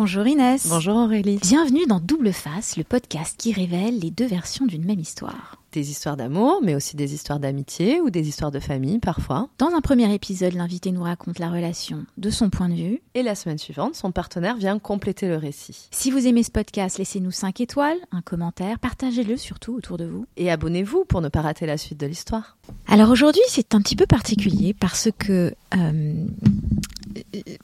Bonjour 0.00 0.28
Inès. 0.28 0.68
Bonjour 0.68 0.94
Aurélie. 0.94 1.40
Bienvenue 1.42 1.84
dans 1.84 1.98
Double 1.98 2.32
Face, 2.32 2.76
le 2.76 2.84
podcast 2.84 3.34
qui 3.36 3.52
révèle 3.52 3.98
les 3.98 4.12
deux 4.12 4.28
versions 4.28 4.64
d'une 4.64 4.84
même 4.84 5.00
histoire. 5.00 5.60
Des 5.72 5.90
histoires 5.90 6.16
d'amour, 6.16 6.60
mais 6.62 6.76
aussi 6.76 6.94
des 6.94 7.14
histoires 7.14 7.40
d'amitié 7.40 8.00
ou 8.00 8.08
des 8.08 8.28
histoires 8.28 8.52
de 8.52 8.60
famille 8.60 9.00
parfois. 9.00 9.48
Dans 9.58 9.74
un 9.74 9.80
premier 9.80 10.14
épisode, 10.14 10.54
l'invité 10.54 10.92
nous 10.92 11.02
raconte 11.02 11.40
la 11.40 11.50
relation 11.50 12.06
de 12.16 12.30
son 12.30 12.48
point 12.48 12.68
de 12.68 12.74
vue. 12.74 13.02
Et 13.14 13.24
la 13.24 13.34
semaine 13.34 13.58
suivante, 13.58 13.96
son 13.96 14.12
partenaire 14.12 14.56
vient 14.56 14.78
compléter 14.78 15.26
le 15.26 15.36
récit. 15.36 15.88
Si 15.90 16.12
vous 16.12 16.28
aimez 16.28 16.44
ce 16.44 16.52
podcast, 16.52 16.98
laissez-nous 16.98 17.32
5 17.32 17.60
étoiles, 17.60 17.98
un 18.12 18.22
commentaire, 18.22 18.78
partagez-le 18.78 19.36
surtout 19.36 19.74
autour 19.74 19.96
de 19.96 20.04
vous. 20.04 20.26
Et 20.36 20.48
abonnez-vous 20.48 21.06
pour 21.06 21.22
ne 21.22 21.28
pas 21.28 21.40
rater 21.40 21.66
la 21.66 21.76
suite 21.76 21.98
de 21.98 22.06
l'histoire. 22.06 22.56
Alors 22.86 23.10
aujourd'hui, 23.10 23.42
c'est 23.48 23.74
un 23.74 23.80
petit 23.80 23.96
peu 23.96 24.06
particulier 24.06 24.74
parce 24.78 25.08
que 25.18 25.52
euh, 25.76 26.26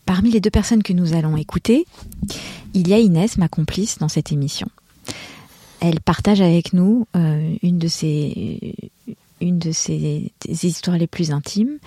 parmi 0.06 0.30
les 0.30 0.40
deux 0.40 0.50
personnes 0.50 0.82
que 0.82 0.92
nous 0.92 1.14
allons 1.14 1.36
écouter, 1.36 1.86
il 2.74 2.88
y 2.88 2.94
a 2.94 2.98
Inès, 2.98 3.38
ma 3.38 3.48
complice, 3.48 3.98
dans 3.98 4.08
cette 4.08 4.32
émission. 4.32 4.68
Elle 5.80 6.00
partage 6.00 6.40
avec 6.40 6.72
nous 6.72 7.06
euh, 7.16 7.54
une 7.62 7.78
de 7.78 7.88
ses 7.88 8.74
une 9.40 9.58
de 9.58 9.72
ses, 9.72 10.32
ses 10.44 10.66
histoires 10.66 10.96
les 10.96 11.06
plus 11.06 11.30
intimes. 11.30 11.78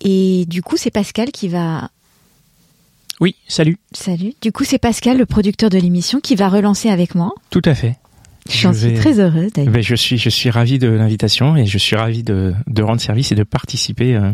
Et 0.00 0.44
du 0.46 0.62
coup, 0.62 0.76
c'est 0.76 0.90
Pascal 0.90 1.30
qui 1.30 1.48
va 1.48 1.90
Oui, 3.20 3.36
salut. 3.48 3.78
Salut. 3.92 4.34
Du 4.40 4.52
coup, 4.52 4.64
c'est 4.64 4.78
Pascal, 4.78 5.18
le 5.18 5.26
producteur 5.26 5.70
de 5.70 5.78
l'émission, 5.78 6.20
qui 6.20 6.34
va 6.34 6.48
relancer 6.48 6.90
avec 6.90 7.14
moi. 7.14 7.34
Tout 7.50 7.62
à 7.64 7.74
fait. 7.74 7.96
J'en 8.50 8.72
Je 8.72 8.88
suis 8.88 8.94
très 8.94 9.18
heureuse 9.20 9.52
d'ailleurs. 9.52 9.72
Ben, 9.72 9.82
je 9.82 9.94
suis, 9.94 10.18
je 10.18 10.28
suis 10.28 10.50
ravi 10.50 10.78
de 10.78 10.88
l'invitation 10.88 11.56
et 11.56 11.66
je 11.66 11.78
suis 11.78 11.96
ravi 11.96 12.22
de, 12.22 12.54
de 12.66 12.82
rendre 12.82 13.00
service 13.00 13.32
et 13.32 13.34
de 13.34 13.42
participer 13.42 14.16
euh, 14.16 14.30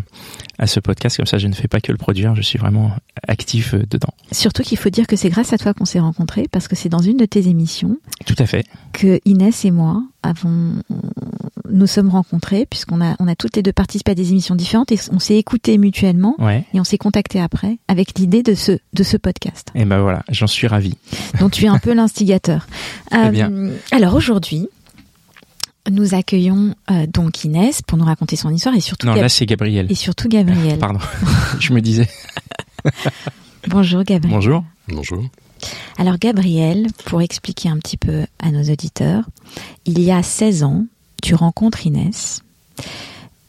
à 0.58 0.66
ce 0.66 0.80
podcast. 0.80 1.16
Comme 1.16 1.26
ça, 1.26 1.38
je 1.38 1.46
ne 1.48 1.54
fais 1.54 1.68
pas 1.68 1.80
que 1.80 1.92
le 1.92 1.98
produire, 1.98 2.34
je 2.34 2.42
suis 2.42 2.58
vraiment 2.58 2.90
actif 3.26 3.74
euh, 3.74 3.82
dedans. 3.90 4.12
Surtout 4.30 4.62
qu'il 4.62 4.78
faut 4.78 4.90
dire 4.90 5.06
que 5.06 5.16
c'est 5.16 5.30
grâce 5.30 5.52
à 5.52 5.58
toi 5.58 5.74
qu'on 5.74 5.84
s'est 5.84 6.00
rencontrés, 6.00 6.46
parce 6.50 6.68
que 6.68 6.76
c'est 6.76 6.88
dans 6.88 6.98
une 7.02 7.16
de 7.16 7.24
tes 7.24 7.48
émissions 7.48 7.96
Tout 8.26 8.36
à 8.38 8.46
fait. 8.46 8.64
que 8.92 9.20
Inès 9.24 9.64
et 9.64 9.70
moi 9.70 10.02
avons 10.22 10.74
nous 11.72 11.86
sommes 11.86 12.10
rencontrés, 12.10 12.66
puisqu'on 12.66 13.00
a 13.00 13.16
on 13.18 13.26
a 13.26 13.34
toutes 13.34 13.56
les 13.56 13.62
deux 13.62 13.72
participé 13.72 14.12
à 14.12 14.14
des 14.14 14.30
émissions 14.30 14.54
différentes 14.54 14.92
et 14.92 14.98
on 15.10 15.18
s'est 15.18 15.36
écoutés 15.36 15.78
mutuellement 15.78 16.36
Ouais. 16.38 16.64
et 16.74 16.80
on 16.80 16.84
s'est 16.84 16.98
contactés 16.98 17.40
après 17.40 17.78
avec 17.88 18.18
l'idée 18.18 18.42
de 18.42 18.54
ce 18.54 18.78
de 18.92 19.02
ce 19.02 19.16
podcast. 19.16 19.68
Et 19.74 19.84
ben 19.84 20.00
voilà, 20.00 20.22
j'en 20.30 20.46
suis 20.46 20.66
ravi. 20.66 20.94
dont 21.40 21.48
tu 21.50 21.64
es 21.64 21.68
un 21.68 21.78
peu 21.78 21.92
l'instigateur. 21.94 22.66
Très 23.10 23.30
bien. 23.32 23.50
Alors 23.90 24.14
aujourd'hui, 24.14 24.68
nous 25.90 26.14
accueillons 26.14 26.74
euh, 26.90 27.06
donc 27.08 27.42
Inès 27.44 27.82
pour 27.82 27.98
nous 27.98 28.04
raconter 28.04 28.36
son 28.36 28.50
histoire 28.50 28.74
et 28.76 28.80
surtout, 28.80 29.06
Non, 29.08 29.14
Gab- 29.14 29.22
là 29.22 29.28
c'est 29.28 29.46
Gabriel. 29.46 29.86
et 29.90 29.94
surtout 29.96 30.28
Gabriel. 30.28 30.78
Pardon. 30.80 31.00
je 31.58 31.72
me 31.72 31.80
disais. 31.80 32.08
Bonjour 33.68 34.02
Gabriel. 34.04 34.34
Bonjour. 34.34 34.64
Bonjour. 34.88 35.24
Alors 35.96 36.18
Gabriel, 36.18 36.86
pour 37.04 37.22
expliquer 37.22 37.68
un 37.68 37.78
petit 37.78 37.96
peu 37.96 38.26
à 38.40 38.50
nos 38.50 38.62
auditeurs, 38.62 39.24
il 39.86 40.00
y 40.00 40.10
a 40.10 40.22
16 40.22 40.64
ans, 40.64 40.84
tu 41.22 41.34
rencontres 41.34 41.86
Inès. 41.86 42.42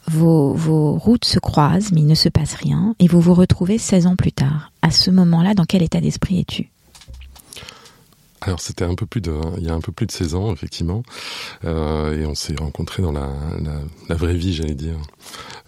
Vos, 0.07 0.53
routes 0.97 1.25
se 1.25 1.39
croisent, 1.39 1.91
mais 1.93 2.02
il 2.02 2.07
ne 2.07 2.16
se 2.16 2.29
passe 2.29 2.53
rien, 2.55 2.95
et 2.99 3.07
vous 3.07 3.21
vous 3.21 3.33
retrouvez 3.33 3.77
16 3.77 4.07
ans 4.07 4.16
plus 4.16 4.31
tard. 4.33 4.71
À 4.81 4.91
ce 4.91 5.11
moment-là, 5.11 5.53
dans 5.53 5.66
quel 5.66 5.81
état 5.81 6.01
d'esprit 6.01 6.39
es-tu? 6.39 6.69
Alors 8.41 8.59
c'était 8.59 8.83
un 8.83 8.95
peu 8.95 9.05
plus 9.05 9.21
de, 9.21 9.33
il 9.57 9.63
y 9.63 9.69
a 9.69 9.73
un 9.73 9.79
peu 9.79 9.94
plus 9.94 10.05
de 10.05 10.11
16 10.11 10.35
ans 10.35 10.51
effectivement, 10.51 11.03
Euh, 11.63 12.19
et 12.19 12.25
on 12.25 12.35
s'est 12.35 12.55
rencontrés 12.59 13.01
dans 13.01 13.13
la, 13.13 13.29
vraie 14.09 14.35
vie, 14.35 14.53
j'allais 14.53 14.75
dire, 14.75 14.97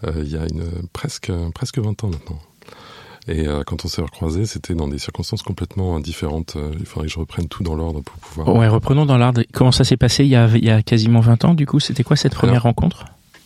Euh, 0.04 0.12
il 0.18 0.30
y 0.30 0.38
a 0.38 0.46
presque 0.92 1.32
presque 1.54 1.80
20 1.80 2.04
ans 2.04 2.10
maintenant. 2.10 2.40
Et 3.28 3.48
euh, 3.48 3.64
quand 3.66 3.86
on 3.86 3.88
s'est 3.88 4.02
recroisés, 4.02 4.46
c'était 4.46 4.76
dans 4.76 4.88
des 4.88 5.00
circonstances 5.00 5.42
complètement 5.42 6.00
différentes. 6.00 6.56
Euh, 6.58 6.72
il 6.80 6.86
faudrait 6.86 7.08
que 7.08 7.14
je 7.14 7.20
reprenne 7.20 7.48
tout 7.48 7.64
dans 7.64 7.76
l'ordre 7.76 8.02
pour 8.02 8.16
pouvoir. 8.18 8.56
Ouais, 8.56 8.68
reprenons 8.68 9.06
dans 9.06 9.18
l'ordre. 9.18 9.42
Comment 9.52 9.72
ça 9.72 9.84
s'est 9.84 9.98
passé 9.98 10.24
il 10.24 10.30
y, 10.30 10.36
a, 10.36 10.48
il 10.56 10.64
y 10.64 10.70
a 10.70 10.84
quasiment 10.84 11.22
20 11.22 11.46
ans 11.46 11.54
Du 11.56 11.66
coup, 11.66 11.80
c'était 11.80 12.04
quoi 12.04 12.16
cette 12.16 12.36
première 12.36 12.66
Alors, 12.66 12.76
rencontre? 12.76 13.06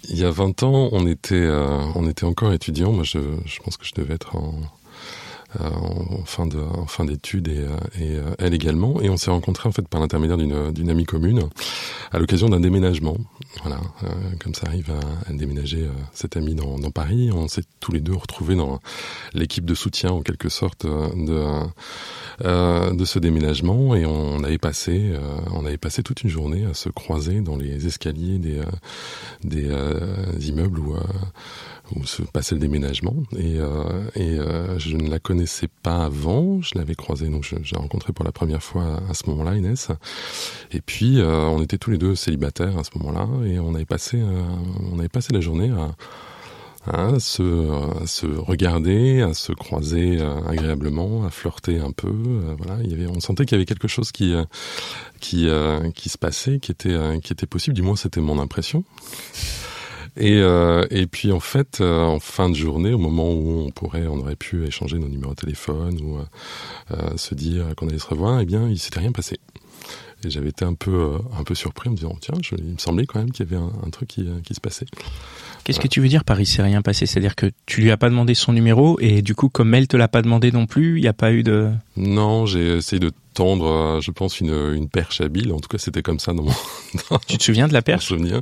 Il 0.09 0.17
y 0.17 0.25
a 0.25 0.31
20 0.31 0.63
ans, 0.63 0.89
on 0.91 1.07
était, 1.07 1.35
euh, 1.35 1.81
on 1.95 2.07
était 2.09 2.25
encore 2.25 2.51
étudiants. 2.51 2.91
Moi, 2.91 3.03
je, 3.03 3.19
je 3.45 3.59
pense 3.59 3.77
que 3.77 3.85
je 3.85 3.93
devais 3.95 4.15
être 4.15 4.35
en, 4.35 4.53
en 5.59 6.23
fin 6.25 6.45
de, 6.45 6.59
en 6.59 6.85
fin 6.85 7.05
d'études 7.05 7.47
et, 7.47 7.59
euh, 7.59 7.77
et 7.99 8.15
euh, 8.15 8.35
elle 8.37 8.53
également. 8.53 9.01
Et 9.01 9.09
on 9.09 9.17
s'est 9.17 9.31
rencontrés 9.31 9.67
en 9.67 9.71
fait 9.71 9.87
par 9.87 9.99
l'intermédiaire 9.99 10.37
d'une, 10.37 10.71
d'une 10.71 10.89
amie 10.89 11.05
commune 11.05 11.49
à 12.11 12.19
l'occasion 12.19 12.49
d'un 12.49 12.59
déménagement. 12.59 13.17
Voilà, 13.63 13.79
euh, 14.03 14.07
comme 14.39 14.53
ça 14.53 14.67
arrive 14.67 14.91
à, 14.91 15.29
à 15.29 15.33
déménager 15.33 15.83
euh, 15.83 15.91
cette 16.13 16.37
amie 16.37 16.55
dans, 16.55 16.77
dans 16.77 16.91
Paris. 16.91 17.31
On 17.33 17.47
s'est 17.47 17.63
tous 17.79 17.91
les 17.91 17.99
deux 17.99 18.13
retrouvés 18.13 18.55
dans 18.55 18.79
l'équipe 19.33 19.65
de 19.65 19.73
soutien 19.73 20.11
en 20.11 20.21
quelque 20.21 20.49
sorte 20.49 20.85
euh, 20.85 21.07
de, 21.15 21.67
euh, 22.45 22.93
de 22.93 23.05
ce 23.05 23.19
déménagement 23.19 23.95
et 23.95 24.05
on 24.05 24.43
avait 24.43 24.57
passé, 24.57 25.11
euh, 25.13 25.19
on 25.51 25.65
avait 25.65 25.77
passé 25.77 26.03
toute 26.03 26.23
une 26.23 26.29
journée 26.29 26.65
à 26.65 26.73
se 26.73 26.89
croiser 26.89 27.41
dans 27.41 27.55
les 27.55 27.87
escaliers 27.87 28.37
des, 28.37 28.59
euh, 28.59 28.65
des 29.43 29.67
euh, 29.69 30.15
immeubles 30.39 30.79
où, 30.79 30.95
euh, 30.95 30.99
où 31.95 32.05
se 32.05 32.21
passait 32.23 32.55
le 32.55 32.61
déménagement. 32.61 33.15
Et, 33.37 33.59
euh, 33.59 34.03
et 34.15 34.39
euh, 34.39 34.77
je 34.79 34.95
ne 34.95 35.09
la 35.09 35.19
connaissais 35.19 35.67
pas 35.83 36.05
avant, 36.05 36.61
je 36.61 36.77
l'avais 36.77 36.95
croisée, 36.95 37.27
donc 37.29 37.43
l'ai 37.51 37.77
rencontrée 37.77 38.13
pour 38.13 38.25
la 38.25 38.31
première 38.31 38.63
fois 38.63 39.01
à 39.09 39.13
ce 39.13 39.29
moment-là, 39.29 39.55
Inès. 39.55 39.89
Et 40.71 40.81
puis 40.81 41.19
euh, 41.19 41.45
on 41.45 41.61
était 41.61 41.77
tous 41.77 41.91
les 41.91 41.97
deux 41.97 42.15
célibataires 42.15 42.77
à 42.77 42.83
ce 42.83 42.91
moment-là, 42.97 43.27
et 43.45 43.59
on 43.59 43.75
avait 43.75 43.85
passé, 43.85 44.17
euh, 44.19 44.43
on 44.91 44.99
avait 44.99 45.09
passé 45.09 45.33
la 45.33 45.41
journée 45.41 45.69
à 45.71 45.91
à 46.87 47.19
se, 47.19 48.01
à 48.01 48.07
se 48.07 48.25
regarder, 48.25 49.21
à 49.21 49.33
se 49.33 49.51
croiser 49.51 50.17
euh, 50.19 50.39
agréablement, 50.47 51.25
à 51.25 51.29
flirter 51.29 51.77
un 51.77 51.91
peu. 51.91 52.07
euh, 52.07 52.55
voilà, 52.57 52.81
il 52.83 52.89
y 52.89 52.93
avait, 52.93 53.05
on 53.05 53.19
sentait 53.19 53.45
qu'il 53.45 53.57
y 53.57 53.59
avait 53.59 53.65
quelque 53.65 53.89
chose 53.89 54.11
qui 54.11 54.33
qui 55.19 55.47
qui 55.93 56.09
se 56.09 56.17
passait, 56.17 56.59
qui 56.59 56.71
était 56.71 56.97
qui 57.21 57.33
était 57.33 57.45
possible. 57.45 57.75
Du 57.75 57.81
moins, 57.81 57.97
c'était 57.97 58.21
mon 58.21 58.39
impression. 58.39 58.85
Et, 60.19 60.37
euh, 60.41 60.85
et 60.91 61.07
puis 61.07 61.31
en 61.31 61.39
fait, 61.39 61.79
euh, 61.79 62.03
en 62.03 62.19
fin 62.19 62.49
de 62.49 62.55
journée, 62.55 62.93
au 62.93 62.97
moment 62.97 63.31
où 63.31 63.63
on 63.65 63.71
pourrait, 63.71 64.05
on 64.07 64.17
aurait 64.19 64.35
pu 64.35 64.65
échanger 64.67 64.99
nos 64.99 65.07
numéros 65.07 65.31
de 65.33 65.39
téléphone 65.39 65.97
ou 66.01 66.17
euh, 66.17 66.23
euh, 66.91 67.15
se 67.17 67.35
dire 67.35 67.67
qu'on 67.77 67.87
allait 67.87 67.99
se 67.99 68.07
revoir, 68.07 68.41
eh 68.41 68.45
bien, 68.45 68.67
il 68.67 68.77
s'était 68.77 68.99
rien 68.99 69.13
passé. 69.13 69.37
Et 70.25 70.29
j'avais 70.29 70.49
été 70.49 70.65
un 70.65 70.73
peu, 70.73 70.91
euh, 70.93 71.17
un 71.39 71.45
peu 71.45 71.55
surpris 71.55 71.87
en 71.87 71.93
me 71.93 71.97
disant, 71.97 72.17
tiens, 72.19 72.35
je- 72.43 72.55
il 72.57 72.73
me 72.73 72.77
semblait 72.77 73.05
quand 73.05 73.19
même 73.19 73.31
qu'il 73.31 73.49
y 73.49 73.53
avait 73.55 73.63
un, 73.63 73.71
un 73.85 73.89
truc 73.89 74.09
qui, 74.09 74.27
euh, 74.27 74.41
qui 74.43 74.53
se 74.53 74.59
passait. 74.59 74.87
Qu'est-ce 75.63 75.79
que 75.79 75.87
tu 75.87 76.01
veux 76.01 76.07
dire 76.07 76.23
par 76.23 76.39
il 76.39 76.45
s'est 76.45 76.61
rien 76.63 76.81
passé 76.81 77.05
C'est-à-dire 77.05 77.35
que 77.35 77.51
tu 77.65 77.81
lui 77.81 77.91
as 77.91 77.97
pas 77.97 78.09
demandé 78.09 78.33
son 78.33 78.53
numéro 78.53 78.97
et 78.99 79.21
du 79.21 79.35
coup, 79.35 79.49
comme 79.49 79.73
elle 79.73 79.87
te 79.87 79.97
l'a 79.97 80.07
pas 80.07 80.21
demandé 80.21 80.51
non 80.51 80.65
plus, 80.65 80.97
il 80.97 81.01
n'y 81.01 81.07
a 81.07 81.13
pas 81.13 81.31
eu 81.31 81.43
de. 81.43 81.69
Non, 81.97 82.45
j'ai 82.45 82.77
essayé 82.77 82.99
de 82.99 83.11
tendre, 83.35 83.67
euh, 83.67 84.01
je 84.01 84.09
pense, 84.11 84.39
une, 84.39 84.53
une 84.73 84.89
perche 84.89 85.21
habile. 85.21 85.53
En 85.53 85.59
tout 85.59 85.67
cas, 85.69 85.77
c'était 85.77 86.01
comme 86.01 86.19
ça 86.19 86.33
dans 86.33 86.43
mon, 86.43 86.51
Tu 87.27 87.37
te 87.37 87.43
souviens 87.43 87.67
de 87.67 87.73
la 87.73 87.81
perche? 87.81 88.07
souvenir. 88.07 88.41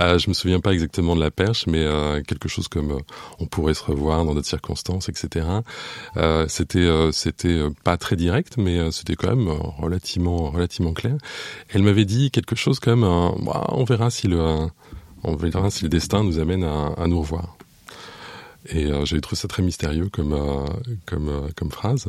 Euh, 0.00 0.18
je 0.18 0.28
me 0.28 0.34
souviens 0.34 0.60
pas 0.60 0.72
exactement 0.72 1.14
de 1.14 1.20
la 1.20 1.30
perche, 1.30 1.66
mais 1.66 1.82
euh, 1.82 2.22
quelque 2.22 2.48
chose 2.48 2.68
comme 2.68 2.92
euh, 2.92 2.98
on 3.40 3.46
pourrait 3.46 3.74
se 3.74 3.84
revoir 3.84 4.24
dans 4.24 4.34
d'autres 4.34 4.48
circonstances, 4.48 5.08
etc. 5.08 5.46
Euh, 6.16 6.46
c'était 6.48 6.78
euh, 6.78 7.12
c'était 7.12 7.60
pas 7.84 7.96
très 7.96 8.16
direct, 8.16 8.54
mais 8.56 8.78
euh, 8.78 8.90
c'était 8.90 9.14
quand 9.16 9.28
même 9.36 9.48
relativement 9.48 10.50
relativement 10.50 10.92
clair. 10.94 11.16
Elle 11.68 11.82
m'avait 11.82 12.04
dit 12.06 12.30
quelque 12.30 12.56
chose 12.56 12.80
comme 12.80 13.02
Bah, 13.02 13.66
on 13.68 13.84
verra 13.84 14.10
si 14.10 14.26
le 14.28 14.68
on 15.24 15.36
verra 15.36 15.70
si 15.70 15.82
le 15.82 15.88
destin 15.88 16.24
nous 16.24 16.38
amène 16.38 16.64
à, 16.64 17.06
nous 17.06 17.20
revoir. 17.20 17.56
Et 18.70 18.86
euh, 18.86 19.04
j'avais 19.04 19.20
trouvé 19.20 19.38
ça 19.38 19.46
très 19.46 19.62
mystérieux 19.62 20.08
comme 20.08 20.32
euh, 20.32 20.66
euh, 21.12 21.68
phrase. 21.70 22.08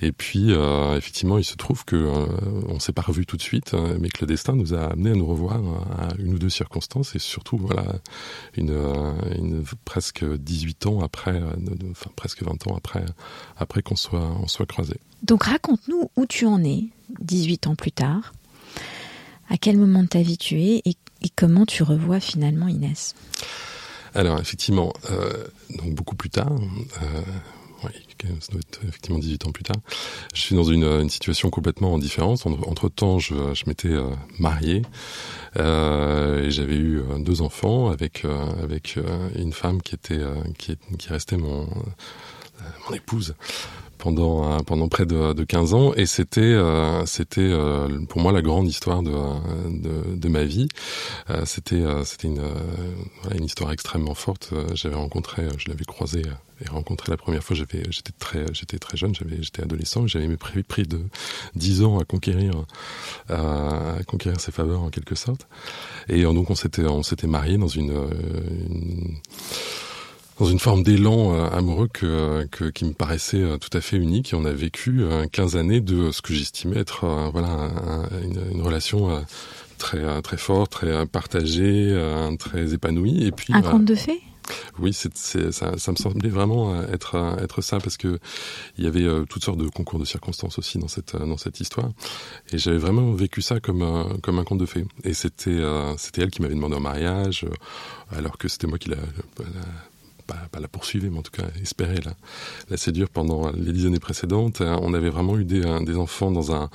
Et 0.00 0.10
puis 0.10 0.46
euh, 0.48 0.96
effectivement, 0.96 1.38
il 1.38 1.44
se 1.44 1.54
trouve 1.54 1.84
que 1.84 2.10
on 2.68 2.80
s'est 2.80 2.92
pas 2.92 3.02
revu 3.02 3.24
tout 3.24 3.36
de 3.36 3.42
suite, 3.42 3.74
mais 4.00 4.08
que 4.08 4.22
le 4.22 4.26
destin 4.26 4.56
nous 4.56 4.74
a 4.74 4.86
amené 4.86 5.10
à 5.10 5.14
nous 5.14 5.26
revoir 5.26 5.60
à 5.96 6.08
une 6.18 6.34
ou 6.34 6.38
deux 6.38 6.50
circonstances 6.50 7.14
et 7.14 7.20
surtout 7.20 7.56
voilà 7.56 7.84
une, 8.56 8.76
une 9.36 9.64
presque 9.84 10.24
18 10.24 10.86
ans 10.86 11.00
après, 11.02 11.40
enfin 11.90 12.10
presque 12.16 12.42
20 12.42 12.66
ans 12.66 12.76
après 12.76 13.04
après 13.56 13.82
qu'on 13.82 13.96
soit 13.96 14.36
on 14.42 14.48
soit 14.48 14.66
croisés. 14.66 14.98
Donc 15.22 15.44
raconte-nous 15.44 16.10
où 16.16 16.26
tu 16.26 16.46
en 16.46 16.64
es 16.64 16.86
18 17.20 17.68
ans 17.68 17.76
plus 17.76 17.92
tard. 17.92 18.32
À 19.48 19.56
quel 19.56 19.76
moment 19.76 20.02
de 20.02 20.08
ta 20.08 20.22
vie 20.22 20.38
tu 20.38 20.60
es 20.60 20.82
et, 20.84 20.96
et 21.22 21.28
comment 21.34 21.66
tu 21.66 21.82
revois 21.82 22.20
finalement 22.20 22.68
Inès? 22.68 23.14
Alors 24.14 24.40
effectivement, 24.40 24.94
euh, 25.10 25.44
donc 25.78 25.94
beaucoup 25.94 26.16
plus 26.16 26.30
tard, 26.30 26.50
euh, 26.50 27.22
oui, 27.84 27.90
ça 28.40 28.52
doit 28.52 28.60
être 28.60 28.80
effectivement 28.88 29.18
18 29.18 29.46
ans 29.46 29.52
plus 29.52 29.64
tard, 29.64 29.76
je 30.32 30.40
suis 30.40 30.56
dans 30.56 30.64
une, 30.64 31.10
situation 31.10 31.50
complètement 31.50 31.98
différente. 31.98 32.46
Entre 32.46 32.88
temps, 32.88 33.18
je, 33.18 33.34
m'étais 33.66 33.92
euh, 33.92 34.08
marié 34.38 34.82
et 35.56 36.50
j'avais 36.50 36.76
eu 36.76 37.02
deux 37.18 37.42
enfants 37.42 37.90
avec 37.90 38.24
avec 38.62 38.98
une 39.34 39.52
femme 39.52 39.82
qui 39.82 39.94
était 39.94 40.22
qui, 40.58 40.76
qui 40.98 41.08
restait 41.10 41.36
mon 41.36 41.68
mon 42.88 42.94
épouse 42.94 43.34
pendant 44.06 44.58
pendant 44.60 44.88
près 44.88 45.04
de, 45.04 45.32
de 45.32 45.44
15 45.44 45.74
ans 45.74 45.92
et 45.94 46.06
c'était 46.06 46.56
c'était 47.06 47.52
pour 48.08 48.20
moi 48.20 48.30
la 48.30 48.40
grande 48.40 48.68
histoire 48.68 49.02
de 49.02 49.10
de, 49.10 50.14
de 50.16 50.28
ma 50.28 50.44
vie. 50.44 50.68
c'était 51.44 51.82
c'était 52.04 52.28
une 52.28 52.42
une 53.34 53.44
histoire 53.44 53.72
extrêmement 53.72 54.14
forte. 54.14 54.52
J'avais 54.74 54.94
rencontré, 54.94 55.48
je 55.58 55.68
l'avais 55.68 55.84
croisé 55.84 56.22
et 56.64 56.68
rencontré 56.70 57.10
la 57.10 57.16
première 57.16 57.42
fois, 57.42 57.54
j'avais, 57.54 57.82
j'étais 57.90 58.12
très, 58.18 58.46
j'étais 58.52 58.78
très 58.78 58.96
jeune, 58.96 59.14
j'avais, 59.14 59.42
j'étais 59.42 59.62
adolescent, 59.62 60.06
j'avais 60.06 60.36
pris, 60.36 60.62
pris 60.62 60.84
de 60.84 61.00
10 61.54 61.82
ans 61.82 61.98
à 61.98 62.04
conquérir, 62.04 62.64
à 63.28 63.96
conquérir 64.06 64.40
ses 64.40 64.52
faveurs 64.52 64.82
en 64.82 64.90
quelque 64.90 65.14
sorte. 65.14 65.46
Et 66.08 66.22
donc 66.22 66.48
on 66.50 66.54
s'était, 66.54 66.86
on 66.86 67.02
s'était 67.02 67.26
marié 67.26 67.58
dans 67.58 67.68
une, 67.68 67.92
une 68.70 69.16
dans 70.38 70.46
une 70.46 70.58
forme 70.58 70.82
d'élan 70.82 71.34
euh, 71.34 71.48
amoureux 71.50 71.88
que, 71.92 72.46
que, 72.50 72.64
qui 72.64 72.84
me 72.84 72.92
paraissait 72.92 73.42
euh, 73.42 73.58
tout 73.58 73.76
à 73.76 73.80
fait 73.80 73.96
unique. 73.96 74.32
Et 74.32 74.36
on 74.36 74.44
a 74.44 74.52
vécu 74.52 75.04
15 75.32 75.56
années 75.56 75.80
de 75.80 76.10
ce 76.10 76.22
que 76.22 76.34
j'estimais 76.34 76.78
être 76.78 77.06
voilà 77.32 77.70
une, 78.22 78.40
une, 78.52 78.62
relation 78.62 79.24
très 79.78 80.22
très 80.22 80.36
forte, 80.36 80.72
très 80.72 81.06
partagée, 81.06 81.96
très 82.38 82.74
épanouie. 82.74 83.24
Et 83.24 83.32
puis 83.32 83.52
un 83.54 83.62
conte 83.62 83.84
de 83.84 83.94
fées? 83.94 84.22
Oui, 84.78 84.92
c'est, 84.92 85.16
ça, 85.52 85.78
ça, 85.78 85.90
me 85.90 85.96
semblait 85.96 86.28
vraiment 86.28 86.74
euh, 86.74 86.92
être 86.92 87.16
euh, 87.16 87.36
être 87.38 87.62
ça 87.62 87.78
parce 87.78 87.96
que 87.96 88.18
il 88.78 88.84
y 88.84 88.86
avait 88.86 89.04
euh, 89.04 89.24
toutes 89.24 89.44
sortes 89.44 89.58
de 89.58 89.68
concours 89.68 89.98
de 89.98 90.04
circonstances 90.04 90.58
aussi 90.58 90.78
dans 90.78 90.88
cette 90.88 91.16
dans 91.16 91.36
cette 91.36 91.60
histoire 91.60 91.90
et 92.52 92.58
j'avais 92.58 92.78
vraiment 92.78 93.12
vécu 93.12 93.42
ça 93.42 93.60
comme 93.60 94.18
comme 94.22 94.38
un 94.38 94.44
conte 94.44 94.58
de 94.58 94.66
fées 94.66 94.84
et 95.04 95.14
c'était 95.14 95.62
c'était 95.96 96.22
elle 96.22 96.30
qui 96.30 96.42
m'avait 96.42 96.54
demandé 96.54 96.76
en 96.76 96.80
mariage 96.80 97.46
alors 98.10 98.38
que 98.38 98.48
c'était 98.48 98.66
moi 98.66 98.78
qui 98.78 98.90
la, 98.90 98.96
pas, 100.26 100.60
la 100.60 100.68
poursuivais, 100.68 101.10
mais 101.10 101.18
en 101.18 101.22
tout 101.22 101.30
cas 101.30 101.46
espérer 101.62 102.00
la, 102.04 102.12
la 102.70 102.76
séduire 102.76 103.08
pendant 103.08 103.50
les 103.52 103.72
dix 103.72 103.86
années 103.86 104.00
précédentes. 104.00 104.60
On 104.60 104.94
avait 104.94 105.10
vraiment 105.10 105.38
eu 105.38 105.44
des, 105.44 105.62
des 105.84 105.96
enfants 105.96 106.30
dans 106.30 106.52
un, 106.52 106.70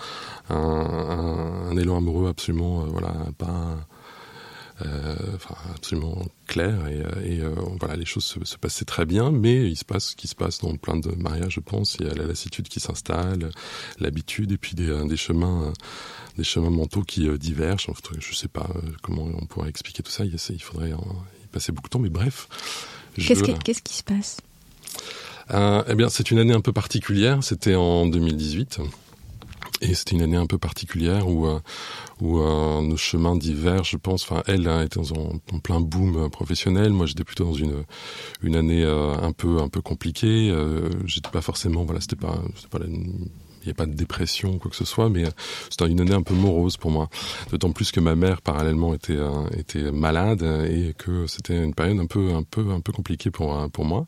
élan 1.77 1.97
amoureux 1.97 2.29
absolument, 2.29 2.85
voilà, 2.85 3.13
euh, 4.85 5.15
enfin, 5.35 5.55
absolument 5.75 6.25
clair. 6.47 6.87
Et, 6.87 7.01
euh, 7.39 7.49
euh, 7.49 7.55
voilà 7.79 7.95
les 7.95 8.05
choses 8.05 8.23
se, 8.23 8.57
passaient 8.57 8.85
très 8.85 9.05
bien 9.05 9.31
mais 9.31 9.69
il 9.69 9.75
se 9.75 9.85
passe 9.85 10.09
ce 10.09 10.15
qui 10.15 10.27
se 10.27 10.35
passe 10.35 10.59
dans 10.59 10.75
plein 10.75 10.97
de 10.97 11.11
mariages 11.15 11.53
je 11.55 11.59
pense. 11.59 11.97
Il 11.99 12.07
y 12.07 12.09
a 12.09 12.13
la 12.13 12.25
lassitude 12.25 12.67
qui 12.67 12.79
s'installe 12.79 13.51
l'habitude 13.99 14.51
et 14.51 14.57
puis 14.57 14.75
des, 14.75 15.17
chemins 15.17 15.73
des 16.37 16.43
chemins 16.43 16.69
mentaux 16.69 17.03
qui 17.03 17.27
divergent. 17.37 17.91
Je 18.19 18.35
sais 18.35 18.47
pas 18.47 18.69
comment 19.01 19.27
on 19.39 19.45
pourrait 19.45 19.69
expliquer 19.69 20.03
tout 20.03 20.11
ça. 20.11 20.25
Il 20.25 20.63
faudrait 20.63 20.91
y 20.91 21.47
passer 21.51 21.71
beaucoup 21.71 21.87
de 21.87 21.91
temps 21.91 21.99
mais 21.99 22.09
bref 22.09 22.47
qu'est-ce 23.15 23.81
qui, 23.81 23.95
se 23.95 24.03
passe 24.03 24.37
euh, 25.53 25.83
eh 25.87 25.95
bien, 25.95 26.07
c'est 26.07 26.31
une 26.31 26.39
année 26.39 26.53
un 26.53 26.61
peu 26.61 26.71
particulière. 26.71 27.43
C'était 27.43 27.75
en 27.75 28.05
2018. 28.05 28.79
Et 29.81 29.95
c'était 29.95 30.15
une 30.15 30.21
année 30.21 30.37
un 30.37 30.45
peu 30.45 30.59
particulière 30.59 31.27
où, 31.27 31.47
euh, 31.47 31.59
où 32.21 32.39
euh, 32.39 32.81
nos 32.81 32.97
chemins 32.97 33.35
divergent, 33.35 33.89
je 33.89 33.97
pense. 33.97 34.23
Enfin, 34.23 34.43
elle 34.45 34.67
hein, 34.67 34.83
était 34.83 34.99
en, 34.99 35.39
en, 35.51 35.59
plein 35.59 35.81
boom 35.81 36.17
euh, 36.17 36.29
professionnel. 36.29 36.91
Moi, 36.91 37.07
j'étais 37.07 37.23
plutôt 37.23 37.45
dans 37.45 37.53
une 37.53 37.83
une 38.43 38.55
année 38.55 38.83
un 38.85 39.31
peu 39.31 39.59
un 39.59 39.69
peu 39.69 39.81
compliquée. 39.81 40.53
j'étais 41.05 41.29
pas 41.29 41.41
forcément, 41.41 41.83
voilà, 41.83 41.99
c'était 41.99 42.15
pas, 42.15 42.39
c'était 42.55 42.69
pas 42.69 42.79
la, 42.79 42.87
il 43.63 43.67
n'y 43.67 43.71
a 43.71 43.75
pas 43.75 43.85
de 43.85 43.93
dépression 43.93 44.53
ou 44.53 44.57
quoi 44.57 44.71
que 44.71 44.77
ce 44.77 44.85
soit, 44.85 45.09
mais 45.09 45.23
c'était 45.69 45.87
une 45.87 46.01
année 46.01 46.13
un 46.13 46.23
peu 46.23 46.33
morose 46.33 46.77
pour 46.77 46.91
moi. 46.91 47.09
D'autant 47.51 47.71
plus 47.71 47.91
que 47.91 47.99
ma 47.99 48.15
mère 48.15 48.41
parallèlement 48.41 48.93
était 48.93 49.15
euh, 49.15 49.47
était 49.57 49.91
malade 49.91 50.43
et 50.69 50.93
que 50.97 51.27
c'était 51.27 51.63
une 51.63 51.73
période 51.73 51.99
un 51.99 52.05
peu 52.05 52.33
un 52.33 52.43
peu 52.43 52.71
un 52.71 52.79
peu 52.79 52.91
compliquée 52.91 53.31
pour 53.31 53.69
pour 53.71 53.85
moi. 53.85 54.07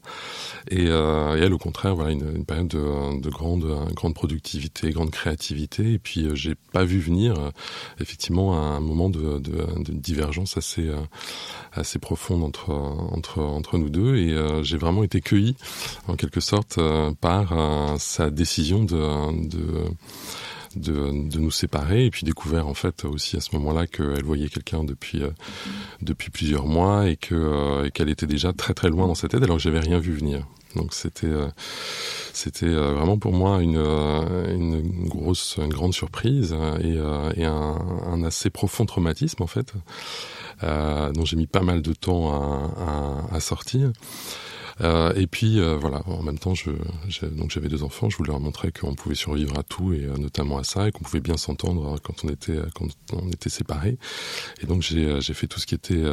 Et, 0.69 0.87
euh, 0.87 1.37
elle 1.41 1.53
au 1.53 1.57
contraire, 1.57 1.95
voilà 1.95 2.11
une, 2.11 2.45
période 2.45 2.67
de, 2.67 3.21
de, 3.21 3.29
grande 3.29 3.65
grande 3.93 4.13
productivité, 4.13 4.91
grande 4.91 5.11
créativité. 5.11 5.93
Et 5.93 5.99
puis 5.99 6.25
euh, 6.25 6.35
j'ai 6.35 6.55
pas 6.55 6.83
vu 6.83 6.99
venir 6.99 7.37
euh, 7.37 7.51
effectivement 7.99 8.57
un 8.57 8.79
moment 8.79 9.09
de 9.09 9.41
divergence 9.91 10.57
assez 10.57 10.89
assez 11.73 11.99
profonde 11.99 12.43
entre 12.43 12.71
entre 12.71 13.39
entre 13.41 13.77
nous 13.77 13.89
deux. 13.89 14.15
Et 14.15 14.35
j'ai 14.63 14.77
vraiment 14.77 15.03
été 15.03 15.21
cueilli 15.21 15.55
en 16.07 16.15
quelque 16.15 16.39
sorte 16.39 16.79
par 17.21 17.53
sa 17.99 18.29
décision 18.29 18.83
de 18.83 19.42
de, 19.43 19.85
de, 20.75 21.29
de, 21.29 21.39
nous 21.39 21.51
séparer 21.51 22.05
et 22.05 22.11
puis 22.11 22.25
découvert 22.25 22.67
en 22.67 22.73
fait 22.73 23.05
aussi 23.05 23.37
à 23.37 23.41
ce 23.41 23.55
moment-là 23.55 23.87
qu'elle 23.87 24.23
voyait 24.23 24.49
quelqu'un 24.49 24.83
depuis 24.83 25.23
euh, 25.23 25.31
depuis 26.01 26.29
plusieurs 26.29 26.65
mois 26.65 27.09
et 27.09 27.17
euh, 27.31 27.89
qu'elle 27.89 28.09
était 28.09 28.27
déjà 28.27 28.53
très 28.53 28.73
très 28.73 28.89
loin 28.89 29.07
dans 29.07 29.15
sa 29.15 29.27
tête 29.27 29.43
alors 29.43 29.57
que 29.57 29.63
j'avais 29.63 29.79
rien 29.79 29.99
vu 29.99 30.13
venir. 30.13 30.45
Donc 30.75 30.93
c'était 30.93 31.27
euh, 31.27 31.47
euh, 32.63 32.93
vraiment 32.93 33.17
pour 33.17 33.33
moi 33.33 33.61
une, 33.61 33.77
euh, 33.77 34.53
une 34.53 35.07
grosse 35.07 35.57
une 35.57 35.73
grande 35.73 35.93
surprise 35.93 36.55
et, 36.81 36.97
et 37.39 37.45
un, 37.45 38.23
assez 38.23 38.49
profond 38.49 38.85
traumatisme 38.85 39.43
en 39.43 39.47
fait 39.47 39.73
dont 40.61 41.25
j'ai 41.25 41.35
mis 41.35 41.47
pas 41.47 41.61
mal 41.61 41.81
de 41.81 41.93
temps 41.93 42.31
à 43.31 43.39
sortir. 43.39 43.91
Euh, 44.81 45.13
et 45.15 45.27
puis 45.27 45.59
euh, 45.59 45.77
voilà, 45.77 46.01
en 46.07 46.23
même 46.23 46.39
temps, 46.39 46.55
je, 46.55 46.71
donc 47.27 47.51
j'avais 47.51 47.67
deux 47.67 47.83
enfants, 47.83 48.09
je 48.09 48.17
voulais 48.17 48.31
leur 48.31 48.39
montrer 48.39 48.71
qu'on 48.71 48.95
pouvait 48.95 49.15
survivre 49.15 49.57
à 49.57 49.63
tout 49.63 49.93
et 49.93 50.05
euh, 50.05 50.17
notamment 50.17 50.57
à 50.57 50.63
ça, 50.63 50.87
et 50.87 50.91
qu'on 50.91 51.03
pouvait 51.03 51.19
bien 51.19 51.37
s'entendre 51.37 51.99
quand 52.03 52.23
on 52.23 52.29
était 52.29 52.57
quand 52.73 52.87
on 53.13 53.29
était 53.29 53.49
séparés. 53.49 53.97
Et 54.61 54.65
donc 54.65 54.81
j'ai 54.81 55.21
j'ai 55.21 55.33
fait 55.33 55.47
tout 55.47 55.59
ce 55.59 55.65
qui 55.65 55.75
était 55.75 56.03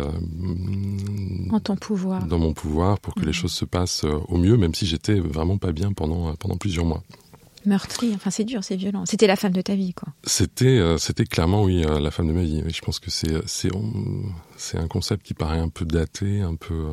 en 1.51 1.61
ton 1.61 1.77
pouvoir, 1.77 2.27
dans 2.27 2.39
mon 2.39 2.53
pouvoir, 2.53 2.99
pour 3.01 3.15
que 3.15 3.21
mmh. 3.21 3.27
les 3.27 3.33
choses 3.33 3.53
se 3.53 3.65
passent 3.65 4.05
au 4.05 4.37
mieux, 4.37 4.57
même 4.57 4.75
si 4.75 4.87
j'étais 4.87 5.19
vraiment 5.19 5.59
pas 5.59 5.73
bien 5.73 5.93
pendant 5.93 6.35
pendant 6.35 6.57
plusieurs 6.57 6.85
mois 6.85 7.03
meurtri. 7.67 8.13
Enfin, 8.15 8.31
c'est 8.31 8.45
dur, 8.45 8.65
c'est 8.65 8.77
violent. 8.77 9.05
C'était 9.07 9.27
la 9.27 9.37
femme 9.37 9.53
de 9.53 9.61
ta 9.61 9.75
vie, 9.75 9.93
quoi. 9.93 10.09
C'était, 10.25 10.79
euh, 10.79 10.99
c'était 10.99 11.25
clairement 11.25 11.63
oui 11.65 11.83
la 11.83 12.11
femme 12.11 12.29
de 12.29 12.33
ma 12.33 12.43
vie. 12.43 12.63
je 12.67 12.81
pense 12.81 12.99
que 12.99 13.11
c'est, 13.11 13.47
c'est, 13.47 13.71
c'est 14.57 14.79
un 14.79 14.89
concept 14.89 15.25
qui 15.27 15.35
paraît 15.35 15.59
un 15.59 15.69
peu 15.69 15.85
daté, 15.85 16.41
un 16.41 16.55
peu, 16.55 16.89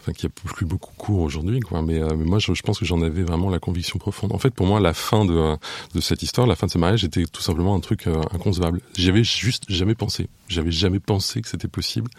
enfin 0.00 0.12
qui 0.12 0.26
a 0.26 0.28
plus 0.28 0.66
beaucoup 0.66 0.92
cours 0.96 1.20
aujourd'hui 1.20 1.60
quoi. 1.60 1.82
Mais, 1.82 2.00
euh, 2.00 2.14
mais 2.16 2.24
moi 2.24 2.38
je, 2.38 2.52
je, 2.54 2.62
pense 2.62 2.78
que 2.78 2.84
j'en 2.84 3.02
avais 3.02 3.22
vraiment 3.22 3.50
la 3.50 3.58
conviction 3.58 3.98
profonde. 3.98 4.32
En 4.32 4.38
fait 4.38 4.50
pour 4.50 4.66
moi 4.66 4.80
la 4.80 4.94
fin 4.94 5.24
de, 5.24 5.56
de 5.94 6.00
cette 6.00 6.22
histoire 6.22 6.46
la 6.46 6.56
fin 6.56 6.66
de 6.66 6.72
ce 6.72 6.78
mariage 6.78 7.04
était 7.04 7.24
tout 7.24 7.42
simplement 7.42 7.74
un 7.74 7.80
truc 7.80 8.06
euh, 8.06 8.20
inconcevable. 8.32 8.80
J'avais 8.96 9.24
juste 9.24 9.64
jamais 9.68 9.94
pensé. 9.94 10.28
J'avais 10.48 10.72
jamais 10.72 11.00
pensé 11.00 11.42
que 11.42 11.48
c'était 11.48 11.68
possible 11.68 12.10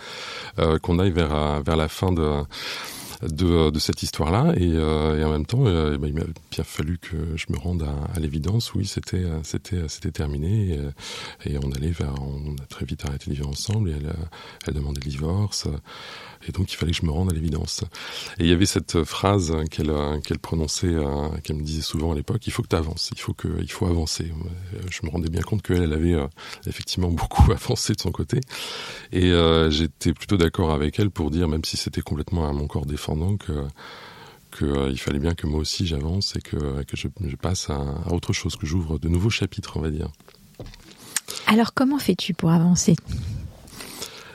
euh, 0.60 0.80
qu'on 0.80 1.00
aille 1.00 1.12
vers 1.12 1.34
euh, 1.34 1.62
vers 1.66 1.76
la 1.76 1.88
fin 1.88 2.12
de 2.12 2.44
de, 3.22 3.70
de 3.70 3.80
cette 3.80 4.02
histoire-là. 4.02 4.54
Et, 4.58 4.72
euh, 4.74 5.20
et, 5.20 5.24
en 5.24 5.32
même 5.32 5.46
temps 5.46 5.66
euh, 5.66 5.98
bah, 5.98 6.08
il 6.08 6.14
m'a 6.14 6.24
bien 6.50 6.64
fallu 6.64 6.98
que 6.98 7.16
je 7.36 7.46
me 7.50 7.58
rende 7.58 7.84
à, 7.84 8.16
à 8.16 8.20
l'évidence. 8.20 8.74
Oui 8.74 8.86
c'était 8.86 9.26
c'était 9.44 9.88
c'était 9.88 10.12
terminé. 10.12 10.80
Et, 11.46 11.54
et, 11.54 11.58
on 11.64 11.72
allait 11.72 11.92
vers 11.92 12.14
on 12.22 12.56
a 12.62 12.66
très 12.68 12.86
vite 12.86 13.06
arrêté 13.06 13.30
de 13.30 13.36
vivre 13.36 13.50
ensemble. 13.50 13.90
Et 13.90 13.94
elle 13.94 14.14
elle 14.68 14.74
demandait 14.74 15.02
le 15.04 15.10
divorce 15.10 15.68
et 16.48 16.52
donc 16.52 16.72
il 16.72 16.76
fallait 16.76 16.92
que 16.92 16.98
je 16.98 17.06
me 17.06 17.12
rende 17.12 17.32
à 17.32 17.34
l'évidence. 17.34 17.84
Et 18.40 18.44
il 18.44 18.50
y 18.50 18.54
avait 18.54 18.66
cette 18.66 19.04
phrase 19.04 19.56
qu'elle 19.70 19.92
qu'elle 20.24 20.40
prononçait, 20.40 20.88
euh, 20.88 21.30
qu'elle 21.44 21.58
me 21.58 21.64
disait 21.64 21.82
souvent 21.82 22.12
à 22.12 22.16
l'époque 22.16 22.46
il 22.48 22.52
faut 22.52 22.64
que 22.64 22.70
tu 22.70 22.76
avances, 22.76 23.10
il 23.14 23.20
faut 23.20 23.34
que 23.34 23.48
il 23.62 23.72
faut 23.72 23.88
avancer. 23.88 24.32
Je 24.90 25.06
me 25.06 25.12
rendais 25.12 25.30
bien 25.30 25.42
compte 25.42 25.62
qu'elle 25.62 25.84
elle 25.84 25.94
avait 25.94 26.14
euh, 26.14 26.28
effectivement 26.66 27.10
beaucoup 27.10 27.52
avancé 27.52 27.94
de 27.94 28.02
son 28.02 28.12
côté, 28.12 28.40
et 29.12 29.32
euh, 29.32 29.70
j'étais 29.70 30.14
plutôt 30.14 30.38
d'accord 30.38 30.72
avec 30.72 31.00
elle 31.00 31.12
pour 31.12 31.32
dire 31.32 31.48
même 31.48 31.64
si 31.66 31.78
c'était 31.78 32.02
complètement 32.02 32.48
à 32.48 32.54
mon 32.54 32.68
corps 32.68 32.86
défendant 32.86 33.38
que 33.38 33.66
qu'il 34.58 34.68
euh, 34.68 34.96
fallait 34.96 35.20
bien 35.20 35.34
que 35.34 35.48
moi 35.48 35.60
aussi 35.60 35.88
j'avance 35.88 36.36
et 36.36 36.42
que, 36.42 36.84
que 36.84 36.98
je, 36.98 37.08
passe 37.36 37.70
à 37.70 38.12
autre 38.12 38.34
chose, 38.34 38.56
que 38.56 38.66
j'ouvre 38.66 39.00
de 39.00 39.08
nouveaux 39.08 39.30
chapitres, 39.30 39.78
on 39.78 39.82
va 39.82 39.90
dire. 39.90 40.10
Alors 41.48 41.74
comment 41.74 41.98
fais-tu 41.98 42.34
pour 42.34 42.52
avancer? 42.52 42.96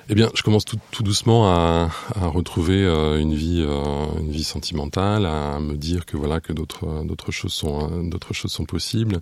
Eh 0.09 0.15
bien, 0.15 0.31
je 0.35 0.43
commence 0.43 0.65
tout, 0.65 0.79
tout 0.93 1.03
doucement 1.03 1.49
à, 1.49 1.91
à 2.15 2.27
retrouver 2.29 2.85
euh, 2.85 3.19
une 3.19 3.35
vie, 3.35 3.65
euh, 3.67 4.07
une 4.21 4.31
vie 4.31 4.45
sentimentale, 4.45 5.27
à 5.27 5.59
me 5.59 5.75
dire 5.77 6.07
que 6.07 6.17
voilà 6.17 6.39
que 6.39 6.53
d'autres, 6.53 7.05
d'autres 7.05 7.33
choses 7.33 7.53
sont, 7.53 8.09
d'autres 8.09 8.33
choses 8.33 8.53
sont 8.53 8.67
possibles. 8.67 9.21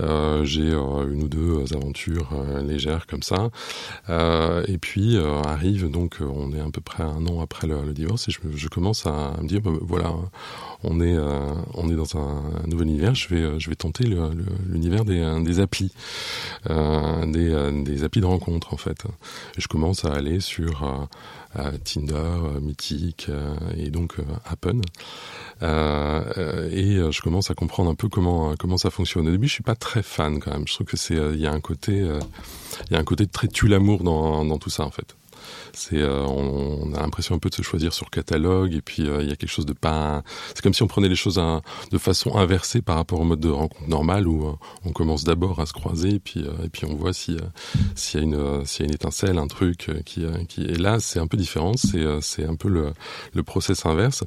Euh, 0.00 0.44
j'ai 0.44 0.70
euh, 0.70 1.10
une 1.10 1.22
ou 1.22 1.28
deux 1.28 1.64
aventures 1.74 2.28
euh, 2.34 2.62
légères 2.62 3.06
comme 3.06 3.22
ça, 3.22 3.48
euh, 4.10 4.62
et 4.68 4.76
puis 4.76 5.16
arrive 5.46 5.90
donc, 5.90 6.18
on 6.20 6.52
est 6.52 6.60
à 6.60 6.68
peu 6.70 6.82
près 6.82 7.02
un 7.02 7.26
an 7.26 7.40
après 7.40 7.66
le, 7.66 7.94
divorce, 7.94 8.28
et 8.28 8.32
je, 8.32 8.68
commence 8.68 9.06
à 9.06 9.34
me 9.40 9.48
dire, 9.48 9.62
bah, 9.62 9.70
voilà, 9.80 10.12
on 10.84 11.00
est, 11.00 11.16
on 11.74 11.88
est 11.88 11.96
dans 11.96 12.18
un, 12.18 12.42
nouvel 12.66 12.88
univers. 12.88 13.14
Je 13.14 13.28
vais, 13.28 13.58
je 13.58 13.70
vais 13.70 13.76
tenter 13.76 14.04
l'univers 14.66 15.04
des, 15.04 15.40
des 15.42 15.60
applis, 15.60 15.92
des, 16.68 17.82
des 17.84 18.04
applis 18.04 18.20
de 18.20 18.26
rencontre 18.26 18.74
en 18.74 18.76
fait. 18.76 19.04
Je 19.56 19.66
commence 19.68 20.04
à 20.04 20.17
aller 20.18 20.40
sur 20.40 20.82
euh, 20.82 21.06
euh, 21.58 21.72
Tinder, 21.84 22.14
euh, 22.14 22.60
Mythique 22.60 23.30
et 23.76 23.90
donc 23.90 24.16
Appen. 24.44 24.80
et 25.62 27.00
je 27.10 27.22
commence 27.22 27.50
à 27.50 27.54
comprendre 27.54 27.90
un 27.90 27.94
peu 27.94 28.08
comment 28.08 28.54
comment 28.56 28.76
ça 28.76 28.90
fonctionne. 28.90 29.26
Au 29.28 29.30
début, 29.30 29.48
je 29.48 29.54
suis 29.54 29.62
pas 29.62 29.76
très 29.76 30.02
fan 30.02 30.40
quand 30.40 30.52
même. 30.52 30.68
Je 30.68 30.74
trouve 30.74 30.86
que 30.86 30.96
c'est 30.96 31.16
il 31.16 31.40
y 31.40 31.46
a 31.46 31.52
un 31.52 31.60
côté 31.60 31.92
il 31.92 32.92
y 32.92 32.96
a 32.96 32.98
un 32.98 33.04
côté 33.04 33.26
très 33.26 33.48
tue 33.48 33.68
l'amour 33.68 34.04
dans 34.04 34.44
dans 34.44 34.58
tout 34.58 34.70
ça 34.70 34.84
en 34.84 34.90
fait. 34.90 35.17
C'est 35.72 36.02
on, 36.02 36.92
a 36.94 37.00
l'impression 37.00 37.34
un 37.34 37.38
peu 37.38 37.50
de 37.50 37.54
se 37.54 37.62
choisir 37.62 37.92
sur 37.92 38.10
catalogue 38.10 38.74
et 38.74 38.80
puis 38.80 39.02
il 39.02 39.28
y 39.28 39.32
a 39.32 39.36
quelque 39.36 39.50
chose 39.50 39.66
de 39.66 39.72
pas. 39.72 40.22
C'est 40.48 40.62
comme 40.62 40.74
si 40.74 40.82
on 40.82 40.88
prenait 40.88 41.08
les 41.08 41.16
choses 41.16 41.40
de 41.90 41.98
façon 41.98 42.36
inversée 42.36 42.82
par 42.82 42.96
rapport 42.96 43.20
au 43.20 43.24
mode 43.24 43.40
de 43.40 43.50
rencontre 43.50 43.88
normal 43.88 44.26
où 44.26 44.56
on 44.84 44.92
commence 44.92 45.24
d'abord 45.24 45.60
à 45.60 45.66
se 45.66 45.72
croiser 45.72 46.14
et 46.14 46.18
puis 46.18 46.44
et 46.64 46.68
puis 46.68 46.84
on 46.84 46.94
voit 46.94 47.12
si 47.12 47.36
s'il 47.94 48.20
y 48.20 48.22
a 48.22 48.26
une 48.26 48.32
y 48.32 48.82
a 48.82 48.84
une 48.84 48.94
étincelle, 48.94 49.38
un 49.38 49.46
truc 49.46 49.90
qui 50.04 50.26
là, 50.56 51.00
c'est 51.00 51.18
un 51.18 51.26
peu 51.26 51.36
différent. 51.36 51.72
C'est 51.76 52.04
c'est 52.20 52.44
un 52.44 52.56
peu 52.56 52.68
le 52.68 53.42
process 53.42 53.86
inverse. 53.86 54.24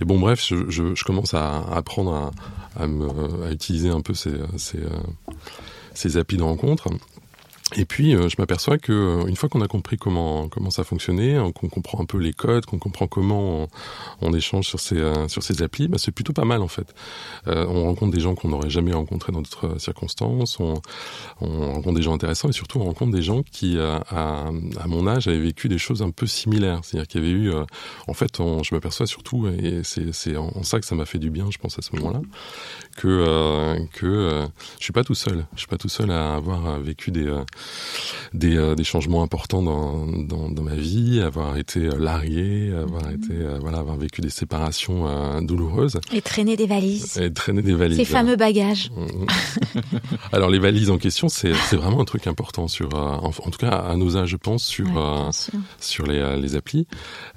Et 0.00 0.04
bon 0.04 0.18
bref, 0.18 0.44
je, 0.48 1.04
commence 1.04 1.34
à, 1.34 1.60
apprendre 1.74 2.32
à 2.76 3.50
utiliser 3.50 3.90
un 3.90 4.00
peu 4.00 4.14
ces, 4.14 4.32
ces, 4.56 4.80
ces 5.94 6.16
applis 6.16 6.36
de 6.36 6.42
rencontre. 6.42 6.88
Et 7.76 7.84
puis, 7.84 8.14
euh, 8.14 8.28
je 8.28 8.36
m'aperçois 8.38 8.78
que 8.78 8.92
euh, 8.92 9.26
une 9.26 9.36
fois 9.36 9.48
qu'on 9.48 9.60
a 9.62 9.68
compris 9.68 9.96
comment 9.96 10.48
comment 10.48 10.70
ça 10.70 10.84
fonctionnait, 10.84 11.38
qu'on 11.54 11.68
comprend 11.68 12.00
un 12.00 12.04
peu 12.04 12.18
les 12.18 12.32
codes, 12.32 12.66
qu'on 12.66 12.78
comprend 12.78 13.06
comment 13.06 13.68
on, 14.20 14.32
échange 14.34 14.66
sur 14.66 14.80
ces 14.80 14.98
euh, 14.98 15.28
sur 15.28 15.42
ces 15.42 15.62
applis, 15.62 15.88
bah, 15.88 15.98
c'est 15.98 16.12
plutôt 16.12 16.32
pas 16.32 16.44
mal 16.44 16.62
en 16.62 16.68
fait. 16.68 16.94
on 17.46 17.84
rencontre 17.84 18.12
des 18.12 18.20
gens 18.20 18.34
qu'on 18.34 18.48
n'aurait 18.48 18.70
jamais 18.70 18.92
rencontrés 18.92 19.32
dans 19.32 19.42
d'autres 19.42 19.78
circonstances. 19.78 20.60
On, 20.60 20.74
on, 21.40 21.72
rencontre 21.72 21.96
des 21.96 22.02
gens 22.02 22.14
intéressants 22.14 22.48
et 22.48 22.52
surtout 22.52 22.78
on 22.80 22.84
rencontre 22.84 23.12
des 23.12 23.22
gens 23.22 23.42
qui, 23.42 23.78
à, 23.78 24.02
à 24.10 24.86
mon 24.86 25.06
âge, 25.06 25.28
avaient 25.28 25.38
vécu 25.38 25.68
des 25.68 25.78
choses 25.78 26.02
un 26.02 26.10
peu 26.10 26.26
similaires. 26.26 26.80
C'est-à-dire 26.82 27.08
qu'il 27.08 27.22
y 27.22 27.24
avait 27.24 27.32
eu, 27.32 27.52
en 28.06 28.14
fait, 28.14 28.38
je 28.38 28.74
m'aperçois 28.74 29.06
surtout, 29.06 29.48
et 29.48 29.82
c'est 29.84 30.36
en, 30.36 30.62
ça 30.62 30.80
que 30.80 30.86
ça 30.86 30.94
m'a 30.94 31.06
fait 31.06 31.18
du 31.18 31.30
bien, 31.30 31.50
je 31.50 31.58
pense 31.58 31.78
à 31.78 31.82
ce 31.82 31.94
moment-là, 31.96 32.20
que 32.96 33.76
que 33.92 34.46
je 34.78 34.84
suis 34.84 34.92
pas 34.92 35.04
tout 35.04 35.14
seul. 35.14 35.46
Je 35.54 35.60
suis 35.60 35.68
pas 35.68 35.78
tout 35.78 35.88
seul 35.88 36.10
à 36.10 36.34
avoir 36.34 36.78
vécu 36.80 37.10
des 37.10 37.30
des, 38.34 38.56
euh, 38.56 38.74
des 38.74 38.84
changements 38.84 39.22
importants 39.22 39.62
dans, 39.62 40.06
dans, 40.06 40.48
dans, 40.48 40.62
ma 40.62 40.74
vie, 40.74 41.20
avoir 41.20 41.56
été 41.56 41.80
euh, 41.80 41.98
largué, 41.98 42.72
avoir 42.74 43.06
mhm. 43.06 43.14
été 43.14 43.32
euh, 43.32 43.58
voilà, 43.60 43.78
avoir 43.78 43.96
vécu 43.96 44.20
des 44.20 44.30
séparations 44.30 45.40
douloureuses. 45.42 45.98
Et 46.12 46.22
traîner 46.22 46.56
des 46.56 46.66
valises. 46.66 47.18
Et 47.18 47.32
traîner 47.32 47.62
des 47.62 47.74
valises. 47.74 47.98
Ces 47.98 48.04
fameux 48.04 48.36
bagages. 48.36 48.90
Mhm. 48.96 49.26
Alors 50.32 50.50
les 50.50 50.58
valises 50.58 50.90
en 50.90 50.98
question, 50.98 51.28
c'est 51.28 51.52
vraiment 51.72 52.00
un 52.00 52.04
truc 52.04 52.26
important 52.26 52.68
sur, 52.68 52.94
en, 52.94 53.26
en, 53.26 53.30
tout 53.30 53.58
cas 53.58 53.70
à 53.70 53.96
nos 53.96 54.16
âges, 54.16 54.30
je 54.30 54.36
pense, 54.36 54.64
sur 54.64 55.30
sur 55.80 56.06
les, 56.06 56.36
les 56.40 56.56
applis. 56.56 56.86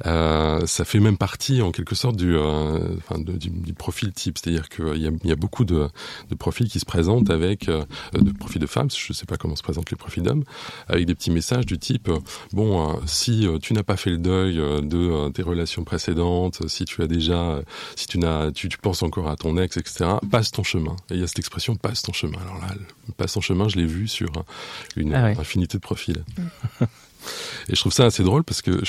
Euh, 0.06 0.66
ça 0.66 0.86
fait 0.86 1.00
même 1.00 1.18
partie 1.18 1.62
en 1.62 1.72
quelque 1.72 1.96
sorte 1.96 2.16
du, 2.16 2.38
enfin, 2.38 3.20
du, 3.20 3.50
du, 3.50 3.74
profil 3.74 4.14
type, 4.14 4.38
c'est-à-dire 4.38 4.70
qu'il 4.70 4.98
y 4.98 5.08
a, 5.08 5.12
il 5.24 5.30
y 5.30 5.32
a 5.32 5.36
beaucoup 5.36 5.66
de, 5.66 5.88
de 6.30 6.36
profils 6.36 6.70
qui 6.70 6.80
se 6.80 6.86
présentent 6.86 7.30
avec 7.30 7.68
de 7.68 8.32
profils 8.40 8.62
de 8.62 8.68
femmes. 8.68 8.90
Je 8.90 9.08
ne 9.10 9.14
sais 9.14 9.26
pas 9.26 9.38
comment 9.38 9.56
se 9.56 9.64
présentent 9.64 9.92
les 9.92 9.98
profils 9.98 10.15
avec 10.88 11.06
des 11.06 11.16
petits 11.16 11.32
messages 11.32 11.66
du 11.66 11.78
type 11.78 12.10
bon, 12.54 12.90
euh, 12.90 12.94
si 13.06 13.48
euh, 13.48 13.60
tu 13.60 13.74
n'as 13.74 13.84
pas 13.84 13.98
fait 13.98 14.10
le 14.10 14.18
deuil 14.18 14.60
euh, 14.60 14.82
de 14.82 15.30
tes 15.32 15.42
relations 15.42 15.84
précédentes, 15.84 16.68
si 16.68 16.86
tu 16.86 17.02
as 17.02 17.08
déjà, 17.08 17.62
si 17.96 18.08
tu 18.08 18.18
n'as, 18.18 18.52
tu, 18.52 18.70
penses 18.82 19.04
encore 19.04 19.30
à 19.30 19.36
ton 19.36 19.58
ex, 19.58 19.78
etc. 19.78 20.06
Passe 20.32 20.52
ton 20.52 20.64
chemin. 20.64 20.96
Et 21.10 21.16
il 21.16 21.20
y 21.20 21.24
a 21.24 21.28
cette 21.28 21.40
expression 21.40 21.76
passe 21.76 22.02
ton 22.02 22.14
chemin. 22.14 22.38
Alors 22.42 22.60
là, 22.62 22.76
passe 23.18 23.34
ton 23.34 23.42
chemin, 23.42 23.68
je 23.68 23.78
l'ai 23.78 23.86
vu 23.86 24.08
sur 24.08 24.32
une 24.96 25.14
ah 25.14 25.26
infinité 25.26 25.78
de 25.78 25.82
profils. 25.82 26.24
Et 27.70 27.76
je 27.76 27.80
trouve 27.80 27.94
ça 27.94 28.06
assez 28.06 28.24
drôle 28.24 28.44
parce 28.44 28.62
que 28.62 28.82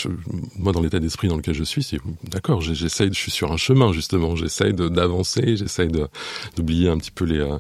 moi, 0.57 0.73
dans 0.73 0.81
l'état 0.81 1.01
d'esprit 1.01 1.29
dans 1.29 1.37
lequel 1.37 1.55
je 1.55 1.65
suis, 1.65 1.83
c'est 1.83 1.99
d'accord, 2.25 2.61
j'essaye, 2.61 3.09
je 3.09 3.19
suis 3.19 3.31
sur 3.31 3.53
un 3.53 3.57
chemin 3.57 3.93
justement, 3.93 4.37
j'essaye 4.37 4.73
d'avancer, 4.75 5.57
j'essaye 5.57 5.89
d'oublier 6.57 6.89
un 6.89 6.99
petit 6.99 7.11
peu 7.11 7.25
les, 7.25 7.41
euh, 7.41 7.59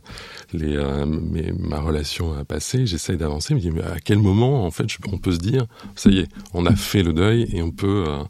les, 0.52 0.76
euh, 0.76 1.06
mes, 1.06 1.52
ma 1.52 1.80
relation 1.80 2.44
passée, 2.44 2.86
j'essaye 2.86 3.16
d'avancer, 3.16 3.54
mais 3.54 3.82
à 3.82 4.00
quel 4.00 4.18
moment 4.18 4.64
en 4.64 4.70
fait 4.70 4.86
on 5.10 5.18
peut 5.18 5.32
se 5.32 5.38
dire, 5.38 5.66
ça 5.94 6.10
y 6.10 6.18
est, 6.18 6.28
on 6.54 6.66
a 6.66 6.74
fait 6.74 7.02
le 7.02 7.12
deuil 7.12 7.48
et 7.52 7.62
on 7.62 7.70
peut, 7.70 8.04
euh, 8.06 8.22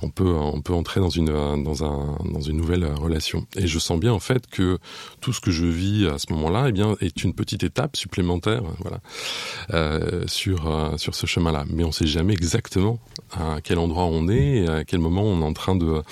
on 0.00 0.08
peut, 0.08 0.32
on 0.32 0.60
peut 0.60 0.74
entrer 0.74 1.00
dans 1.00 1.10
une, 1.10 1.26
dans 1.26 1.84
un, 1.84 2.18
dans 2.30 2.40
une 2.40 2.56
nouvelle 2.56 2.84
relation. 2.84 3.46
Et 3.56 3.66
je 3.66 3.78
sens 3.78 3.98
bien 3.98 4.12
en 4.12 4.20
fait 4.20 4.46
que 4.46 4.78
tout 5.20 5.32
ce 5.32 5.40
que 5.40 5.50
je 5.50 5.66
vis 5.66 6.06
à 6.06 6.18
ce 6.18 6.32
moment-là, 6.32 6.68
eh 6.68 7.04
est 7.04 7.24
une 7.24 7.34
petite 7.34 7.62
étape 7.62 7.96
supplémentaire, 7.96 8.62
voilà, 8.80 9.00
sur 10.26 10.92
sur 10.96 11.14
ce 11.14 11.26
chemin-là. 11.26 11.64
On 11.84 11.92
sait 11.92 12.06
jamais 12.06 12.32
exactement 12.32 12.98
à 13.32 13.60
quel 13.62 13.78
endroit 13.78 14.04
on 14.04 14.28
est 14.28 14.58
et 14.58 14.68
à 14.68 14.84
quel 14.84 15.00
moment 15.00 15.22
on 15.22 15.40
est 15.40 15.44
en 15.44 15.52
train 15.52 15.74
de, 15.74 16.02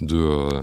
de 0.00 0.16
euh, 0.16 0.62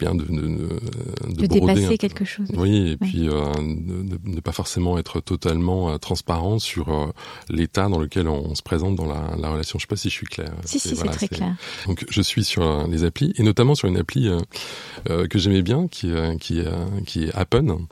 bien 0.00 0.14
de, 0.14 0.24
de, 0.24 0.80
de, 1.28 1.46
dépasser 1.46 1.98
quelque 1.98 2.24
chose. 2.24 2.48
Oui, 2.54 2.92
et 2.92 2.96
puis 2.96 3.28
euh, 3.28 3.52
ne, 3.60 4.40
pas 4.40 4.52
forcément 4.52 4.98
être 4.98 5.20
totalement 5.20 5.90
euh, 5.90 5.98
transparent 5.98 6.58
sur 6.58 6.88
euh, 6.88 7.12
l'état 7.50 7.88
dans 7.88 7.98
lequel 7.98 8.26
on, 8.26 8.54
se 8.54 8.62
présente 8.62 8.96
dans 8.96 9.06
la, 9.06 9.36
la, 9.38 9.50
relation. 9.50 9.78
Je 9.78 9.84
sais 9.84 9.88
pas 9.88 9.96
si 9.96 10.08
je 10.08 10.14
suis 10.14 10.26
clair. 10.26 10.52
Si, 10.64 10.80
si, 10.80 10.96
c'est 10.96 11.08
très 11.08 11.28
clair. 11.28 11.54
Donc, 11.86 12.06
je 12.08 12.22
suis 12.22 12.44
sur 12.44 12.86
les 12.88 13.04
applis, 13.04 13.32
et 13.36 13.42
notamment 13.42 13.74
sur 13.74 13.88
une 13.88 13.98
appli 13.98 14.30
que 15.04 15.38
j'aimais 15.38 15.62
bien, 15.62 15.86
qui, 15.86 16.10
qui, 16.40 16.62
qui 17.06 17.24
est 17.24 17.34
Appen, 17.34 17.86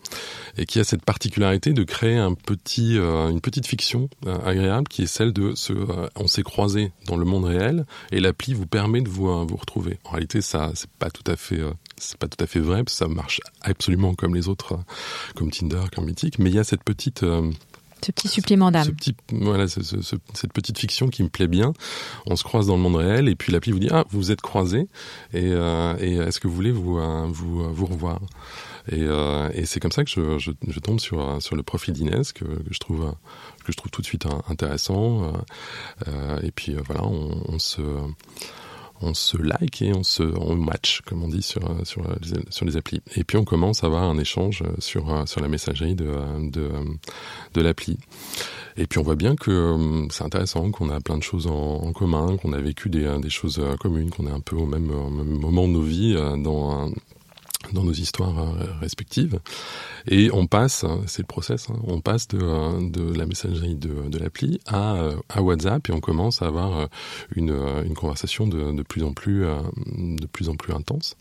et 0.57 0.65
qui 0.65 0.81
a 0.81 0.85
cette 0.85 1.05
particularité 1.05 1.73
de 1.73 1.85
créer 1.85 2.17
un 2.17 2.35
petit, 2.35 2.97
une 2.97 3.41
petite 3.41 3.67
fiction 3.67 4.09
agréable, 4.45 4.89
qui 4.89 5.03
est 5.03 5.07
celle 5.07 5.33
de 5.33 5.55
ce, 5.55 5.73
on 6.17 6.27
s'est 6.27 6.43
croisé 6.43 6.93
dans 7.07 7.17
le 7.17 7.25
monde 7.25 7.45
réel, 7.45 7.85
et 8.11 8.21
l'appli 8.21 8.55
vous 8.55 8.67
permet 8.67 9.03
de 9.03 9.09
vous, 9.09 9.47
vous 9.47 9.57
retrouver. 9.57 9.99
En 10.05 10.13
réalité, 10.13 10.41
ça, 10.41 10.73
c'est 10.75 10.91
pas 10.91 11.11
tout 11.11 11.31
à 11.31 11.37
fait 11.37 11.61
c'est 12.01 12.19
pas 12.19 12.29
tout 12.29 12.43
à 12.43 12.47
fait 12.47 12.61
vrai, 12.61 12.85
parce 12.85 12.95
que 12.95 13.05
ça 13.05 13.09
marche 13.09 13.41
absolument 13.63 14.15
comme 14.15 14.35
les 14.35 14.49
autres, 14.49 14.75
euh, 14.75 15.33
comme 15.35 15.51
Tinder, 15.51 15.83
comme 15.95 16.07
Mythique, 16.07 16.39
mais 16.39 16.51
il 16.51 16.57
y 16.57 16.59
a 16.59 16.65
cette 16.65 16.85
petite... 16.85 17.23
Euh, 17.23 17.51
ce 18.05 18.13
petit 18.13 18.29
supplément 18.29 18.71
d'âme. 18.71 18.95
voilà, 19.33 19.67
cette 19.67 20.53
petite 20.53 20.79
fiction 20.79 21.09
qui 21.09 21.25
me 21.25 21.29
plaît 21.29 21.49
bien. 21.49 21.73
On 22.27 22.37
se 22.37 22.45
croise 22.45 22.69
dans 22.69 22.77
le 22.77 22.83
monde 22.83 22.95
réel 22.95 23.29
et 23.29 23.35
puis 23.35 23.53
l'appli 23.53 23.73
vous 23.73 23.81
dit 23.81 23.89
ah 23.91 24.05
vous 24.11 24.31
êtes 24.31 24.41
croisés 24.41 24.87
et, 25.35 25.47
euh, 25.47 25.97
et 25.99 26.15
est-ce 26.15 26.39
que 26.39 26.47
vous 26.47 26.55
voulez 26.55 26.71
vous 26.71 27.01
vous, 27.33 27.75
vous 27.75 27.87
revoir? 27.87 28.21
Et, 28.93 29.03
et 29.53 29.67
c'est 29.67 29.81
comme 29.81 29.91
ça 29.91 30.05
que 30.05 30.11
je, 30.11 30.39
je, 30.39 30.53
je, 30.69 30.79
tombe 30.79 31.01
sur 31.01 31.43
sur 31.43 31.57
le 31.57 31.65
profil 31.65 31.93
d'Inès 31.93 32.33
que, 32.33 32.45
que, 32.45 32.71
je 32.71 32.79
trouve 32.79 33.17
que 33.65 33.73
je 33.73 33.77
trouve 33.77 33.91
tout 33.91 34.01
de 34.01 34.07
suite 34.07 34.27
intéressant 34.49 35.33
et 36.41 36.53
puis 36.53 36.77
voilà 36.87 37.03
on, 37.03 37.43
on 37.49 37.59
se 37.59 37.83
on 39.01 39.15
se 39.15 39.37
like 39.37 39.83
et 39.83 39.93
on 39.95 40.03
se 40.03 40.23
on 40.23 40.55
match 40.57 41.01
comme 41.07 41.23
on 41.23 41.29
dit 41.29 41.43
sur 41.43 41.63
sur 41.85 42.05
sur 42.51 42.65
les 42.65 42.77
applis. 42.77 43.01
Et 43.17 43.25
puis 43.25 43.37
on 43.37 43.45
commence 43.45 43.85
à 43.85 43.87
avoir 43.87 44.05
un 44.05 44.19
échange 44.19 44.63
sur 44.79 45.29
sur 45.29 45.41
la 45.41 45.49
messagerie 45.49 45.95
de 45.95 46.11
de, 46.51 46.71
de 47.55 47.61
l'appli. 47.61 47.99
Et 48.77 48.87
puis 48.87 49.01
on 49.01 49.03
voit 49.03 49.17
bien 49.17 49.35
que 49.35 49.51
euh, 49.51 50.07
c'est 50.11 50.25
intéressant 50.25 50.71
qu'on 50.71 50.91
a 50.91 51.01
plein 51.01 51.19
de 51.19 51.23
choses 51.23 51.49
en, 51.49 51.93
commun 51.93 52.37
qu'on 52.37 52.53
a 52.53 52.61
vécu 52.61 52.89
des, 52.89 53.19
des 53.21 53.31
choses 53.31 53.61
communes 53.81 54.11
qu'on 54.11 54.27
est 54.29 54.31
un 54.31 54.41
peu 54.41 54.55
au 54.55 54.67
même, 54.67 54.91
au 54.91 55.11
même 55.11 55.39
moment 55.39 55.67
de 55.67 55.73
nos 55.73 55.83
vies 55.83 56.15
euh, 56.17 56.37
dans 56.37 56.91
dans 57.73 57.85
nos 57.85 57.93
histoires 57.93 58.39
euh, 58.39 58.65
respectives. 58.81 59.41
Et 60.07 60.31
on 60.33 60.47
passe, 60.47 60.85
c'est 61.07 61.23
le 61.23 61.27
process, 61.27 61.69
hein, 61.71 61.79
on 61.85 62.01
passe 62.01 62.29
de, 62.29 62.39
euh, 62.41 62.89
de 62.89 63.13
la 63.15 63.27
messagerie 63.27 63.75
de, 63.75 64.19
l'appli 64.19 64.61
à, 64.67 64.95
euh, 64.97 65.17
à 65.29 65.43
WhatsApp 65.43 65.89
et 65.89 65.93
on 65.93 66.01
commence 66.01 66.43
à 66.43 66.47
avoir 66.47 66.89
une, 67.35 67.51
une 67.85 67.95
conversation 67.95 68.47
de 68.47 68.83
plus 68.83 69.03
en 69.03 69.13
plus 69.13 69.45
intense. 70.73 71.17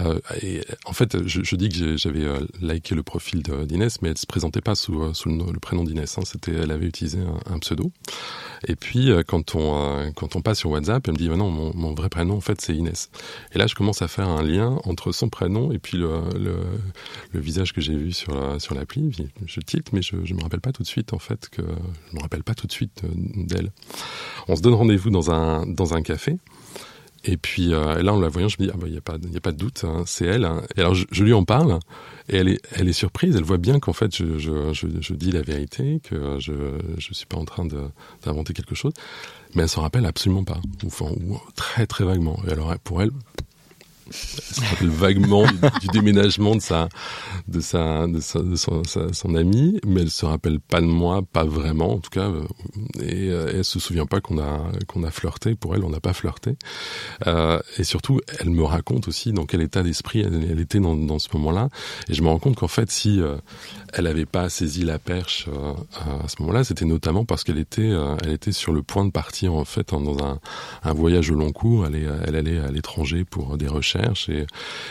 Euh, 0.00 0.18
et 0.42 0.62
en 0.86 0.92
fait, 0.92 1.26
je, 1.26 1.56
dis 1.56 1.68
que 1.68 1.96
j'avais 1.96 2.24
euh, 2.24 2.40
liké 2.60 2.94
le 2.94 3.02
profil 3.02 3.42
d'Inès, 3.42 4.02
mais 4.02 4.10
elle 4.10 4.18
se 4.18 4.26
présentait 4.26 4.60
pas 4.60 4.74
sous, 4.74 5.02
euh, 5.02 5.12
le, 5.26 5.60
prénom 5.60 5.84
d'Inès. 5.84 6.18
Hein, 6.18 6.22
C'était, 6.24 6.52
elle 6.52 6.70
avait 6.70 6.86
utilisé 6.86 7.18
un, 7.46 7.58
pseudo. 7.58 7.92
Et 8.66 8.76
puis 8.76 9.10
quand 9.26 9.56
on 9.56 10.42
passe 10.42 10.58
sur 10.58 10.70
WhatsApp, 10.70 11.06
elle 11.06 11.14
me 11.14 11.18
dit 11.18 11.28
bah 11.28 11.36
non, 11.36 11.50
mon, 11.50 11.94
vrai 11.94 12.08
prénom 12.08 12.36
en 12.36 12.40
fait 12.40 12.60
c'est 12.60 12.74
Inès. 12.74 13.10
Et 13.52 13.58
là, 13.58 13.66
je 13.66 13.74
commence 13.74 14.02
à 14.02 14.08
faire 14.08 14.28
un 14.28 14.42
lien 14.42 14.78
entre 14.84 15.12
son 15.12 15.28
prénom 15.28 15.72
et 15.72 15.78
puis 15.78 15.98
le, 15.98 16.14
visage 17.34 17.72
que 17.72 17.80
j'ai 17.80 17.94
vu 17.94 18.12
sur 18.12 18.60
sur 18.60 18.74
l'appli. 18.74 19.12
Je 19.46 19.60
tilte, 19.60 19.92
mais 19.92 20.02
je, 20.02 20.16
je 20.24 20.34
me 20.34 20.42
rappelle 20.42 20.60
pas 20.60 20.72
tout 20.72 20.82
de 20.82 20.88
suite 20.88 21.12
en 21.12 21.18
fait 21.18 21.50
je 21.56 22.16
me 22.16 22.20
rappelle 22.20 22.42
pas 22.42 22.54
tout 22.54 22.66
de 22.66 22.72
suite 22.72 23.02
d'elle. 23.14 23.70
On 24.48 24.56
se 24.56 24.62
donne 24.62 24.74
rendez-vous 24.74 25.10
dans 25.10 25.30
un 25.30 26.02
café. 26.02 26.38
Et 27.24 27.36
puis 27.36 27.72
euh, 27.72 28.02
là, 28.02 28.12
en 28.12 28.20
la 28.20 28.28
voyant, 28.28 28.48
je 28.48 28.56
me 28.60 28.66
dis, 28.66 28.70
ah 28.72 28.76
bah, 28.76 28.86
il 28.86 28.92
n'y 28.92 28.98
a, 28.98 29.00
pas, 29.00 29.14
a 29.14 29.40
pas 29.40 29.52
de 29.52 29.56
doute, 29.56 29.84
hein, 29.84 30.04
c'est 30.06 30.26
elle. 30.26 30.44
Hein. 30.44 30.62
Et 30.76 30.80
alors, 30.80 30.94
je, 30.94 31.24
lui 31.24 31.32
en 31.32 31.44
parle, 31.44 31.78
et 32.28 32.36
elle 32.36 32.48
est, 32.48 32.60
elle 32.72 32.88
est 32.88 32.92
surprise, 32.92 33.34
elle 33.36 33.44
voit 33.44 33.58
bien 33.58 33.80
qu'en 33.80 33.94
fait, 33.94 34.14
je, 34.14 34.38
je, 34.38 34.72
je, 34.72 34.86
je, 35.00 35.14
dis 35.14 35.32
la 35.32 35.40
vérité, 35.40 36.00
que 36.04 36.38
je 36.38 36.52
ne 36.52 37.00
suis 37.14 37.26
pas 37.26 37.38
en 37.38 37.46
train 37.46 37.66
d'inventer 38.24 38.52
quelque 38.52 38.74
chose, 38.74 38.92
mais 39.54 39.62
elle 39.62 39.68
s'en 39.68 39.82
rappelle 39.82 40.04
absolument 40.04 40.44
pas, 40.44 40.60
ou, 40.82 40.86
enfin, 40.86 41.06
ou 41.06 41.40
très 41.56 41.86
très 41.86 42.04
vaguement. 42.04 42.38
Et 42.46 42.52
alors, 42.52 42.74
pour 42.84 43.00
elle, 43.00 43.10
se 44.10 44.60
rappelle 44.70 44.88
vaguement 44.88 45.44
du, 45.80 45.88
déménagement 45.88 46.54
de 46.54 46.60
sa, 46.60 46.88
de 47.48 47.60
sa, 47.60 48.06
de, 48.06 48.20
sa, 48.20 48.40
de 48.40 48.56
son, 48.56 48.82
son 48.84 49.34
ami, 49.34 49.80
mais 49.86 50.02
elle 50.02 50.10
se 50.10 50.26
rappelle 50.26 50.60
pas 50.60 50.80
de 50.80 50.86
moi, 50.86 51.22
pas 51.22 51.44
vraiment 51.44 51.94
en 51.94 51.98
tout 51.98 52.10
cas, 52.10 52.28
euh, 52.28 52.44
et, 53.00 53.30
euh, 53.30 53.52
elle 53.54 53.64
se 53.64 53.78
souvient 53.78 54.06
pas 54.06 54.20
qu'on 54.20 54.38
a 54.38 54.70
qu'on 54.86 55.02
a 55.04 55.10
flirté. 55.10 55.54
Pour 55.54 55.74
elle, 55.74 55.84
on 55.84 55.90
n'a 55.90 56.00
pas 56.00 56.12
flirté. 56.12 56.56
Euh, 57.26 57.60
et 57.78 57.84
surtout, 57.84 58.20
elle 58.38 58.50
me 58.50 58.62
raconte 58.62 59.08
aussi 59.08 59.32
dans 59.32 59.46
quel 59.46 59.60
état 59.62 59.82
d'esprit 59.82 60.20
elle, 60.20 60.46
elle, 60.50 60.60
était 60.60 60.80
dans, 60.80 60.96
dans 60.96 61.18
ce 61.18 61.28
moment-là. 61.34 61.68
Et 62.08 62.14
je 62.14 62.22
me 62.22 62.28
rends 62.28 62.38
compte 62.38 62.56
qu'en 62.56 62.68
fait, 62.68 62.90
si 62.90 63.20
euh, 63.20 63.36
elle 63.96 64.06
avait 64.06 64.26
pas 64.26 64.48
saisi 64.48 64.84
la 64.84 64.98
perche 64.98 65.46
euh, 65.48 65.72
à 66.24 66.28
ce 66.28 66.36
moment-là, 66.40 66.64
c'était 66.64 66.84
notamment 66.84 67.24
parce 67.24 67.44
qu'elle 67.44 67.58
était, 67.58 67.92
elle 68.22 68.32
était 68.32 68.52
sur 68.52 68.72
le 68.72 68.82
point 68.82 69.04
de 69.04 69.10
partir 69.10 69.54
en 69.54 69.64
fait 69.64 69.90
dans 69.90 70.16
un, 70.24 70.40
voyage 70.92 71.30
au 71.30 71.34
long 71.34 71.52
cours. 71.52 71.86
Elle, 71.86 72.08
elle 72.26 72.36
allait 72.36 72.58
à 72.58 72.70
l'étranger 72.70 73.24
pour 73.24 73.56
des 73.56 73.68
recherches 73.68 74.30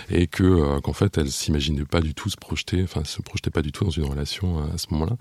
et, 0.10 0.27
que 0.27 0.79
qu'en 0.79 0.93
fait, 0.93 1.17
elle 1.17 1.31
s'imaginait 1.31 1.86
pas 1.86 2.01
du 2.01 2.13
tout 2.13 2.29
se 2.29 2.38
projeter, 2.38 2.83
enfin 2.83 3.03
se 3.03 3.22
projetait 3.22 3.50
pas 3.50 3.62
du 3.62 3.72
tout 3.72 3.83
dans 3.83 3.89
une 3.89 4.05
relation 4.05 4.60
à 4.74 4.77
ce 4.77 4.88
moment-là. 4.91 5.15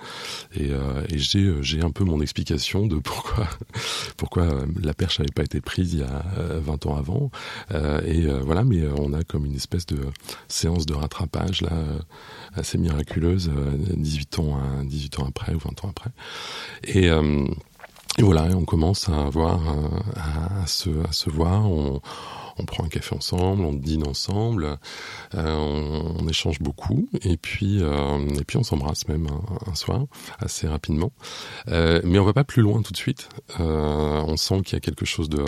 Et, 0.55 0.71
et 1.09 1.19
j'ai 1.19 1.53
j'ai 1.61 1.83
un 1.83 1.91
peu 1.91 2.05
mon 2.05 2.21
explication 2.21 2.87
de 2.87 2.97
pourquoi 2.97 3.49
pourquoi 4.17 4.49
la 4.83 4.95
perche 4.95 5.19
n'avait 5.19 5.33
pas 5.33 5.43
été 5.43 5.61
prise 5.61 5.95
il 5.95 6.01
y 6.01 6.05
a 6.05 6.25
20 6.61 6.87
ans 6.87 6.97
avant. 6.97 7.31
et 8.05 8.27
voilà, 8.43 8.65
mais 8.65 8.83
on 8.99 9.13
a 9.13 9.23
comme 9.25 9.47
une 9.47 9.57
espèce 9.57 9.87
de 9.87 9.99
séance 10.49 10.87
de 10.87 10.95
rattrapage 10.95 11.63
là 11.63 11.73
assez 12.55 12.79
miraculeuse 12.79 13.51
18 13.77 14.39
ans 14.39 14.59
18 14.85 15.21
ans 15.21 15.27
après 15.29 15.55
ou 15.55 15.59
20 15.59 15.85
ans 15.85 15.91
après. 15.91 16.11
Et 16.85 17.09
et 18.19 18.23
voilà, 18.23 18.45
on 18.55 18.65
commence 18.67 19.09
à 19.09 19.27
avoir, 19.27 19.61
à, 20.17 20.67
se, 20.67 20.91
à 21.09 21.13
se 21.13 21.31
voir. 21.31 21.71
On, 21.71 22.03
on 22.59 22.65
prend 22.65 22.85
un 22.85 22.89
café 22.89 23.15
ensemble, 23.15 23.65
on 23.65 23.73
dîne 23.73 24.07
ensemble, 24.07 24.79
euh, 25.35 25.57
on, 26.19 26.29
échange 26.29 26.61
beaucoup, 26.61 27.09
et 27.23 27.37
puis 27.37 27.83
euh, 27.83 28.19
et 28.39 28.45
puis 28.45 28.57
on 28.57 28.63
s'embrasse 28.63 29.09
même 29.09 29.29
un, 29.67 29.75
soir 29.75 30.07
assez 30.39 30.67
rapidement. 30.67 31.13
Euh, 31.69 32.01
mais 32.05 32.19
on 32.19 32.25
va 32.25 32.33
pas 32.33 32.45
plus 32.45 32.63
loin 32.63 32.83
tout 32.83 32.93
de 32.93 32.97
suite. 32.97 33.29
On 33.59 34.37
sent 34.37 34.63
qu'il 34.63 34.75
y 34.75 34.77
a 34.77 34.81
quelque 34.81 35.05
chose 35.05 35.29
de 35.29 35.43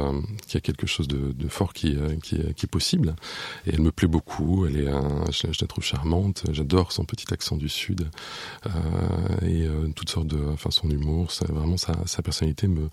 qu'il 0.47 0.55
y 0.55 0.57
a 0.59 0.61
quelque 0.61 0.87
chose 0.87 1.09
de, 1.09 1.49
fort 1.49 1.73
qui, 1.73 1.97
qui, 2.23 2.37
est 2.37 2.67
possible. 2.67 3.15
Et 3.67 3.71
elle 3.75 3.81
me 3.81 3.93
plaît 3.93 4.09
beaucoup. 4.09 4.67
Elle 4.67 4.77
est, 4.77 4.93
je, 5.33 5.47
la 5.61 5.67
trouve 5.67 5.85
charmante. 5.85 6.45
J'adore 6.53 6.93
son 6.93 7.05
petit 7.05 7.33
accent 7.33 7.57
du 7.57 7.69
sud 7.69 8.09
et 9.43 9.67
toutes 9.95 10.11
sortes 10.11 10.27
de, 10.27 10.43
enfin 10.53 10.71
son 10.71 10.91
humour, 10.91 11.31
vraiment 11.49 11.77
sa, 11.77 11.95
sa 12.07 12.23
personnalité 12.23 12.67
me 12.67 12.89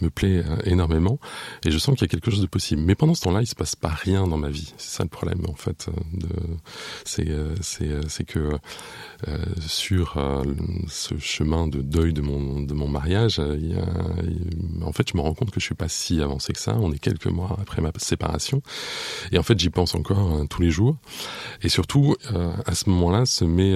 me 0.00 0.10
plaît 0.10 0.42
énormément. 0.64 1.18
Et 1.64 1.70
je 1.70 1.78
sens 1.78 1.94
qu'il 1.94 2.02
y 2.02 2.08
a 2.08 2.08
quelque 2.08 2.30
chose 2.30 2.40
de 2.40 2.46
possible. 2.46 2.82
Mais 2.82 2.94
pendant 2.94 3.14
ce 3.14 3.22
temps-là, 3.22 3.42
se 3.48 3.54
passe 3.54 3.76
pas 3.76 3.88
rien 3.88 4.26
dans 4.26 4.38
ma 4.38 4.50
vie. 4.50 4.72
C'est 4.76 4.96
ça 4.98 5.02
le 5.02 5.08
problème 5.08 5.44
en 5.48 5.54
fait. 5.54 5.88
De, 6.12 6.28
c'est, 7.04 7.28
c'est, 7.60 8.08
c'est 8.08 8.24
que 8.24 8.58
euh, 9.26 9.36
sur 9.66 10.16
euh, 10.16 10.44
ce 10.86 11.18
chemin 11.18 11.66
de 11.66 11.82
deuil 11.82 12.12
de 12.12 12.20
mon 12.20 12.62
de 12.62 12.72
mon 12.72 12.86
mariage, 12.86 13.40
il 13.58 13.72
y 13.72 13.74
a, 13.74 13.84
il, 14.22 14.84
en 14.84 14.92
fait, 14.92 15.10
je 15.10 15.16
me 15.16 15.22
rends 15.22 15.34
compte 15.34 15.50
que 15.50 15.58
je 15.58 15.64
suis 15.64 15.74
pas 15.74 15.88
si 15.88 16.22
avancé 16.22 16.52
que 16.52 16.60
ça. 16.60 16.76
On 16.78 16.92
est 16.92 17.00
quelques 17.00 17.26
mois 17.26 17.56
après 17.60 17.82
ma 17.82 17.90
séparation, 17.96 18.62
et 19.32 19.38
en 19.38 19.42
fait, 19.42 19.58
j'y 19.58 19.70
pense 19.70 19.96
encore 19.96 20.36
euh, 20.36 20.44
tous 20.44 20.62
les 20.62 20.70
jours. 20.70 20.98
Et 21.62 21.68
surtout, 21.68 22.14
euh, 22.32 22.52
à 22.64 22.76
ce 22.76 22.88
moment-là, 22.90 23.26
se 23.26 23.44
met 23.44 23.74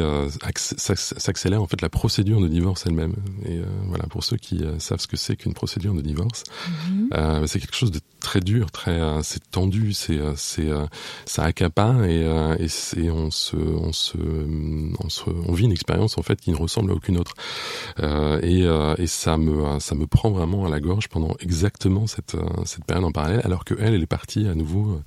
s'accélère 0.56 1.60
en 1.60 1.66
fait 1.66 1.80
la 1.80 1.88
procédure 1.88 2.40
de 2.40 2.46
divorce 2.46 2.86
elle-même. 2.86 3.14
Et 3.44 3.60
voilà, 3.86 4.04
pour 4.04 4.22
ceux 4.22 4.36
qui 4.36 4.62
savent 4.78 5.00
ce 5.00 5.08
que 5.08 5.16
c'est 5.16 5.36
qu'une 5.36 5.54
procédure 5.54 5.94
de 5.94 6.02
divorce, 6.02 6.44
mm-hmm. 6.68 7.46
c'est 7.46 7.58
quelque 7.58 7.74
chose 7.74 7.90
de 7.90 8.00
très 8.20 8.40
dur, 8.40 8.70
très 8.70 9.00
c'est 9.22 9.42
c'est 9.92 10.20
c'est 10.36 10.70
ça 11.26 11.44
accapare 11.44 12.04
et, 12.04 12.22
et, 12.58 13.00
et 13.00 13.10
on 13.10 13.30
se 13.30 13.56
on 13.56 13.92
se 13.92 14.16
on 15.30 15.52
vit 15.52 15.64
une 15.64 15.72
expérience 15.72 16.18
en 16.18 16.22
fait 16.22 16.40
qui 16.40 16.50
ne 16.50 16.56
ressemble 16.56 16.90
à 16.92 16.94
aucune 16.94 17.18
autre. 17.18 17.34
Euh, 18.00 18.40
et, 18.42 18.62
euh, 18.62 18.94
ça 19.06 19.36
me 19.36 19.78
ça 19.78 19.94
me 19.94 20.06
prend 20.06 20.30
vraiment 20.30 20.64
à 20.64 20.68
la 20.68 20.80
gorge 20.80 21.08
pendant 21.08 21.34
exactement 21.40 22.06
cette 22.06 22.34
euh, 22.34 22.46
cette 22.64 22.84
période 22.84 23.04
en 23.04 23.12
parallèle, 23.12 23.42
alors 23.44 23.64
que 23.64 23.74
elle 23.78 23.94
est 23.94 24.06
partie 24.06 24.46
à 24.48 24.54
nouveau 24.54 25.00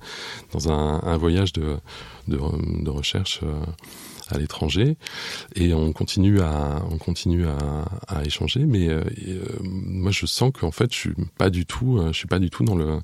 dans 0.52 0.70
un, 0.70 1.16
voyage 1.16 1.52
de, 1.52 1.76
de 2.28 2.90
recherche 2.90 3.40
à 4.30 4.38
l'étranger 4.38 4.96
et 5.54 5.74
on 5.74 5.92
continue 5.92 6.40
à 6.40 6.82
on 6.90 6.98
continue 6.98 7.46
à, 7.46 7.84
à 8.08 8.24
échanger 8.24 8.66
mais 8.66 8.88
euh, 8.88 9.02
euh, 9.28 9.44
moi 9.62 10.10
je 10.10 10.26
sens 10.26 10.52
qu'en 10.52 10.70
fait 10.70 10.92
je 10.92 10.98
suis 10.98 11.14
pas 11.38 11.50
du 11.50 11.66
tout 11.66 11.98
euh, 11.98 12.12
je 12.12 12.18
suis 12.18 12.26
pas 12.26 12.38
du 12.38 12.50
tout 12.50 12.64
dans 12.64 12.74
le 12.74 12.98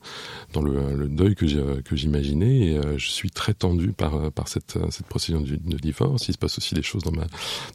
dans 0.52 0.62
le, 0.62 0.95
le 0.95 1.09
deuil 1.09 1.35
que 1.35 1.81
que 1.81 1.97
j'imaginais 1.97 2.69
et 2.69 2.79
euh, 2.79 2.99
je 2.99 3.09
suis 3.09 3.31
très 3.31 3.55
tendu 3.55 3.93
par 3.93 4.33
par 4.33 4.49
cette 4.49 4.79
cette 4.91 5.07
procédure 5.07 5.43
de, 5.43 5.76
divorce. 5.76 6.29
Il 6.29 6.33
se 6.33 6.38
passe 6.38 6.59
aussi 6.59 6.75
des 6.75 6.83
choses 6.83 7.02
dans 7.02 7.12
ma 7.12 7.26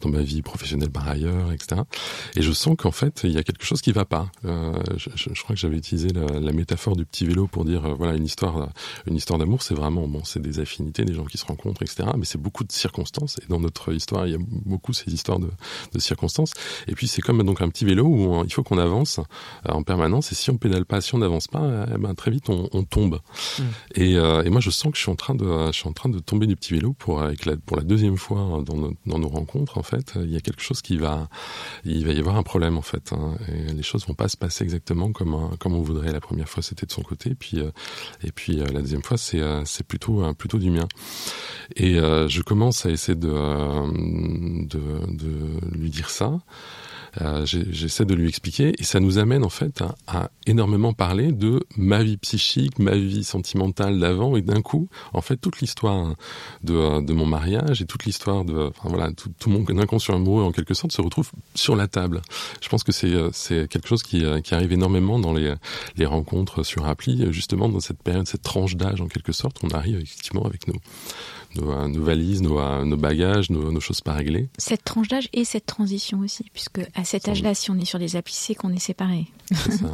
dans 0.02 0.10
ma 0.10 0.22
vie 0.22 0.42
professionnelle 0.42 0.90
par 0.90 1.08
ailleurs 1.08 1.52
etc 1.52 1.82
et 2.36 2.42
je 2.42 2.52
sens 2.52 2.76
qu'en 2.78 2.92
fait 2.92 3.22
il 3.24 3.32
y 3.32 3.38
a 3.38 3.44
quelque 3.44 3.66
chose 3.66 3.82
qui 3.82 3.92
va 3.92 4.06
pas. 4.06 4.30
Euh, 4.46 4.74
je, 4.98 5.10
je, 5.16 5.42
crois 5.44 5.56
que 5.56 5.60
j'avais 5.60 5.78
utilisé 5.78 6.10
la, 6.10 6.40
la, 6.40 6.52
métaphore 6.52 6.96
du 6.96 7.06
petit 7.06 7.26
vélo 7.26 7.48
pour 7.48 7.66
dire 7.66 7.96
voilà 7.96 8.16
une 8.16 8.26
histoire 8.26 8.70
une 9.06 9.16
histoire 9.16 9.40
d'amour 9.40 9.62
c'est 9.62 9.74
vraiment 9.74 10.08
bon 10.08 10.24
c'est 10.24 10.42
des 10.42 10.60
affinités 10.60 11.06
des 11.06 11.14
gens 11.14 11.26
qui 11.26 11.38
se 11.38 11.46
rencontrent 11.46 11.82
etc 11.84 12.10
mais 12.18 12.26
c'est 12.26 12.42
beaucoup 12.42 12.64
de 12.64 12.72
circonstances 12.72 13.37
et 13.44 13.48
dans 13.50 13.60
notre 13.60 13.94
histoire, 13.94 14.28
il 14.28 14.34
y 14.34 14.36
a 14.36 14.40
beaucoup 14.40 14.94
ces 14.94 15.14
histoires 15.14 15.40
de, 15.40 15.50
de 15.94 16.00
circonstances. 16.00 16.54
Et 16.88 16.94
puis 16.94 17.08
c'est 17.08 17.22
comme 17.22 17.44
donc 17.44 17.62
un 17.62 17.70
petit 17.70 17.86
vélo 17.86 18.06
où 18.06 18.34
on, 18.34 18.44
il 18.44 18.54
faut 18.54 18.64
qu'on 18.64 18.78
avance 18.78 19.20
euh, 19.20 19.72
en 19.72 19.84
permanence. 19.84 20.32
Et 20.32 20.36
si 20.36 20.50
on 20.50 20.58
pédale 20.58 20.86
pas, 20.86 21.02
si 21.02 21.16
on 21.16 21.20
n'avance 21.20 21.48
pas, 21.48 21.86
eh 21.94 21.98
ben, 21.98 22.14
très 22.16 22.32
vite 22.32 22.50
on, 22.50 22.70
on 22.72 22.84
tombe. 22.84 23.20
Mmh. 23.60 23.64
Et, 23.96 24.18
euh, 24.18 24.44
et, 24.44 24.50
moi 24.50 24.62
je 24.62 24.70
sens 24.70 24.92
que 24.92 24.98
je 24.98 25.04
suis 25.04 25.12
en 25.12 25.16
train 25.16 25.36
de, 25.36 25.68
je 25.68 25.78
suis 25.78 25.88
en 25.88 25.94
train 25.94 26.10
de 26.10 26.20
tomber 26.20 26.48
du 26.48 26.56
petit 26.56 26.74
vélo 26.74 26.94
pour 26.94 27.22
avec 27.22 27.46
la, 27.46 27.56
pour 27.58 27.78
la 27.78 27.84
deuxième 27.84 28.18
fois 28.18 28.62
dans 28.66 28.76
nos, 28.76 28.94
dans 29.06 29.20
nos 29.20 29.30
rencontres. 29.30 29.78
En 29.78 29.84
fait, 29.84 30.14
il 30.16 30.32
y 30.32 30.38
a 30.38 30.42
quelque 30.42 30.62
chose 30.62 30.82
qui 30.82 30.98
va, 30.98 31.30
il 31.86 32.06
va 32.06 32.14
y 32.14 32.20
avoir 32.20 32.36
un 32.38 32.44
problème 32.44 32.78
en 32.78 32.82
fait. 32.82 33.14
Hein, 33.14 33.36
et 33.48 33.74
les 33.74 33.84
choses 33.84 34.06
vont 34.08 34.14
pas 34.14 34.28
se 34.28 34.38
passer 34.38 34.64
exactement 34.64 35.12
comme 35.12 35.56
comme 35.60 35.74
on 35.74 35.82
voudrait. 35.82 36.12
La 36.12 36.22
première 36.22 36.50
fois 36.50 36.64
c'était 36.64 36.86
de 36.86 36.92
son 36.92 37.02
côté, 37.02 37.32
et 37.32 37.36
puis 37.36 37.60
euh, 37.60 37.72
et 38.24 38.32
puis 38.32 38.60
euh, 38.60 38.66
la 38.68 38.82
deuxième 38.82 39.04
fois 39.04 39.18
c'est 39.18 39.40
euh, 39.40 39.64
c'est 39.66 39.86
plutôt 39.86 40.34
plutôt 40.34 40.58
du 40.58 40.70
mien. 40.70 40.88
Et 41.76 41.96
je 41.96 42.42
commence 42.42 42.86
à 42.86 42.90
essayer 42.90 43.16
de 43.16 43.27
de, 43.28 45.16
de 45.16 45.78
lui 45.78 45.90
dire 45.90 46.10
ça. 46.10 46.40
Euh, 47.22 47.46
J'essaie 47.46 48.06
de 48.06 48.14
lui 48.14 48.28
expliquer 48.28 48.74
et 48.78 48.84
ça 48.84 49.00
nous 49.00 49.18
amène 49.18 49.44
en 49.44 49.50
fait 49.50 49.84
à, 50.08 50.30
énormément 50.46 50.94
parler 50.94 51.32
de 51.32 51.64
ma 51.76 52.04
vie 52.04 52.18
psychique, 52.18 52.80
ma 52.80 52.96
vie 52.96 53.24
sentimentale 53.24 54.00
d'avant 54.00 54.36
et 54.36 54.42
d'un 54.42 54.62
coup, 54.62 54.88
en 55.14 55.22
fait, 55.22 55.38
toute 55.38 55.60
l'histoire 55.60 56.16
de, 56.64 57.14
mon 57.14 57.26
mariage 57.26 57.82
et 57.82 57.86
toute 57.86 58.06
l'histoire 58.06 58.46
de, 58.46 58.70
enfin 58.70 58.90
voilà, 58.90 59.12
tout, 59.14 59.32
tout 59.40 59.50
mon 59.50 59.66
inconscient 59.80 60.16
amoureux 60.16 60.44
en 60.44 60.52
quelque 60.52 60.74
sorte 60.74 60.92
se 60.92 61.02
retrouve 61.02 61.32
sur 61.56 61.76
la 61.76 61.88
table. 61.88 62.22
Je 62.62 62.70
pense 62.70 62.84
que 62.84 62.92
c'est 62.92 63.14
c'est 63.32 63.68
quelque 63.68 63.88
chose 63.88 64.04
qui, 64.04 64.24
qui 64.44 64.54
arrive 64.54 64.72
énormément 64.72 65.20
dans 65.20 65.34
les, 65.34 65.54
les 65.96 66.06
rencontres 66.06 66.64
sur 66.64 66.88
appli, 66.88 67.26
justement 67.32 67.70
dans 67.70 67.80
cette 67.80 68.02
période, 68.04 68.28
cette 68.28 68.44
tranche 68.44 68.76
d'âge 68.76 69.02
en 69.02 69.08
quelque 69.08 69.32
sorte, 69.32 69.58
on 69.64 69.70
arrive 69.70 69.98
effectivement 69.98 70.46
avec 70.46 70.68
nos 70.68 70.76
nos, 71.56 71.88
nos 71.88 72.04
valises, 72.04 72.42
nos, 72.42 72.86
nos 72.86 72.98
bagages, 72.98 73.50
nos, 73.50 73.72
nos, 73.72 73.80
choses 73.80 74.02
pas 74.02 74.14
réglées. 74.14 74.50
Cette 74.58 74.84
tranche 74.84 75.08
d'âge 75.08 75.30
et 75.34 75.46
cette 75.46 75.66
transition 75.66 76.20
aussi, 76.20 76.46
puisque 76.54 76.80
à 76.96 77.04
cet 77.04 77.28
âge-là, 77.28 77.54
si 77.54 77.72
on 77.72 77.78
est 77.78 77.86
sur 77.86 78.00
des 78.00 78.16
applis, 78.16 78.36
c'est 78.36 78.56
qu'on 78.56 78.74
est 78.74 78.80
séparés. 78.80 79.28
C'est 79.54 79.72
ça. 79.72 79.86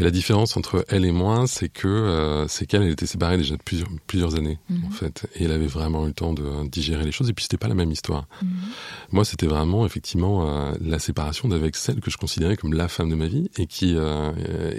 Mais 0.00 0.06
la 0.06 0.10
différence 0.10 0.56
entre 0.56 0.82
elle 0.88 1.04
et 1.04 1.12
moi, 1.12 1.44
c'est 1.46 1.68
que 1.68 1.86
euh, 1.86 2.48
c'est 2.48 2.64
qu'elle 2.64 2.82
elle 2.84 2.90
était 2.92 3.04
séparée 3.04 3.36
déjà 3.36 3.54
de 3.54 3.62
plusieurs 3.62 3.90
plusieurs 4.06 4.34
années 4.34 4.58
mm 4.70 4.74
-hmm. 4.76 4.86
en 4.86 4.90
fait, 5.00 5.26
et 5.36 5.44
elle 5.44 5.52
avait 5.52 5.66
vraiment 5.66 6.04
eu 6.04 6.08
le 6.08 6.14
temps 6.14 6.32
de 6.32 6.66
digérer 6.76 7.04
les 7.04 7.12
choses. 7.12 7.28
Et 7.28 7.34
puis 7.34 7.42
c'était 7.44 7.58
pas 7.64 7.68
la 7.68 7.74
même 7.82 7.92
histoire. 7.92 8.24
Mm 8.42 8.46
-hmm. 8.46 9.12
Moi, 9.16 9.24
c'était 9.30 9.46
vraiment 9.54 9.82
effectivement 9.88 10.34
euh, 10.40 10.72
la 10.94 10.98
séparation 10.98 11.44
d'avec 11.50 11.76
celle 11.76 12.00
que 12.04 12.10
je 12.10 12.16
considérais 12.24 12.56
comme 12.60 12.72
la 12.82 12.88
femme 12.88 13.10
de 13.14 13.18
ma 13.22 13.28
vie 13.34 13.46
et 13.60 13.66
qui 13.74 13.88
euh, 13.94 14.32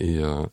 et 0.10 0.16
euh, 0.18 0.46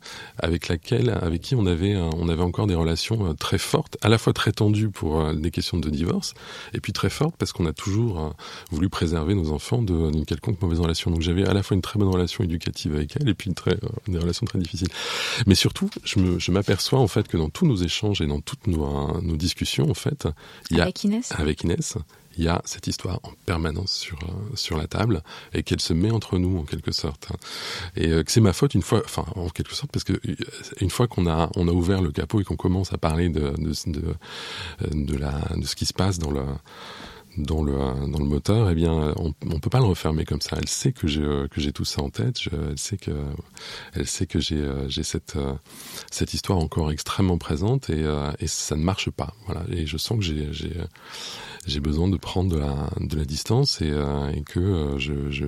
avec 0.47 0.61
laquelle, 0.71 1.09
avec 1.27 1.39
qui 1.45 1.53
on 1.61 1.65
avait 1.65 1.95
on 2.23 2.27
avait 2.33 2.47
encore 2.51 2.67
des 2.71 2.79
relations 2.83 3.19
euh, 3.25 3.33
très 3.45 3.57
fortes, 3.71 3.95
à 4.01 4.09
la 4.13 4.17
fois 4.23 4.33
très 4.41 4.51
tendues 4.61 4.91
pour 4.99 5.11
euh, 5.19 5.33
des 5.45 5.51
questions 5.57 5.79
de 5.85 5.89
divorce, 5.99 6.29
et 6.75 6.79
puis 6.83 6.93
très 6.99 7.09
fortes 7.19 7.35
parce 7.39 7.51
qu'on 7.55 7.65
a 7.73 7.73
toujours 7.85 8.13
euh, 8.19 8.29
voulu 8.75 8.87
préserver 8.89 9.33
nos 9.41 9.49
enfants 9.57 9.81
d'une 9.81 10.25
quelconque 10.31 10.59
mauvaise 10.63 10.79
relation. 10.85 11.07
Donc 11.13 11.21
j'avais 11.27 11.45
à 11.51 11.53
la 11.57 11.63
fois 11.65 11.73
une 11.79 11.85
très 11.89 11.97
bonne 11.99 12.13
relation 12.17 12.39
éducative 12.49 12.91
avec 12.99 13.09
elle 13.17 13.27
et 13.33 13.35
puis 13.39 13.47
une 13.51 13.55
très 13.63 13.75
euh, 13.83 14.13
des 14.13 14.19
relations 14.25 14.45
très 14.51 14.58
difficile. 14.59 14.89
Mais 15.47 15.55
surtout, 15.55 15.89
je 16.03 16.51
m'aperçois 16.51 16.99
en 16.99 17.07
fait 17.07 17.27
que 17.27 17.37
dans 17.37 17.49
tous 17.49 17.65
nos 17.65 17.77
échanges 17.77 18.21
et 18.21 18.27
dans 18.27 18.41
toutes 18.41 18.67
nos, 18.67 19.21
nos 19.21 19.35
discussions, 19.35 19.89
en 19.89 19.95
fait, 19.95 20.27
il 20.69 20.77
y 20.77 20.79
a 20.79 20.83
avec 20.83 21.03
Inès, 21.03 21.31
avec 21.37 21.63
Inès 21.63 21.97
il 22.39 22.45
y 22.45 22.47
a 22.47 22.61
cette 22.63 22.87
histoire 22.87 23.19
en 23.23 23.31
permanence 23.45 23.91
sur 23.91 24.17
sur 24.55 24.77
la 24.77 24.87
table 24.87 25.21
et 25.53 25.61
qu'elle 25.61 25.81
se 25.81 25.93
met 25.93 26.09
entre 26.09 26.37
nous 26.37 26.57
en 26.57 26.63
quelque 26.63 26.91
sorte 26.93 27.27
et 27.97 28.07
euh, 28.07 28.23
que 28.23 28.31
c'est 28.31 28.41
ma 28.41 28.53
faute 28.53 28.73
une 28.73 28.81
fois 28.81 29.01
enfin 29.03 29.25
en 29.35 29.49
quelque 29.49 29.75
sorte 29.75 29.91
parce 29.91 30.05
que 30.05 30.13
une 30.79 30.89
fois 30.89 31.07
qu'on 31.07 31.27
a 31.27 31.49
on 31.55 31.67
a 31.67 31.71
ouvert 31.71 32.01
le 32.01 32.11
capot 32.11 32.39
et 32.39 32.45
qu'on 32.45 32.55
commence 32.55 32.93
à 32.93 32.97
parler 32.97 33.29
de 33.29 33.53
de, 33.57 33.73
de 33.87 34.15
de 34.91 35.17
la 35.17 35.33
de 35.55 35.65
ce 35.65 35.75
qui 35.75 35.85
se 35.85 35.93
passe 35.93 36.17
dans 36.17 36.31
le 36.31 36.45
dans 37.39 37.63
le 37.63 37.73
dans 38.11 38.19
le 38.19 38.25
moteur, 38.25 38.69
eh 38.69 38.75
bien, 38.75 39.13
on, 39.17 39.33
on 39.51 39.59
peut 39.59 39.69
pas 39.69 39.79
le 39.79 39.85
refermer 39.85 40.25
comme 40.25 40.41
ça. 40.41 40.57
Elle 40.59 40.67
sait 40.67 40.91
que 40.91 41.07
j'ai 41.07 41.21
que 41.49 41.61
j'ai 41.61 41.71
tout 41.71 41.85
ça 41.85 42.01
en 42.01 42.09
tête. 42.09 42.39
Je, 42.41 42.49
elle 42.71 42.77
sait 42.77 42.97
que 42.97 43.11
elle 43.93 44.07
sait 44.07 44.27
que 44.27 44.39
j'ai 44.39 44.63
j'ai 44.87 45.03
cette 45.03 45.37
cette 46.11 46.33
histoire 46.33 46.59
encore 46.59 46.91
extrêmement 46.91 47.37
présente 47.37 47.89
et, 47.89 48.05
et 48.39 48.47
ça 48.47 48.75
ne 48.75 48.83
marche 48.83 49.09
pas. 49.09 49.33
Voilà. 49.45 49.63
Et 49.71 49.85
je 49.85 49.97
sens 49.97 50.17
que 50.19 50.23
j'ai 50.23 50.51
j'ai 50.51 50.73
j'ai 51.65 51.79
besoin 51.79 52.07
de 52.07 52.17
prendre 52.17 52.49
de 52.49 52.57
la, 52.57 52.89
de 52.99 53.17
la 53.17 53.25
distance 53.25 53.81
et, 53.81 53.91
euh, 53.91 54.29
et 54.31 54.41
que 54.41 54.59
euh, 54.59 54.97
je, 54.97 55.29
je, 55.29 55.45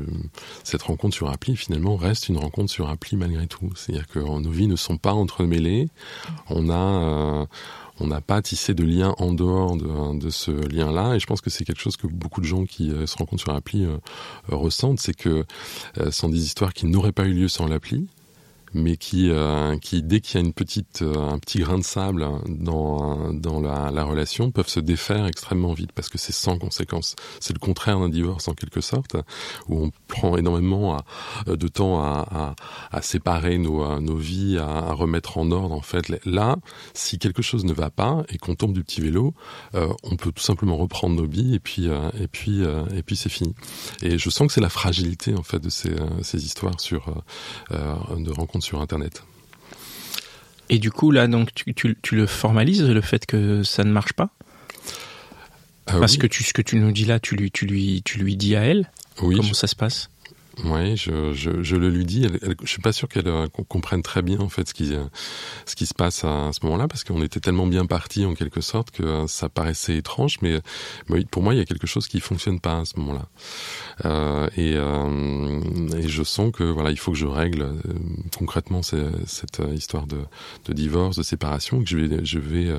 cette 0.64 0.84
rencontre 0.84 1.16
sur 1.16 1.30
appli 1.30 1.56
finalement 1.56 1.96
reste 1.96 2.30
une 2.30 2.38
rencontre 2.38 2.72
sur 2.72 2.90
appli 2.90 3.18
malgré 3.18 3.48
tout. 3.48 3.70
C'est-à-dire 3.76 4.08
que 4.08 4.20
nos 4.20 4.50
vies 4.50 4.68
ne 4.68 4.76
sont 4.76 4.98
pas 4.98 5.14
entremêlées. 5.14 5.90
On 6.50 6.70
a 6.70 6.74
euh, 6.76 7.46
on 8.02 8.08
n'a 8.08 8.22
pas 8.22 8.42
tissé 8.42 8.74
de 8.74 8.84
lien 8.84 9.14
en 9.18 9.34
dehors 9.34 9.76
de, 9.78 10.30
ce 10.30 10.52
lien-là. 10.52 11.16
Et 11.16 11.20
je 11.20 11.28
pense 11.28 11.42
que 11.42 11.50
c'est 11.50 11.64
quelque 11.66 11.82
chose 11.82 11.98
que 11.98 12.08
beaucoup 12.08 12.42
de 12.42 12.46
gens 12.46 12.66
qui 12.66 12.92
se 13.06 13.16
rencontrent 13.18 13.42
sur 13.42 13.54
l'appli 13.54 13.88
ressentent, 14.48 15.00
c'est 15.00 15.16
que 15.16 15.46
ce 15.96 16.12
sont 16.12 16.30
des 16.30 16.44
histoires 16.44 16.74
qui 16.74 16.86
n'auraient 16.86 17.12
pas 17.12 17.26
eu 17.26 17.34
lieu 17.34 17.48
sans 17.48 17.68
l'appli 17.68 18.08
mais 18.74 18.98
qui, 18.98 19.30
euh, 19.30 19.78
qui 19.78 20.02
dès 20.04 20.22
qu'il 20.22 20.40
y 20.40 20.44
a 20.44 20.46
une 20.46 20.54
petite, 20.54 21.02
euh, 21.02 21.30
un 21.30 21.40
petit 21.40 21.60
grain 21.60 21.78
de 21.78 21.84
sable 21.84 22.26
dans, 22.48 23.34
dans 23.34 23.60
la, 23.60 23.92
la, 23.92 24.04
relation, 24.04 24.52
peuvent 24.52 24.68
se 24.68 24.80
défaire 24.80 25.26
extrêmement 25.26 25.74
vite 25.74 25.92
parce 25.92 26.10
que 26.10 26.18
c'est 26.18 26.32
sans 26.32 26.58
conséquence. 26.58 27.16
C'est 27.40 27.54
le 27.54 27.60
contraire 27.60 28.00
d'un 28.00 28.10
divorce 28.10 28.48
en 28.48 28.54
quelque 28.54 28.82
sorte, 28.82 29.16
où 29.68 29.84
on 29.84 29.92
prend 30.08 30.38
énormément 30.38 30.98
euh, 31.48 31.56
de 31.56 31.68
temps 31.68 32.02
à, 32.02 32.56
à, 32.92 32.98
à 32.98 33.02
séparer 33.02 33.58
nos, 33.58 34.00
nos 34.00 34.18
vies, 34.18 34.58
à, 34.58 34.94
remettre 34.94 35.38
en 35.38 35.52
ordre 35.52 35.76
en 35.76 35.82
fait. 35.82 36.12
Là, 36.26 36.58
si 36.94 37.20
quelque 37.20 37.42
chose 37.42 37.66
ne 37.66 37.74
va 37.74 37.90
pas 37.90 38.24
et 38.30 38.38
qu'on 38.38 38.56
tombe 38.56 38.74
du 38.74 38.84
petit 38.84 39.02
vélo, 39.02 39.34
euh, 39.76 39.88
on 40.04 40.16
peut 40.16 40.32
tout 40.32 40.44
simplement 40.44 40.78
reprendre 40.78 41.16
nos 41.16 41.28
billes 41.28 41.56
et 41.56 41.60
puis 41.60 41.88
et 42.20 42.28
puis 42.28 42.62
et 42.62 43.04
puis 43.04 43.16
c'est 43.16 43.30
fini. 43.30 43.54
Et 44.02 44.18
je 44.18 44.30
sens 44.30 44.48
que 44.48 44.54
c'est 44.54 44.62
la 44.62 44.70
fragilité 44.70 45.36
en 45.36 45.44
fait 45.44 45.60
de 45.60 45.70
ces, 45.70 45.94
ces 46.22 46.46
histoires 46.46 46.80
sur 46.80 47.24
de 47.70 48.32
rencontres 48.32 48.61
sur 48.62 48.82
Internet. 48.82 49.24
Et 50.70 50.80
du 50.80 50.90
coup, 50.90 51.12
là, 51.12 51.28
donc, 51.28 51.54
tu, 51.54 51.74
tu, 51.74 51.98
tu, 52.02 52.16
le 52.16 52.26
formalises, 52.26 52.82
le 52.84 53.02
fait 53.02 53.26
que 53.26 53.62
ça 53.64 53.84
ne 53.84 53.92
marche 53.92 54.14
pas 54.14 54.30
ah 55.88 56.00
Parce 56.00 56.14
oui. 56.14 56.20
que 56.20 56.28
tu, 56.28 56.44
ce 56.44 56.54
que 56.54 56.62
tu 56.62 56.78
nous 56.78 56.92
dis 56.92 57.06
là, 57.06 57.20
tu 57.20 57.36
lui, 57.36 57.52
tu 57.52 57.66
lui, 57.66 58.02
tu 58.04 58.20
lui 58.20 58.38
dis 58.38 58.56
à 58.56 58.62
elle 58.62 58.90
oui, 59.22 59.36
Comment 59.36 59.50
je... 59.50 59.54
ça 59.54 59.68
se 59.68 59.76
passe 59.76 60.10
oui, 60.66 60.98
je, 60.98 61.34
je, 61.34 61.76
le 61.76 61.90
lui 61.90 62.06
dis. 62.06 62.26
Elle, 62.26 62.40
elle, 62.42 62.56
je 62.62 62.68
suis 62.68 62.82
pas 62.82 62.92
sûr 62.92 63.08
qu'elle 63.08 63.28
euh, 63.28 63.48
comprenne 63.48 64.02
très 64.02 64.22
bien 64.22 64.40
en 64.40 64.50
fait 64.50 64.68
ce 64.68 64.74
qui, 64.74 64.94
ce 65.66 65.76
qui 65.76 65.86
se 65.86 65.94
passe 65.94 66.24
à, 66.24 66.52
ce 66.52 66.60
moment-là, 66.66 66.88
parce 66.88 67.04
qu'on 67.04 67.22
était 67.22 67.40
tellement 67.40 67.68
bien 67.68 67.86
parti 67.86 68.26
en 68.26 68.34
quelque 68.34 68.62
sorte 68.62 68.92
que 68.92 69.04
euh, 69.04 69.28
ça 69.28 69.50
paraissait 69.50 69.98
étrange. 69.98 70.38
Mais, 70.42 70.62
pour 71.32 71.44
moi, 71.44 71.54
il 71.54 71.58
y 71.58 71.62
a 71.62 71.66
quelque 71.66 71.88
chose 71.88 72.08
qui 72.08 72.20
fonctionne 72.20 72.60
pas 72.60 72.80
à 72.80 72.86
ce 72.86 73.00
moment-là. 73.00 73.28
Euh, 74.06 74.48
et, 74.58 74.74
euh, 74.76 75.62
et, 75.98 76.08
je 76.08 76.24
sens 76.24 76.52
que 76.52 76.64
voilà, 76.64 76.92
il 76.92 76.98
faut 76.98 77.12
que 77.12 77.18
je 77.18 77.28
règle 77.28 77.62
euh, 77.62 77.80
concrètement 78.38 78.82
cette 78.82 79.60
euh, 79.60 79.74
histoire 79.74 80.08
de, 80.08 80.26
divorce, 80.70 81.18
de 81.18 81.24
séparation, 81.24 81.84
que 81.84 81.90
je 81.90 81.98
vais, 81.98 82.26
je 82.26 82.40
vais, 82.40 82.70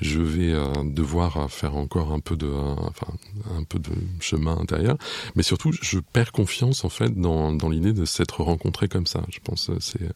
je 0.00 0.20
vais 0.20 0.54
devoir 0.84 1.50
faire 1.50 1.76
encore 1.76 2.12
un 2.12 2.20
peu 2.20 2.36
de, 2.36 2.46
enfin, 2.46 3.08
un 3.56 3.64
peu 3.64 3.78
de 3.78 3.90
chemin 4.20 4.56
intérieur. 4.58 4.96
Mais 5.34 5.42
surtout, 5.42 5.72
je 5.72 5.98
perds 5.98 6.32
confiance 6.32 6.84
en 6.84 6.88
dans, 7.04 7.52
dans 7.52 7.68
l'idée 7.68 7.92
de 7.92 8.04
s'être 8.04 8.42
rencontré 8.42 8.88
comme 8.88 9.06
ça. 9.06 9.22
Je 9.30 9.38
pense 9.42 9.70
c'est 9.80 10.08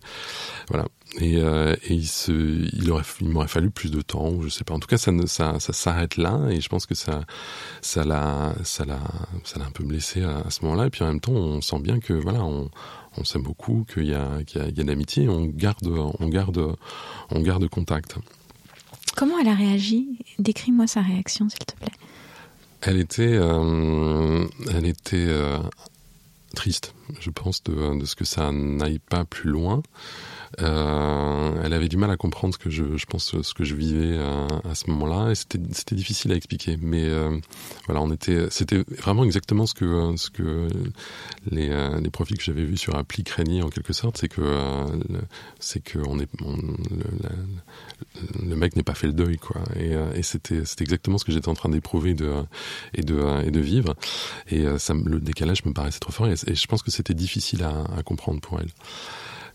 voilà. 0.69 0.87
Et, 1.19 1.39
euh, 1.39 1.75
et 1.89 1.95
il, 1.95 2.07
se, 2.07 2.31
il 2.31 2.91
aurait, 2.93 3.03
il 3.21 3.31
m'aurait 3.31 3.49
fallu 3.49 3.71
plus 3.71 3.91
de 3.91 4.01
temps, 4.01 4.29
ou 4.29 4.43
je 4.43 4.49
sais 4.49 4.63
pas. 4.63 4.75
En 4.75 4.79
tout 4.79 4.87
cas, 4.87 4.97
ça, 4.97 5.11
ne, 5.11 5.27
ça, 5.27 5.59
ça 5.59 5.73
s'arrête 5.73 6.17
là, 6.17 6.39
et 6.51 6.61
je 6.61 6.69
pense 6.69 6.87
que 6.87 6.95
ça, 6.95 7.25
ça 7.81 8.05
l'a, 8.05 8.55
ça 8.63 8.85
l'a, 8.85 9.01
ça 9.43 9.59
l'a 9.59 9.67
un 9.67 9.73
peu 9.73 9.83
blessé 9.83 10.23
à, 10.23 10.39
à 10.39 10.51
ce 10.51 10.65
moment-là. 10.65 10.87
Et 10.87 10.91
puis 10.91 11.03
en 11.03 11.09
même 11.09 11.19
temps, 11.19 11.33
on 11.33 11.61
sent 11.61 11.81
bien 11.81 11.99
que 11.99 12.13
voilà, 12.13 12.45
on, 12.45 12.71
on 13.17 13.25
s'aime 13.25 13.43
beaucoup, 13.43 13.85
qu'il 13.93 14.07
y 14.07 14.15
a, 14.15 14.45
qu'il 14.47 14.61
y 14.61 14.65
a, 14.65 14.69
il 14.69 14.77
y 14.77 14.81
a 14.81 14.85
de 14.85 14.89
l'amitié, 14.89 15.29
on 15.29 15.47
garde, 15.47 15.89
on 15.89 16.29
garde, 16.29 16.77
on 17.31 17.41
garde 17.41 17.69
contact. 17.69 18.15
Comment 19.17 19.41
elle 19.41 19.49
a 19.49 19.55
réagi? 19.55 20.07
Décris-moi 20.39 20.87
sa 20.87 21.01
réaction, 21.01 21.49
s'il 21.49 21.59
te 21.59 21.75
plaît. 21.75 21.89
Elle 22.83 22.99
était, 22.99 23.35
euh, 23.35 24.47
elle 24.73 24.87
était 24.87 25.27
euh, 25.29 25.59
triste, 26.55 26.95
je 27.21 27.31
pense, 27.31 27.63
de, 27.65 27.99
de 27.99 28.05
ce 28.05 28.17
que 28.17 28.25
ça 28.25 28.53
n'aille 28.53 28.99
pas 28.99 29.25
plus 29.25 29.51
loin. 29.51 29.83
Euh, 30.59 31.63
elle 31.65 31.73
avait 31.73 31.89
du 31.89 31.97
mal 31.97 32.11
à 32.11 32.17
comprendre 32.17 32.55
ce 32.55 32.59
que 32.59 32.71
je, 32.71 32.97
je 32.97 33.07
pense, 33.07 33.41
ce 33.41 33.55
que 33.55 33.65
je 33.65 33.75
vivais 33.75 34.19
à, 34.19 34.47
à 34.69 34.75
ce 34.75 34.91
moment-là, 34.91 35.31
et 35.31 35.35
c'était, 35.35 35.59
difficile 35.95 36.33
à 36.33 36.35
expliquer. 36.35 36.77
Mais 36.81 37.05
euh, 37.05 37.39
voilà, 37.87 38.03
on 38.03 38.11
était, 38.11 38.49
c'était 38.51 38.83
vraiment 38.99 39.25
exactement 39.25 39.67
ce 39.67 39.75
que, 39.75 40.15
ce 40.17 40.31
que 40.31 40.69
les, 41.51 41.71
euh, 41.71 42.01
les 42.01 42.11
profils 42.11 42.37
que 42.37 42.43
j'avais 42.43 42.65
vus 42.65 42.77
sur 42.77 42.97
appli 42.97 43.23
craignaient 43.23 43.63
en 43.63 43.69
quelque 43.69 43.93
sorte, 43.93 44.19
c'est 44.19 44.29
que, 44.29 44.41
euh, 44.43 44.87
c'est 45.61 45.81
que 45.83 45.99
on 46.07 46.19
est, 46.19 46.29
on, 46.45 46.57
le, 46.57 46.67
le, 48.43 48.49
le, 48.49 48.57
mec 48.57 48.75
n'est 48.75 48.83
pas 48.83 48.95
fait 48.95 49.07
le 49.07 49.13
deuil, 49.13 49.39
quoi. 49.39 49.63
Et, 49.77 49.95
euh, 49.95 50.13
et 50.15 50.23
c'était, 50.23 50.65
c'était 50.65 50.85
exactement 50.85 51.19
ce 51.19 51.25
que 51.25 51.33
j'étais 51.33 51.49
en 51.49 51.55
train 51.55 51.69
d'éprouver 51.69 52.15
de, 52.15 52.33
et 52.95 53.03
de, 53.03 53.47
et 53.47 53.51
de 53.53 53.61
vivre. 53.61 53.95
Et 54.49 54.65
ça, 54.79 54.95
le 54.95 55.21
décalage 55.21 55.65
me 55.65 55.73
paraissait 55.73 56.01
trop 56.01 56.13
fort, 56.13 56.27
et, 56.27 56.35
et 56.47 56.55
je 56.57 56.67
pense 56.67 56.83
que 56.83 56.91
c'était 56.91 57.15
difficile 57.15 57.63
à, 57.63 57.85
à 57.97 58.03
comprendre 58.03 58.41
pour 58.41 58.59
elle. 58.61 58.71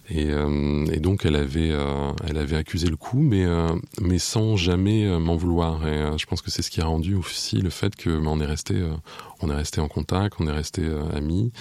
Et, 0.09 0.27
euh, 0.29 0.85
et, 0.91 0.99
donc 0.99 1.25
elle 1.25 1.35
avait, 1.35 1.71
euh, 1.71 2.11
elle 2.27 2.37
avait 2.37 2.57
accusé 2.57 2.87
le 2.87 2.95
coup, 2.95 3.19
mais, 3.19 3.43
euh, 3.45 3.69
mais 4.01 4.19
sans 4.19 4.55
jamais 4.55 5.05
euh, 5.05 5.19
m'en 5.19 5.35
vouloir. 5.35 5.87
Et 5.87 5.91
euh, 5.91 6.17
je 6.17 6.25
pense 6.25 6.41
que 6.41 6.51
c'est 6.51 6.61
ce 6.61 6.69
qui 6.69 6.81
a 6.81 6.85
rendu 6.85 7.15
aussi 7.15 7.57
le 7.57 7.69
fait 7.69 7.95
que 7.95 8.09
bah, 8.09 8.29
on 8.31 8.39
est 8.39 8.45
resté, 8.45 8.75
euh, 8.75 8.93
on 9.41 9.49
est 9.49 9.55
resté 9.55 9.81
en 9.81 9.87
contact, 9.87 10.35
on 10.39 10.47
est 10.47 10.51
resté 10.51 10.83
amis, 11.13 11.51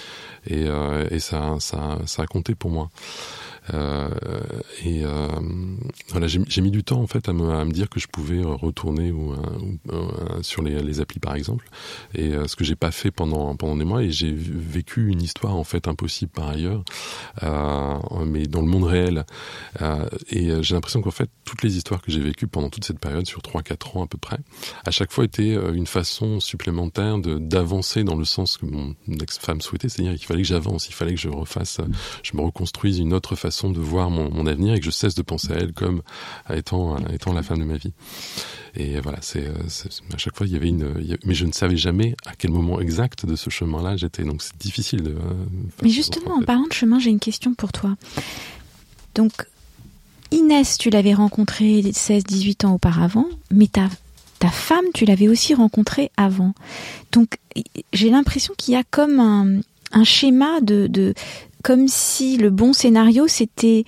et, 0.47 0.65
et 1.11 1.19
ça, 1.19 1.57
ça, 1.59 1.99
ça 2.05 2.23
a 2.23 2.25
compté 2.25 2.55
pour 2.55 2.71
moi. 2.71 2.89
Euh, 3.73 4.09
et 4.83 5.03
euh, 5.03 5.27
voilà, 6.09 6.27
j'ai 6.27 6.61
mis 6.61 6.71
du 6.71 6.83
temps 6.83 7.01
en 7.01 7.07
fait 7.07 7.27
à 7.29 7.33
me, 7.33 7.71
dire 7.71 7.89
que 7.89 7.99
je 7.99 8.07
pouvais 8.07 8.41
retourner 8.43 9.11
ou, 9.11 9.33
euh, 9.33 10.41
sur 10.41 10.61
les, 10.61 10.81
les, 10.81 10.99
applis 10.99 11.19
par 11.19 11.35
exemple, 11.35 11.67
et 12.13 12.33
euh, 12.33 12.47
ce 12.47 12.55
que 12.55 12.63
j'ai 12.63 12.75
pas 12.75 12.91
fait 12.91 13.11
pendant 13.11 13.55
pendant 13.55 13.75
des 13.75 13.85
mois. 13.85 14.03
Et 14.03 14.11
j'ai 14.11 14.31
vécu 14.33 15.07
une 15.07 15.21
histoire 15.21 15.55
en 15.55 15.63
fait 15.63 15.87
impossible 15.87 16.31
par 16.31 16.49
ailleurs, 16.49 16.83
euh, 17.43 17.97
mais 18.25 18.45
dans 18.47 18.61
le 18.61 18.67
monde 18.67 18.83
réel. 18.83 19.25
Euh, 19.81 20.07
et 20.29 20.51
j'ai 20.61 20.75
l'impression 20.75 21.01
qu'en 21.01 21.11
fait 21.11 21.29
toutes 21.43 21.63
les 21.63 21.77
histoires 21.77 22.01
que 22.01 22.11
j'ai 22.11 22.21
vécues 22.21 22.47
pendant 22.47 22.69
toute 22.69 22.85
cette 22.85 22.99
période, 22.99 23.25
sur 23.25 23.41
3-4 23.41 23.97
ans 23.97 24.03
à 24.03 24.07
peu 24.07 24.17
près, 24.17 24.37
à 24.85 24.91
chaque 24.91 25.11
fois 25.11 25.25
étaient 25.25 25.55
une 25.73 25.87
façon 25.87 26.39
supplémentaire 26.39 27.17
d'avancer 27.19 28.03
dans 28.03 28.15
le 28.15 28.25
sens 28.25 28.57
que 28.57 28.65
mon 28.65 28.95
ex-femme 29.21 29.61
souhaitait, 29.61 29.89
c'est-à-dire 29.89 30.15
qu'il 30.15 30.27
fallait 30.27 30.41
que 30.41 30.47
j'avance, 30.47 30.87
il 30.87 30.93
fallait 30.93 31.15
que 31.15 31.19
je 31.19 31.29
refasse, 31.29 31.79
je 32.23 32.37
me 32.37 32.41
reconstruise 32.41 32.99
une 32.99 33.13
autre 33.13 33.35
façon 33.35 33.54
façon 33.55 33.69
de 33.69 33.79
voir 33.79 34.09
mon, 34.09 34.29
mon, 34.31 34.45
avenir 34.47 34.73
et 34.73 34.79
que 34.79 34.85
je 34.85 34.91
cesse 34.91 35.15
de 35.15 35.21
penser 35.21 35.53
à 35.53 35.55
elle 35.55 35.73
comme 35.73 36.01
à 36.45 36.55
étant, 36.55 36.95
à 36.95 37.13
étant 37.13 37.33
la 37.33 37.43
femme 37.43 37.59
de 37.59 37.63
ma 37.63 37.77
vie. 37.77 37.93
Et 38.75 38.99
voilà, 38.99 39.19
c'est 39.21 39.47
à 39.47 40.17
chaque 40.17 40.35
fois 40.35 40.45
il 40.45 40.53
y 40.53 40.55
avait 40.55 40.67
une, 40.67 40.93
il 40.99 41.07
y 41.07 41.13
a, 41.13 41.17
mais 41.25 41.33
je 41.33 41.45
ne 41.45 41.51
savais 41.51 41.77
jamais 41.77 42.15
à 42.25 42.35
quel 42.35 42.51
moment 42.51 42.79
exact 42.81 43.25
de 43.25 43.35
ce 43.35 43.49
chemin-là 43.49 43.95
j'étais. 43.97 44.23
Donc 44.23 44.41
c'est 44.41 44.57
difficile 44.57 45.03
de. 45.03 45.15
Mais 45.81 45.89
justement, 45.89 46.35
en 46.35 46.41
parlant 46.41 46.67
de 46.67 46.73
chemin, 46.73 46.99
j'ai 46.99 47.09
une 47.09 47.19
question 47.19 47.53
pour 47.53 47.71
toi. 47.71 47.95
Donc 49.13 49.31
Inès, 50.31 50.77
tu 50.77 50.89
l'avais 50.89 51.13
rencontrée 51.13 51.81
16-18 51.81 52.65
ans 52.65 52.73
auparavant, 52.73 53.27
mais 53.51 53.67
ta 53.67 53.89
ta 54.39 54.49
femme, 54.49 54.85
tu 54.93 55.05
l'avais 55.05 55.29
aussi 55.29 55.53
rencontrée 55.53 56.11
avant. 56.17 56.53
Donc 57.13 57.37
j'ai 57.93 58.09
l'impression 58.09 58.53
qu'il 58.57 58.73
y 58.73 58.77
a 58.77 58.83
comme 58.83 59.21
un, 59.21 59.61
un 59.93 60.03
schéma 60.03 60.59
de, 60.61 60.87
de, 60.87 61.13
comme 61.65 61.87
si 61.87 62.37
le 62.37 62.51
bon 62.51 62.73
scénario 62.73 63.27
c'était 63.27 63.85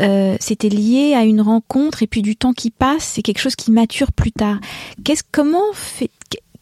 euh, 0.00 0.36
c'était 0.40 0.68
lié 0.68 1.14
à 1.14 1.22
une 1.22 1.40
rencontre 1.40 2.02
et 2.02 2.08
puis 2.08 2.20
du 2.20 2.34
temps 2.34 2.52
qui 2.52 2.72
passe, 2.72 3.04
c'est 3.04 3.22
quelque 3.22 3.38
chose 3.38 3.54
qui 3.54 3.70
mature 3.70 4.10
plus 4.10 4.32
tard. 4.32 4.58
Qu'est-ce 5.04 5.22
comment 5.30 5.72
fait 5.72 6.10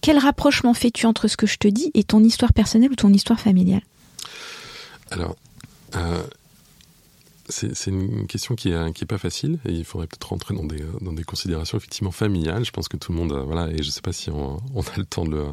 quel 0.03 0.18
rapprochement 0.18 0.75
fais-tu 0.75 1.07
entre 1.07 1.29
ce 1.29 1.38
que 1.38 1.46
je 1.46 1.57
te 1.57 1.66
dis 1.66 1.90
et 1.94 2.05
ton 2.05 2.23
histoire 2.23 2.53
personnelle 2.53 2.92
ou 2.92 2.94
ton 2.94 3.11
histoire 3.11 3.40
familiale? 3.40 3.81
Alors 5.11 5.35
euh, 5.96 6.23
c'est 7.50 7.90
une 7.90 8.26
question 8.26 8.54
qui 8.54 8.70
est, 8.70 8.92
qui 8.92 9.04
est 9.04 9.06
pas 9.06 9.18
facile 9.18 9.58
et 9.66 9.72
il 9.72 9.84
faudrait 9.84 10.06
peut-être 10.06 10.28
rentrer 10.28 10.54
dans 10.54 10.64
des, 10.64 10.82
dans 11.00 11.12
des 11.12 11.24
considérations 11.24 11.78
effectivement 11.78 12.10
familiales. 12.10 12.64
Je 12.64 12.70
pense 12.70 12.88
que 12.88 12.96
tout 12.96 13.12
le 13.12 13.18
monde, 13.18 13.32
voilà, 13.46 13.70
et 13.70 13.82
je 13.82 13.90
sais 13.90 14.00
pas 14.00 14.12
si 14.12 14.30
on, 14.30 14.58
on 14.74 14.80
a 14.80 14.96
le 14.96 15.04
temps 15.04 15.24
de 15.24 15.30
le, 15.30 15.46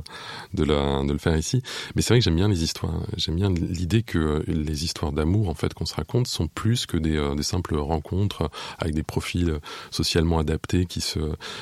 de, 0.53 0.63
la, 0.63 1.03
de 1.03 1.11
le 1.11 1.17
faire 1.17 1.37
ici, 1.37 1.61
mais 1.95 2.01
c'est 2.01 2.13
vrai 2.13 2.19
que 2.19 2.23
j'aime 2.25 2.35
bien 2.35 2.47
les 2.47 2.63
histoires. 2.63 3.01
J'aime 3.17 3.35
bien 3.35 3.49
l'idée 3.49 4.03
que 4.03 4.43
les 4.47 4.83
histoires 4.83 5.11
d'amour, 5.11 5.49
en 5.49 5.53
fait, 5.53 5.73
qu'on 5.73 5.85
se 5.85 5.95
raconte 5.95 6.27
sont 6.27 6.47
plus 6.47 6.85
que 6.85 6.97
des, 6.97 7.33
des 7.35 7.43
simples 7.43 7.75
rencontres 7.75 8.49
avec 8.79 8.93
des 8.93 9.03
profils 9.03 9.59
socialement 9.91 10.39
adaptés 10.39 10.85
qui 10.85 11.01
se, 11.01 11.19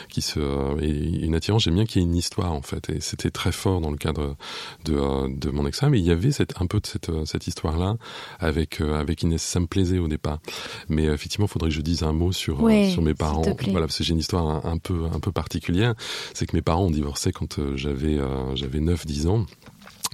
qui 0.10 0.22
se, 0.22 0.40
et 0.82 1.26
une 1.26 1.36
attirance. 1.36 1.64
J'aime 1.64 1.76
bien 1.76 1.86
qu'il 1.86 2.02
y 2.02 2.06
ait 2.06 2.08
une 2.08 2.16
histoire, 2.16 2.52
en 2.52 2.62
fait, 2.62 2.90
et 2.90 3.00
c'était 3.02 3.32
très 3.32 3.52
fort 3.52 3.82
dans 3.82 3.92
le 3.92 3.98
cadre 3.98 4.36
de, 4.86 5.28
de 5.36 5.50
mon 5.52 5.68
ex 5.68 5.82
mais 5.84 6.00
il 6.00 6.06
y 6.06 6.12
avait 6.12 6.32
cette, 6.32 6.60
un 6.62 6.66
peu 6.66 6.80
de 6.80 6.88
cette, 6.88 7.12
cette 7.26 7.48
histoire-là 7.48 7.98
avec, 8.40 8.82
avec 8.82 9.22
Inès. 9.24 9.42
Ça 9.42 9.60
me 9.60 9.68
plaisait 9.68 10.00
au 10.00 10.08
départ 10.08 10.25
pas. 10.26 10.40
Mais 10.90 11.06
effectivement, 11.06 11.46
il 11.46 11.50
faudrait 11.50 11.70
que 11.70 11.76
je 11.76 11.82
dise 11.82 12.04
un 12.04 12.14
mot 12.14 12.32
sur 12.32 12.58
sur 12.90 13.02
mes 13.02 13.14
parents. 13.14 13.44
Voilà, 13.44 13.88
parce 13.88 13.98
que 13.98 14.04
j'ai 14.04 14.14
une 14.14 14.20
histoire 14.20 14.66
un, 14.66 14.78
peu 14.78 15.06
un 15.14 15.20
peu 15.20 15.32
particulière. 15.32 15.94
C'est 16.34 16.46
que 16.46 16.56
mes 16.56 16.62
parents 16.62 16.86
ont 16.86 16.92
divorcé 16.92 17.32
quand 17.32 17.60
j'avais 17.76 18.20
j'avais 18.56 18.80
9-10 18.80 19.28
ans. 19.28 19.46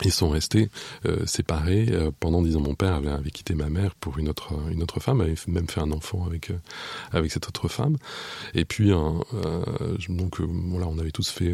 Ils 0.04 0.12
sont 0.12 0.30
restés 0.30 0.70
euh, 1.06 1.26
séparés 1.26 1.88
euh, 1.92 2.12
pendant 2.20 2.42
dix 2.42 2.56
ans. 2.56 2.62
Mon 2.62 2.76
père 2.76 2.96
avait, 2.96 3.10
avait, 3.10 3.30
quitté 3.30 3.54
ma 3.54 3.70
mère 3.70 3.96
pour 3.96 4.18
une 4.18 4.30
autre 4.30 4.54
une 4.72 4.82
autre 4.82 5.00
femme, 5.00 5.22
avait 5.22 5.36
même 5.48 5.68
fait 5.68 5.82
un 5.82 5.92
enfant 5.92 6.26
avec 6.26 6.50
euh, 6.50 6.58
avec 7.12 7.32
cette 7.32 7.48
autre 7.48 7.68
femme. 7.68 7.98
Et 8.54 8.66
puis 8.66 8.92
donc 10.10 10.42
voilà, 10.42 10.88
on 10.88 10.98
avait 10.98 11.12
tous 11.12 11.30
fait 11.30 11.54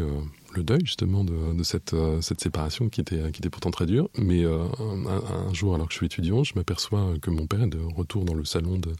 le 0.54 0.62
deuil 0.62 0.80
justement 0.84 1.24
de, 1.24 1.54
de 1.54 1.62
cette, 1.62 1.94
cette 2.20 2.40
séparation 2.40 2.88
qui 2.88 3.00
était, 3.00 3.30
qui 3.32 3.40
était 3.40 3.50
pourtant 3.50 3.70
très 3.70 3.86
dure. 3.86 4.08
Mais 4.16 4.44
un, 4.44 5.52
jour, 5.52 5.74
alors 5.74 5.88
que 5.88 5.92
je 5.92 5.98
suis 5.98 6.06
étudiant, 6.06 6.44
je 6.44 6.54
m'aperçois 6.54 7.14
que 7.20 7.30
mon 7.30 7.46
père 7.46 7.62
est 7.62 7.68
de 7.68 7.80
retour 7.94 8.24
dans 8.24 8.34
le 8.34 8.44
salon 8.44 8.78
de, 8.78 8.92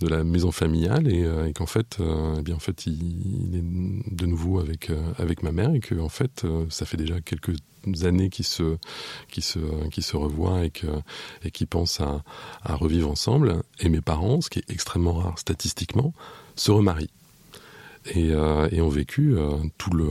de 0.00 0.08
la 0.08 0.24
maison 0.24 0.52
familiale 0.52 1.08
et, 1.08 1.26
et 1.48 1.52
qu'en 1.52 1.66
fait, 1.66 1.98
eh 2.00 2.42
bien 2.42 2.54
en 2.54 2.60
fait, 2.60 2.86
il, 2.86 3.56
est 3.56 4.14
de 4.14 4.26
nouveau 4.26 4.60
avec 4.60 4.90
avec 5.18 5.42
ma 5.42 5.52
mère 5.52 5.74
et 5.74 5.80
que 5.80 5.94
en 5.98 6.08
fait, 6.08 6.46
ça 6.68 6.86
fait 6.86 6.96
déjà 6.96 7.20
quelques 7.20 7.56
années 8.02 8.30
qui 8.30 8.44
se, 8.44 8.76
se, 9.38 9.58
se 9.98 10.16
revoient 10.16 10.64
et, 10.64 10.70
que, 10.70 10.86
et 11.44 11.50
qui 11.50 11.66
pensent 11.66 12.00
à, 12.00 12.22
à 12.62 12.74
revivre 12.74 13.10
ensemble. 13.10 13.62
Et 13.80 13.88
mes 13.88 14.00
parents, 14.00 14.40
ce 14.40 14.50
qui 14.50 14.60
est 14.60 14.70
extrêmement 14.70 15.14
rare 15.14 15.38
statistiquement, 15.38 16.12
se 16.56 16.70
remarient. 16.70 17.10
Et, 18.12 18.32
euh, 18.32 18.68
et, 18.70 18.82
ont 18.82 18.90
vécu 18.90 19.34
euh, 19.34 19.52
tout 19.78 19.90
le 19.90 20.06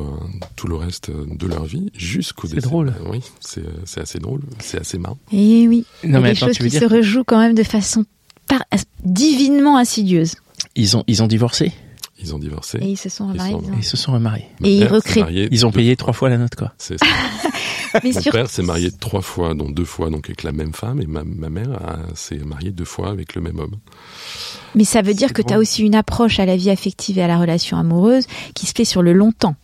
tout 0.55 0.67
le 0.67 0.75
reste 0.75 1.11
de 1.11 1.47
leur 1.47 1.63
vie 1.63 1.91
jusqu'au 1.95 2.47
décès. 2.47 2.61
C'est 2.61 2.67
drôle. 2.67 2.93
Oui, 3.05 3.21
c'est 3.39 3.63
c'est 3.85 4.01
assez 4.01 4.17
drôle, 4.17 4.41
c'est 4.59 4.79
assez 4.79 4.97
marrant. 4.97 5.19
Et 5.31 5.67
oui. 5.67 5.85
Non, 6.03 6.19
Il 6.19 6.23
y 6.23 6.25
a 6.25 6.29
des 6.29 6.35
choses 6.35 6.57
qui 6.57 6.71
se 6.71 6.85
rejouent 6.85 7.23
quand 7.23 7.37
même 7.37 7.53
de 7.53 7.63
façon 7.63 8.05
par... 8.47 8.63
divinement 9.03 9.77
insidieuse. 9.77 10.35
Ils 10.75 10.97
ont 10.97 11.03
ils 11.05 11.21
ont 11.21 11.27
divorcé? 11.27 11.71
Ils 12.19 12.33
ont 12.33 12.39
divorcé. 12.39 12.79
Et 12.81 12.87
ils 12.87 12.97
se 12.97 13.09
sont 13.09 13.27
remariés. 13.27 13.57
Ils, 13.77 13.83
se 13.83 13.97
sont 13.97 14.13
remariés. 14.13 14.45
et 14.63 14.77
ils 14.77 14.87
recréent. 14.87 15.27
Ils 15.29 15.65
ont 15.65 15.71
payé 15.71 15.95
trois 15.97 16.13
fois 16.13 16.29
la 16.29 16.37
note, 16.37 16.55
quoi. 16.55 16.73
C'est 16.77 16.97
ça. 16.97 17.05
Mon 18.03 18.31
père 18.31 18.49
s'est 18.49 18.63
marié 18.63 18.91
trois 18.91 19.21
fois, 19.21 19.53
dont 19.53 19.69
deux 19.69 19.85
fois 19.85 20.09
donc 20.09 20.27
avec 20.29 20.43
la 20.43 20.51
même 20.51 20.73
femme, 20.73 21.01
et 21.01 21.05
ma, 21.05 21.23
ma 21.23 21.49
mère 21.49 21.79
s'est 22.15 22.37
mariée 22.37 22.71
deux 22.71 22.85
fois 22.85 23.09
avec 23.09 23.35
le 23.35 23.41
même 23.41 23.59
homme. 23.59 23.75
Mais 24.75 24.85
ça 24.85 25.01
veut 25.01 25.13
dire 25.13 25.33
que 25.33 25.41
tu 25.41 25.53
as 25.53 25.59
aussi 25.59 25.83
une 25.83 25.95
approche 25.95 26.39
à 26.39 26.45
la 26.45 26.55
vie 26.55 26.69
affective 26.69 27.17
et 27.19 27.23
à 27.23 27.27
la 27.27 27.37
relation 27.37 27.77
amoureuse 27.77 28.25
qui 28.55 28.65
se 28.65 28.73
fait 28.75 28.85
sur 28.85 29.01
le 29.03 29.13
long 29.13 29.31
temps 29.31 29.55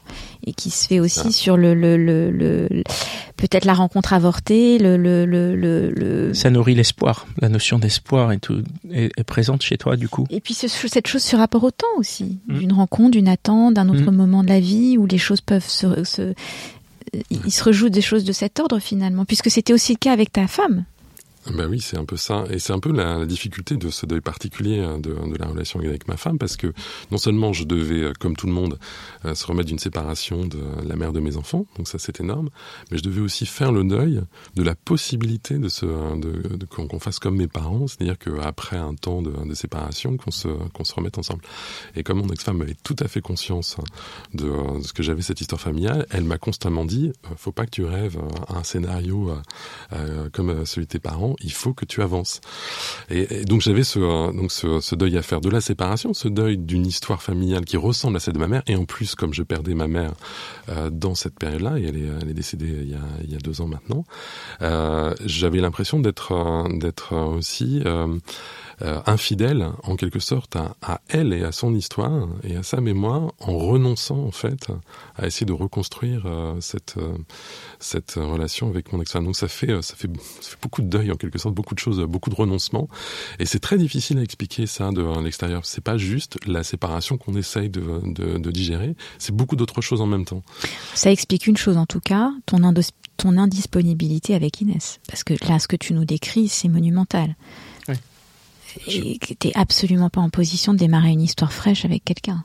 et 0.46 0.54
qui 0.54 0.70
se 0.70 0.88
fait 0.88 1.00
aussi 1.00 1.32
sur 1.32 1.58
le, 1.58 1.74
le, 1.74 1.98
le, 1.98 2.32
le 2.32 2.84
peut-être 3.36 3.66
la 3.66 3.74
rencontre 3.74 4.14
avortée, 4.14 4.78
le, 4.78 4.98
le, 4.98 5.26
le, 5.26 5.56
le, 5.56 6.34
Ça 6.34 6.50
nourrit 6.50 6.76
l'espoir. 6.76 7.26
La 7.42 7.50
notion 7.50 7.80
d'espoir 7.80 8.32
est, 8.32 8.40
tout, 8.40 8.64
est, 8.92 9.24
présente 9.24 9.62
chez 9.64 9.78
toi, 9.78 9.96
du 9.96 10.08
coup. 10.08 10.26
Et 10.30 10.40
puis 10.40 10.54
ce, 10.54 10.68
cette 10.68 11.08
chose 11.08 11.24
sur 11.24 11.40
rapport 11.40 11.64
au 11.64 11.72
temps 11.72 11.88
aussi. 11.98 12.40
Mmh. 12.48 12.58
D'une 12.60 12.74
rencontre, 12.74 13.12
d'une 13.12 13.28
attente, 13.28 13.74
d'un 13.74 13.90
autre 13.90 14.12
mmh. 14.12 14.16
moment 14.16 14.44
de 14.44 14.50
la 14.50 14.60
vie 14.60 14.98
où 14.98 15.06
les 15.06 15.18
choses 15.18 15.42
peuvent 15.42 15.68
se, 15.68 16.04
se 16.04 16.34
il 17.30 17.52
se 17.52 17.64
rejoue 17.64 17.90
des 17.90 18.02
choses 18.02 18.24
de 18.24 18.32
cet 18.32 18.60
ordre 18.60 18.80
finalement, 18.80 19.26
puisque 19.26 19.50
c'était 19.50 19.74
aussi 19.74 19.94
le 19.94 19.98
cas 19.98 20.14
avec 20.14 20.32
ta 20.32 20.48
femme. 20.48 20.86
Ben 21.54 21.68
oui, 21.68 21.80
c'est 21.80 21.98
un 21.98 22.06
peu 22.06 22.18
ça. 22.18 22.44
Et 22.50 22.60
c'est 22.60 22.74
un 22.74 22.80
peu 22.80 22.92
la, 22.92 23.20
la, 23.20 23.26
difficulté 23.26 23.76
de 23.76 23.90
ce 23.90 24.06
deuil 24.06 24.22
particulier 24.22 24.80
hein, 24.80 25.00
de, 25.00 25.14
de, 25.14 25.38
la 25.38 25.48
relation 25.48 25.80
avec 25.80 26.08
ma 26.08 26.18
femme, 26.18 26.38
parce 26.38 26.58
que 26.58 26.74
non 27.12 27.18
seulement 27.18 27.54
je 27.54 27.64
devais, 27.64 28.04
euh, 28.04 28.14
comme 28.20 28.36
tout 28.36 28.48
le 28.48 28.54
monde, 28.54 28.78
euh, 29.26 29.34
se 29.34 29.46
remettre 29.46 29.68
d'une 29.68 29.80
séparation 29.80 30.46
de 30.46 30.60
la 30.86 30.96
mère 30.96 31.12
de 31.12 31.20
mes 31.20 31.38
enfants, 31.38 31.66
donc 31.78 31.88
ça 31.88 31.98
c'est 31.98 32.20
énorme, 32.20 32.50
mais 32.92 32.98
je 32.98 33.04
devais 33.04 33.22
aussi 33.22 33.46
faire 33.46 33.72
le 33.72 33.84
deuil 33.84 34.22
de 34.56 34.64
la 34.64 34.76
possibilité 34.76 35.58
de, 35.58 35.70
ce, 35.70 35.86
de, 35.86 36.56
de 36.56 36.66
qu'on 36.66 37.00
fasse 37.00 37.20
comme 37.20 37.38
mes 37.38 37.48
parents, 37.48 37.88
c'est-à-dire 37.88 38.18
qu'après 38.18 38.78
un 38.78 38.94
temps 38.94 39.22
de, 39.22 39.32
de 39.32 39.54
séparation, 39.54 40.18
qu'on 40.18 40.32
se, 40.32 40.48
qu'on 40.74 40.84
se 40.84 40.94
remette 40.94 41.18
ensemble. 41.18 41.42
Et 41.96 42.04
comme 42.04 42.20
mon 42.20 42.30
ex-femme 42.30 42.62
avait 42.62 42.78
tout 42.84 42.96
à 43.00 43.08
fait 43.08 43.22
conscience 43.22 43.78
de, 44.34 44.52
ce 44.84 44.94
que 44.94 45.04
j'avais 45.04 45.22
cette 45.22 45.42
histoire 45.42 45.62
familiale, 45.62 46.06
elle 46.12 46.24
m'a 46.24 46.38
constamment 46.38 46.86
dit, 46.86 47.12
euh, 47.26 47.36
faut 47.38 47.52
pas 47.52 47.66
que 47.66 47.72
tu 47.72 47.86
rêves 47.86 48.20
un 48.50 48.64
scénario 48.64 49.32
euh, 49.94 50.30
comme 50.32 50.66
celui 50.66 50.86
de 50.86 50.92
tes 50.92 51.00
parents, 51.00 51.36
il 51.42 51.52
faut 51.52 51.74
que 51.74 51.86
tu 51.86 52.02
avances. 52.02 52.42
Et, 53.10 53.46
donc 53.46 53.62
j'avais 53.62 53.84
ce, 53.84 54.00
donc 54.00 54.52
ce, 54.52 54.96
deuil 54.96 55.18
à 55.18 55.22
faire 55.22 55.42
de 55.42 55.50
la 55.50 55.62
séparation, 55.62 56.14
ce 56.14 56.28
deuil 56.28 56.58
d'une 56.58 56.86
histoire 56.86 57.22
familiale 57.22 57.66
qui 57.66 57.78
ressemble 57.78 58.18
à 58.18 58.20
celle 58.20 58.34
de 58.34 58.40
ma 58.40 58.48
mère, 58.48 58.64
et 58.68 58.76
en 58.76 58.86
plus 58.86 59.16
comme 59.16 59.34
je 59.34 59.44
perdais 59.44 59.74
ma 59.74 59.88
mère 59.88 60.14
euh, 60.70 60.90
dans 60.90 61.16
cette 61.16 61.38
période-là, 61.38 61.78
et 61.80 61.84
elle 61.84 62.30
est, 62.30 62.34
décédée 62.34 62.68
il 62.82 62.90
y, 62.90 62.96
a, 62.96 63.00
il 63.24 63.32
y 63.32 63.36
a 63.36 63.40
deux 63.40 63.62
ans 63.62 63.68
maintenant, 63.68 64.06
euh, 64.62 65.14
j'avais 65.26 65.60
l'impression 65.60 66.00
d'être 66.00 66.68
d'être 66.80 67.16
aussi 67.16 67.82
euh, 67.86 68.18
euh, 68.82 69.02
infidèle 69.08 69.72
en 69.84 69.98
quelque 69.98 70.20
sorte 70.20 70.56
à, 70.56 71.02
elle 71.10 71.34
et 71.34 71.44
à 71.44 71.52
son 71.52 71.76
histoire 71.76 72.30
et 72.46 72.56
à 72.56 72.64
sa 72.64 72.80
mémoire 72.80 73.34
en 73.40 73.58
renonçant 73.58 74.24
en 74.24 74.32
fait 74.32 74.68
à 75.18 75.28
essayer 75.28 75.46
de 75.46 75.52
reconstruire 75.52 76.24
euh, 76.26 76.56
cette 76.62 76.96
euh, 76.98 77.18
cette 77.80 78.14
relation 78.14 78.70
avec 78.70 78.94
mon 78.94 79.02
ex-femme. 79.02 79.26
Donc 79.26 79.36
ça 79.36 79.50
fait 79.50 79.82
ça 79.82 79.96
fait 79.98 80.10
ça 80.40 80.52
fait 80.52 80.62
beaucoup 80.62 80.82
de 80.82 80.88
deuil 80.88 81.12
en 81.12 81.16
quelque 81.16 81.29
sorte, 81.38 81.56
beaucoup 81.56 81.76
de 81.76 81.80
choses, 81.80 82.00
beaucoup 82.02 82.30
de 82.30 82.36
renoncements 82.36 82.88
et 83.40 83.46
c'est 83.46 83.60
très 83.60 83.78
difficile 83.78 84.18
à 84.18 84.22
expliquer 84.22 84.66
ça 84.66 84.92
de 84.92 85.24
l'extérieur. 85.24 85.66
C'est 85.66 85.84
pas 85.84 85.98
juste 85.98 86.38
la 86.48 86.64
séparation 86.64 87.18
qu'on 87.18 87.36
essaye 87.36 87.70
de, 87.70 88.02
de, 88.04 88.38
de 88.38 88.52
digérer, 88.52 88.96
c'est 89.18 89.36
beaucoup 89.36 89.56
d'autres 89.56 89.82
choses 89.82 90.02
en 90.02 90.08
même 90.08 90.26
temps. 90.26 90.44
Ça 90.94 91.12
explique 91.12 91.48
une 91.48 91.58
chose 91.58 91.78
en 91.78 91.86
tout 91.86 92.00
cas, 92.00 92.32
ton, 92.46 92.74
ton 93.18 93.38
indisponibilité 93.38 94.36
avec 94.36 94.62
Inès, 94.62 95.00
parce 95.08 95.24
que 95.24 95.34
là 95.48 95.60
ce 95.60 95.68
que 95.68 95.76
tu 95.76 95.94
nous 95.94 96.06
décris 96.06 96.48
c'est 96.48 96.70
monumental 96.70 97.36
et 98.88 99.18
que 99.18 99.34
t'es 99.34 99.52
absolument 99.56 100.10
pas 100.10 100.22
en 100.22 100.30
position 100.30 100.74
de 100.74 100.78
démarrer 100.78 101.10
une 101.10 101.22
histoire 101.22 101.54
fraîche 101.54 101.86
avec 101.86 102.04
quelqu'un. 102.06 102.44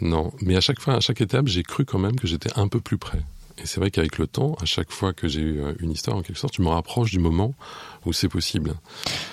Non, 0.00 0.32
mais 0.40 0.56
à 0.56 0.60
chaque 0.60 0.80
fois, 0.80 0.94
à 0.94 1.00
chaque 1.00 1.20
étape, 1.20 1.48
j'ai 1.48 1.62
cru 1.62 1.84
quand 1.84 1.98
même 1.98 2.16
que 2.16 2.26
j'étais 2.26 2.50
un 2.56 2.68
peu 2.68 2.80
plus 2.80 2.98
près. 2.98 3.20
Et 3.62 3.66
c'est 3.66 3.80
vrai 3.80 3.90
qu'avec 3.90 4.18
le 4.18 4.26
temps, 4.26 4.56
à 4.60 4.64
chaque 4.64 4.90
fois 4.90 5.12
que 5.12 5.28
j'ai 5.28 5.40
eu 5.40 5.60
euh, 5.60 5.74
une 5.78 5.92
histoire, 5.92 6.16
en 6.16 6.22
quelque 6.22 6.38
sorte, 6.38 6.56
je 6.56 6.62
me 6.62 6.68
rapproche 6.68 7.10
du 7.10 7.18
moment 7.18 7.54
où 8.04 8.12
c'est 8.12 8.28
possible. 8.28 8.74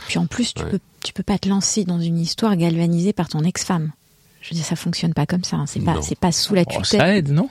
Puis 0.07 0.19
en 0.19 0.27
plus, 0.27 0.53
tu 0.53 0.63
ouais. 0.63 0.69
peux, 0.69 0.79
tu 1.03 1.13
peux 1.13 1.23
pas 1.23 1.39
te 1.39 1.49
lancer 1.49 1.85
dans 1.85 1.99
une 1.99 2.19
histoire 2.19 2.55
galvanisée 2.55 3.13
par 3.13 3.29
ton 3.29 3.43
ex-femme. 3.43 3.91
Je 4.41 4.49
veux 4.49 4.55
dire, 4.55 4.65
ça 4.65 4.75
fonctionne 4.75 5.13
pas 5.13 5.27
comme 5.27 5.43
ça. 5.43 5.57
Hein. 5.57 5.65
C'est 5.67 5.81
pas, 5.81 6.01
c'est 6.01 6.17
pas 6.17 6.31
sous 6.31 6.55
la 6.55 6.65
tutelle. 6.65 6.81
Oh, 6.81 6.97
ça 6.97 7.15
aide, 7.15 7.29
non? 7.29 7.47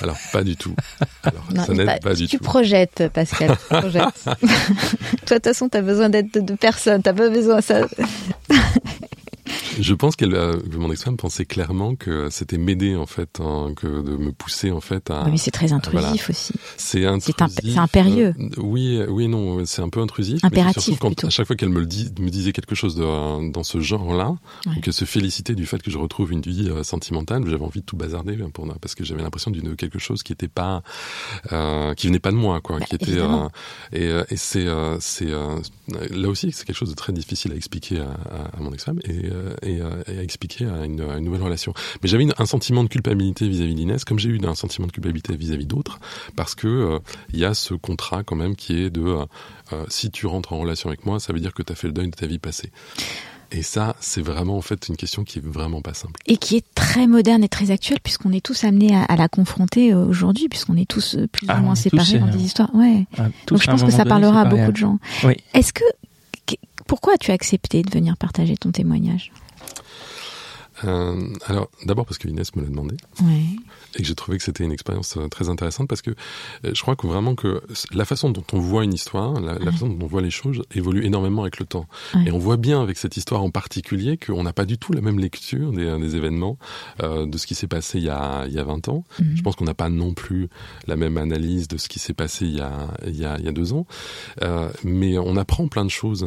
Alors, 0.00 0.16
pas 0.32 0.44
du 0.44 0.56
tout. 0.56 0.74
Alors, 1.24 1.44
non, 1.52 1.64
ça 1.64 1.72
n'aide 1.72 1.86
pas, 1.86 1.98
pas 1.98 2.14
du 2.14 2.28
tu 2.28 2.36
tout. 2.36 2.44
Tu 2.44 2.48
projettes, 2.48 3.08
Pascal. 3.12 3.56
Tu 3.56 3.76
projettes. 3.76 4.04
Toi, 4.24 4.36
de 4.38 5.34
toute 5.34 5.44
façon, 5.44 5.68
t'as 5.68 5.82
besoin 5.82 6.08
d'être 6.08 6.32
de, 6.32 6.40
de 6.40 6.54
personne. 6.54 7.02
T'as 7.02 7.12
pas 7.12 7.28
besoin 7.28 7.56
de 7.56 7.64
ça. 7.64 7.80
Je 9.78 9.94
pense 9.94 10.16
qu'elle, 10.16 10.34
euh, 10.34 10.56
mon 10.72 10.90
ex-femme 10.90 11.16
pensait 11.16 11.44
clairement 11.44 11.94
que 11.94 12.28
c'était 12.30 12.58
m'aider 12.58 12.96
en 12.96 13.06
fait, 13.06 13.40
hein, 13.40 13.72
que 13.76 13.86
de 13.86 14.16
me 14.16 14.32
pousser 14.32 14.70
en 14.70 14.80
fait 14.80 15.10
à. 15.10 15.24
Oui, 15.24 15.32
mais 15.32 15.36
c'est 15.36 15.50
très 15.50 15.72
intrusif 15.72 16.00
voilà. 16.00 16.12
aussi. 16.28 16.52
C'est 16.76 17.04
intrusif. 17.04 17.34
C'est 17.62 17.78
impérieux. 17.78 18.34
Euh, 18.38 18.48
oui, 18.58 19.00
oui, 19.08 19.28
non, 19.28 19.64
c'est 19.64 19.82
un 19.82 19.88
peu 19.88 20.00
intrusif. 20.00 20.44
Impératif. 20.44 20.76
Mais 20.76 20.82
surtout 20.82 20.98
quand 21.00 21.08
plutôt. 21.08 21.26
à 21.26 21.30
chaque 21.30 21.46
fois 21.46 21.56
qu'elle 21.56 21.68
me 21.68 21.80
le 21.80 21.86
dit, 21.86 22.12
me 22.18 22.30
disait 22.30 22.52
quelque 22.52 22.74
chose 22.74 22.94
de, 22.94 23.50
dans 23.50 23.64
ce 23.64 23.80
genre-là, 23.80 24.36
ouais. 24.66 24.72
ou 24.76 24.80
qu'elle 24.80 24.92
se 24.92 25.04
félicitait 25.04 25.54
du 25.54 25.66
fait 25.66 25.82
que 25.82 25.90
je 25.90 25.98
retrouve 25.98 26.32
une 26.32 26.40
vie 26.40 26.68
euh, 26.70 26.82
sentimentale, 26.82 27.42
j'avais 27.46 27.64
envie 27.64 27.80
de 27.80 27.86
tout 27.86 27.96
bazarder 27.96 28.36
pour 28.52 28.66
parce 28.80 28.94
que 28.94 29.04
j'avais 29.04 29.22
l'impression 29.22 29.50
d'une 29.50 29.76
quelque 29.76 29.98
chose 29.98 30.22
qui 30.22 30.32
était 30.32 30.48
pas, 30.48 30.82
euh, 31.52 31.94
qui 31.94 32.06
venait 32.08 32.18
pas 32.18 32.30
de 32.30 32.36
moi, 32.36 32.60
quoi, 32.60 32.78
bah, 32.78 32.86
qui 32.86 32.94
était. 32.94 33.18
Euh, 33.18 33.48
et, 33.92 34.06
et 34.32 34.36
c'est, 34.36 34.66
c'est 35.00 35.30
là 36.10 36.28
aussi 36.28 36.52
c'est 36.52 36.64
quelque 36.64 36.76
chose 36.76 36.90
de 36.90 36.94
très 36.94 37.12
difficile 37.12 37.52
à 37.52 37.54
expliquer 37.54 38.00
à, 38.00 38.10
à, 38.10 38.56
à 38.56 38.60
mon 38.60 38.72
ex-femme 38.72 39.00
et 39.04 39.30
et, 39.66 39.80
euh, 39.80 40.02
et, 40.06 40.18
à 40.18 40.22
expliquer 40.22 40.66
à 40.66 40.84
une, 40.84 41.00
à 41.00 41.18
une 41.18 41.24
nouvelle 41.24 41.42
relation. 41.42 41.74
Mais 42.02 42.08
j'avais 42.08 42.26
un 42.38 42.46
sentiment 42.46 42.84
de 42.84 42.88
culpabilité 42.88 43.48
vis-à-vis 43.48 43.74
d'Inès, 43.74 44.04
comme 44.04 44.18
j'ai 44.18 44.30
eu 44.30 44.40
un 44.44 44.54
sentiment 44.54 44.86
de 44.86 44.92
culpabilité 44.92 45.36
vis-à-vis 45.36 45.66
d'autres, 45.66 45.98
parce 46.36 46.54
que 46.54 47.00
il 47.32 47.36
euh, 47.36 47.42
y 47.42 47.44
a 47.44 47.54
ce 47.54 47.74
contrat 47.74 48.22
quand 48.22 48.36
même 48.36 48.56
qui 48.56 48.82
est 48.82 48.90
de 48.90 49.04
euh, 49.72 49.84
si 49.88 50.10
tu 50.10 50.26
rentres 50.26 50.52
en 50.52 50.58
relation 50.58 50.88
avec 50.88 51.06
moi, 51.06 51.20
ça 51.20 51.32
veut 51.32 51.40
dire 51.40 51.54
que 51.54 51.62
tu 51.62 51.72
as 51.72 51.76
fait 51.76 51.88
le 51.88 51.92
deuil 51.92 52.08
de 52.08 52.16
ta 52.16 52.26
vie 52.26 52.38
passée. 52.38 52.70
Et 53.52 53.62
ça, 53.62 53.94
c'est 54.00 54.22
vraiment 54.22 54.56
en 54.56 54.60
fait 54.60 54.88
une 54.88 54.96
question 54.96 55.22
qui 55.22 55.38
est 55.38 55.44
vraiment 55.44 55.80
pas 55.80 55.94
simple. 55.94 56.20
Et 56.26 56.36
qui 56.36 56.56
est 56.56 56.64
très 56.74 57.06
moderne 57.06 57.44
et 57.44 57.48
très 57.48 57.70
actuelle, 57.70 58.00
puisqu'on 58.02 58.32
est 58.32 58.44
tous 58.44 58.64
amenés 58.64 58.94
à, 58.94 59.04
à 59.04 59.14
la 59.14 59.28
confronter 59.28 59.94
aujourd'hui, 59.94 60.48
puisqu'on 60.48 60.76
est 60.76 60.88
tous 60.88 61.16
plus 61.30 61.46
ah, 61.48 61.58
ou 61.58 61.62
moins 61.62 61.76
séparés 61.76 62.18
dans 62.18 62.26
des 62.26 62.42
histoires. 62.42 62.74
Ouais. 62.74 63.06
Ah, 63.16 63.28
Donc 63.46 63.62
je 63.62 63.70
pense 63.70 63.84
que 63.84 63.92
ça 63.92 64.04
parlera 64.04 64.42
à 64.42 64.44
beaucoup 64.46 64.72
de 64.72 64.76
gens. 64.76 64.98
Oui. 65.22 65.34
Est-ce 65.54 65.72
que 65.72 65.84
pourquoi 66.86 67.14
as-tu 67.14 67.32
accepté 67.32 67.82
de 67.82 67.90
venir 67.90 68.16
partager 68.16 68.56
ton 68.56 68.70
témoignage? 68.70 69.32
Euh, 70.84 71.28
alors, 71.46 71.70
d'abord 71.84 72.06
parce 72.06 72.18
que 72.18 72.28
Inès 72.28 72.54
me 72.54 72.62
l'a 72.62 72.68
demandé. 72.68 72.96
Oui. 73.22 73.58
et 73.94 74.02
que 74.02 74.04
j'ai 74.04 74.14
trouvé 74.14 74.38
que 74.38 74.44
c'était 74.44 74.64
une 74.64 74.72
expérience 74.72 75.16
euh, 75.16 75.28
très 75.28 75.48
intéressante 75.48 75.88
parce 75.88 76.02
que 76.02 76.10
euh, 76.10 76.72
je 76.74 76.80
crois 76.82 76.96
que 76.96 77.06
vraiment 77.06 77.34
que 77.34 77.62
la 77.92 78.04
façon 78.04 78.30
dont 78.30 78.44
on 78.52 78.58
voit 78.58 78.84
une 78.84 78.92
histoire, 78.92 79.40
la, 79.40 79.58
façon 79.72 79.88
dont 79.88 80.04
on 80.04 80.08
voit 80.08 80.22
les 80.22 80.30
choses 80.30 80.62
évolue 80.74 81.04
énormément 81.04 81.42
avec 81.42 81.58
le 81.58 81.66
temps. 81.66 81.86
Et 82.26 82.30
on 82.30 82.38
voit 82.38 82.56
bien 82.56 82.82
avec 82.82 82.98
cette 82.98 83.16
histoire 83.16 83.42
en 83.42 83.50
particulier 83.50 84.16
qu'on 84.18 84.42
n'a 84.42 84.52
pas 84.52 84.64
du 84.64 84.78
tout 84.78 84.92
la 84.92 85.00
même 85.00 85.18
lecture 85.18 85.72
des, 85.72 85.98
des 85.98 86.16
événements, 86.16 86.58
euh, 87.02 87.26
de 87.26 87.38
ce 87.38 87.46
qui 87.46 87.54
s'est 87.54 87.66
passé 87.66 87.98
il 87.98 88.04
y 88.04 88.10
a, 88.10 88.44
il 88.46 88.52
y 88.52 88.58
a 88.58 88.64
20 88.64 88.88
ans. 88.88 89.04
Mhm. 89.18 89.36
Je 89.36 89.42
pense 89.42 89.56
qu'on 89.56 89.64
n'a 89.64 89.74
pas 89.74 89.88
non 89.88 90.14
plus 90.14 90.48
la 90.86 90.96
même 90.96 91.16
analyse 91.16 91.68
de 91.68 91.76
ce 91.76 91.88
qui 91.88 91.98
s'est 91.98 92.14
passé 92.14 92.46
il 92.46 92.56
y 92.56 92.60
a, 92.60 92.88
il 93.06 93.16
y 93.16 93.24
a, 93.24 93.36
il 93.38 93.44
y 93.44 93.48
a 93.48 93.52
deux 93.52 93.72
ans. 93.72 93.86
Euh, 94.42 94.68
mais 94.84 95.18
on 95.18 95.36
apprend 95.36 95.68
plein 95.68 95.84
de 95.84 95.90
choses. 95.90 96.26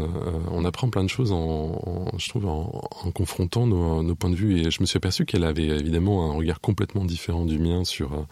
On 0.52 0.66
apprend 0.66 0.90
plein 0.90 1.04
de 1.04 1.10
choses 1.10 1.32
en, 1.32 1.38
en 1.38 2.18
je 2.18 2.30
trouve, 2.30 2.46
en, 2.46 2.90
en 3.04 3.12
confrontant 3.12 3.68
nos, 3.68 4.04
nos, 4.04 4.16
points 4.16 4.30
de 4.30 4.36
vue. 4.36 4.39
Et 4.48 4.72
je 4.72 4.82
me 4.82 4.86
suis 4.86 4.98
aperçu 4.98 5.26
qu'elle 5.26 5.44
avait 5.44 5.68
évidemment 5.68 6.32
un 6.32 6.34
regard 6.34 6.62
complètement 6.62 7.06
différent 7.06 7.46
du 7.46 7.60
mien 7.60 7.84
sur 7.84 8.14
euh, 8.14 8.24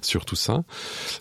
sur 0.00 0.24
tout 0.24 0.36
ça. 0.36 0.64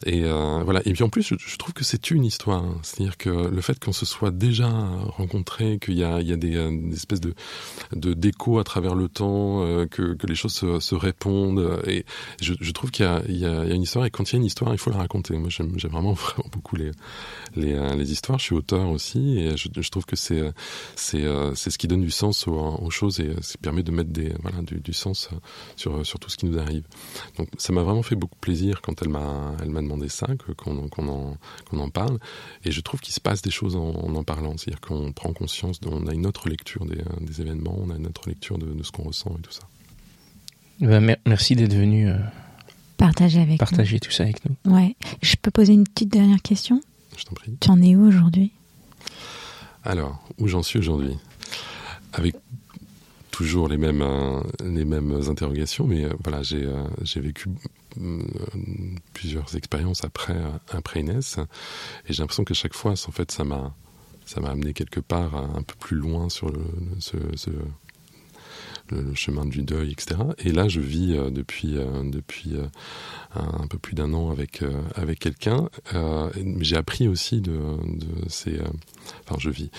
Et 0.06 0.24
euh, 0.24 0.62
voilà. 0.64 0.82
Et 0.86 0.94
puis 0.94 1.04
en 1.04 1.10
plus, 1.10 1.34
je, 1.38 1.58
trouve 1.58 1.74
que 1.74 1.84
c'est 1.84 2.12
une 2.12 2.26
histoire. 2.26 2.64
C'est-à-dire 2.82 3.18
que 3.18 3.30
le 3.30 3.62
fait 3.62 3.80
qu'on 3.80 3.94
se 3.94 4.06
soit 4.06 4.32
déjà 4.32 4.70
rencontré, 4.70 5.80
qu'il 5.80 5.96
y 5.96 6.04
a 6.04 6.22
il 6.22 6.28
y 6.28 6.34
a 6.34 6.38
des, 6.38 6.56
euh, 6.56 6.92
espèces 6.94 7.22
de 7.22 7.34
de 7.94 8.14
d'écho 8.14 8.60
à 8.60 8.64
travers 8.64 8.96
le 8.96 9.08
temps, 9.08 9.62
que 9.88 10.14
que 10.14 10.28
les 10.28 10.36
choses 10.36 10.54
se, 10.54 10.96
répondent. 10.96 11.82
Et 11.88 12.06
je, 12.42 12.72
trouve 12.72 12.92
qu'il 12.92 13.06
y 13.06 13.08
a 13.08 13.22
il 13.28 13.38
y 13.38 13.46
a, 13.46 13.64
une 13.66 13.84
histoire. 13.84 14.06
Et 14.06 14.12
quand 14.12 14.30
il 14.30 14.34
y 14.34 14.36
a 14.38 14.40
une 14.40 14.46
histoire, 14.46 14.74
il 14.74 14.78
faut 14.78 14.90
la 14.90 14.98
raconter. 14.98 15.38
Moi, 15.38 15.50
j'aime 15.50 15.70
vraiment 15.70 16.14
vraiment 16.14 16.50
beaucoup 16.52 16.76
les 16.76 16.92
les 17.56 17.96
les 17.96 18.12
histoires. 18.12 18.40
Je 18.40 18.46
suis 18.46 18.56
auteur 18.56 18.90
aussi, 18.90 19.40
et 19.40 19.58
je, 19.58 19.70
je 19.76 19.90
trouve 19.90 20.06
que 20.06 20.16
c'est 20.16 20.42
c'est 20.96 21.26
c'est 21.56 21.70
ce 21.70 21.78
qui 21.78 21.88
donne 21.88 22.02
du 22.02 22.12
sens 22.12 22.48
aux, 22.48 22.54
aux 22.54 22.90
choses 22.90 23.20
et 23.20 23.34
ça 23.42 23.56
permet 23.62 23.84
de 23.84 23.92
mettre 23.92 24.12
des 24.12 24.31
voilà 24.42 24.62
du, 24.62 24.80
du 24.80 24.94
sens 24.94 25.30
sur 25.76 26.06
sur 26.06 26.20
tout 26.20 26.30
ce 26.30 26.38
qui 26.38 26.46
nous 26.46 26.60
arrive. 26.60 26.84
Donc 27.38 27.50
ça 27.58 27.74
m'a 27.74 27.84
vraiment 27.84 28.04
fait 28.04 28.16
beaucoup 28.16 28.38
plaisir 28.40 28.82
quand 28.82 29.02
elle 29.02 29.10
m'a 29.10 29.56
elle 29.62 29.70
m'a 29.70 29.82
demandé 29.82 30.10
ça, 30.10 30.28
qu'on 30.58 30.88
qu'on 30.88 31.08
en, 31.08 31.38
qu'on 31.70 31.80
en 31.80 31.90
parle. 31.90 32.20
Et 32.66 32.72
je 32.72 32.82
trouve 32.82 33.00
qu'il 33.00 33.14
se 33.14 33.20
passe 33.20 33.42
des 33.42 33.52
choses 33.52 33.76
en 33.76 33.92
en, 33.92 34.24
parlant. 34.24 34.58
C'est-à-dire 34.58 34.82
qu'on 34.82 35.12
prend 35.12 35.34
conscience, 35.34 35.80
on 35.86 36.08
a 36.08 36.14
une 36.14 36.26
autre 36.26 36.50
lecture 36.50 36.86
des, 36.86 37.02
des 37.22 37.42
événements, 37.42 37.78
on 37.80 37.90
a 37.90 37.96
une 37.96 38.08
autre 38.08 38.28
lecture 38.30 38.58
de, 38.58 38.68
de 38.68 38.84
ce 38.84 38.92
qu'on 38.92 39.04
ressent 39.04 39.36
et 39.38 39.42
tout 39.42 39.52
ça. 39.52 39.68
Ben, 40.82 41.16
merci 41.28 41.56
d'être 41.56 41.76
venu 41.76 42.10
euh, 42.10 42.18
partager 42.98 43.40
avec 43.40 43.60
partager 43.60 44.00
tout 44.00 44.12
ça 44.12 44.24
avec 44.24 44.38
nous. 44.46 44.74
Ouais. 44.74 44.96
Je 45.22 45.36
peux 45.36 45.52
poser 45.52 45.74
une 45.74 45.84
petite 45.84 46.10
dernière 46.10 46.42
question? 46.42 46.82
Je 47.18 47.24
t'en 47.24 47.34
prie. 47.34 47.56
Tu 47.60 47.70
en 47.70 47.82
es 47.82 47.96
où 47.96 48.08
aujourd'hui? 48.08 48.52
Alors, 49.84 50.24
où 50.40 50.48
j'en 50.48 50.64
suis 50.64 50.80
aujourd'hui? 50.80 51.18
Avec 52.14 52.36
toujours 53.32 53.68
les 53.68 53.78
mêmes, 53.78 54.02
euh, 54.02 54.42
les 54.64 54.86
mêmes 54.86 55.20
interrogations, 55.28 55.88
mais 55.88 56.06
euh, 56.06 56.14
voilà, 56.24 56.44
j'ai 56.44 56.64
euh, 56.64 56.84
j'ai 57.02 57.20
vécu 57.20 57.50
plusieurs 59.14 59.56
expériences 59.56 60.06
après, 60.06 60.38
après 60.70 61.02
Inès, 61.02 61.40
et 62.08 62.14
j'ai 62.14 62.22
l'impression 62.22 62.44
qu'à 62.44 62.54
chaque 62.54 62.74
fois, 62.74 62.92
en 62.92 63.12
fait, 63.12 63.32
ça 63.32 63.44
m'a 63.44 63.74
ça 64.26 64.40
m'a 64.40 64.50
amené 64.50 64.74
quelque 64.74 65.00
part 65.00 65.36
un 65.36 65.62
peu 65.62 65.76
plus 65.80 65.98
loin 65.98 66.30
sur 66.30 66.50
le, 66.50 66.62
ce, 67.00 67.18
ce, 67.36 67.50
le, 68.92 69.14
chemin 69.16 69.46
du 69.46 69.64
deuil, 69.64 69.92
etc. 69.92 70.20
Et 70.40 70.52
là, 70.52 70.68
je 70.68 70.80
vis 70.80 71.16
euh, 71.16 71.30
depuis 71.30 71.78
euh, 71.78 72.04
depuis 72.04 72.56
euh, 72.56 72.66
un, 73.36 73.68
peu 73.68 73.78
plus 73.78 73.96
d'un 73.96 74.14
an 74.14 74.30
avec 74.30 74.64
avec 74.96 75.20
quelqu'un. 75.20 75.70
j'ai 76.60 76.76
appris 76.76 77.08
aussi 77.08 77.42
de, 77.42 77.52
de 77.52 78.30
ces. 78.30 78.60
enfin, 79.26 79.38
je 79.40 79.50
vis. 79.50 79.72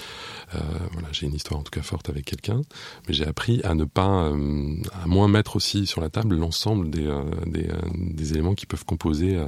voilà, 0.92 1.08
j'ai 1.12 1.26
une 1.26 1.34
histoire 1.34 1.60
en 1.60 1.62
tout 1.62 1.70
cas 1.70 1.82
forte 1.82 2.08
avec 2.08 2.24
quelqu'un, 2.24 2.62
mais 3.06 3.14
j'ai 3.14 3.26
appris 3.26 3.60
à 3.62 3.74
ne 3.74 3.84
pas, 3.84 4.30
à 4.30 5.06
moins 5.06 5.28
mettre 5.28 5.56
aussi 5.56 5.86
sur 5.86 6.00
la 6.00 6.08
table 6.08 6.36
l'ensemble 6.36 6.90
des, 6.90 7.12
des, 7.46 7.68
des, 7.94 8.32
éléments 8.32 8.54
qui 8.54 8.64
peuvent 8.66 8.86
composer 8.86 9.38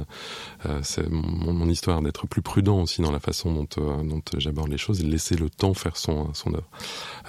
mon, 1.09 1.53
mon, 1.53 1.69
histoire, 1.69 2.01
d'être 2.01 2.27
plus 2.27 2.41
prudent 2.41 2.81
aussi 2.81 3.01
dans 3.01 3.11
la 3.11 3.19
façon 3.19 3.53
dont, 3.53 4.03
dont 4.03 4.21
j'aborde 4.37 4.69
les 4.69 4.77
choses 4.77 5.01
et 5.01 5.03
laisser 5.03 5.35
le 5.35 5.49
temps 5.49 5.73
faire 5.73 5.97
son, 5.97 6.33
son 6.33 6.53
œuvre. 6.53 6.69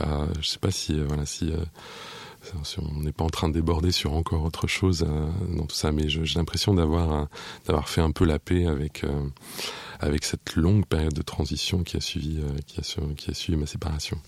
Euh, 0.02 0.26
je 0.40 0.48
sais 0.48 0.58
pas 0.58 0.70
si, 0.70 1.00
voilà, 1.00 1.26
si 1.26 1.52
on 2.78 3.00
n'est 3.00 3.12
pas 3.12 3.24
en 3.24 3.30
train 3.30 3.48
de 3.48 3.54
déborder 3.54 3.92
sur 3.92 4.14
encore 4.14 4.44
autre 4.44 4.66
chose 4.66 5.06
euh, 5.08 5.56
dans 5.56 5.66
tout 5.66 5.76
ça, 5.76 5.92
mais 5.92 6.08
j'ai 6.08 6.38
l'impression 6.38 6.74
d'avoir 6.74 7.12
euh, 7.12 7.24
d'avoir 7.66 7.88
fait 7.88 8.00
un 8.00 8.10
peu 8.10 8.24
la 8.24 8.38
paix 8.38 8.66
avec 8.66 9.04
euh, 9.04 9.28
avec 10.00 10.24
cette 10.24 10.56
longue 10.56 10.86
période 10.86 11.14
de 11.14 11.22
transition 11.22 11.82
qui 11.82 11.96
a 11.96 12.00
suivi 12.00 12.40
qui 12.66 12.80
a, 12.80 13.02
qui 13.16 13.30
a 13.30 13.34
suivi 13.34 13.58
ma 13.58 13.66
séparation. 13.66 14.18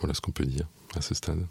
Voilà 0.00 0.14
ce 0.14 0.20
qu'on 0.20 0.32
peut 0.32 0.46
dire 0.46 0.66
à 0.96 1.00
ce 1.00 1.14
stade. 1.14 1.44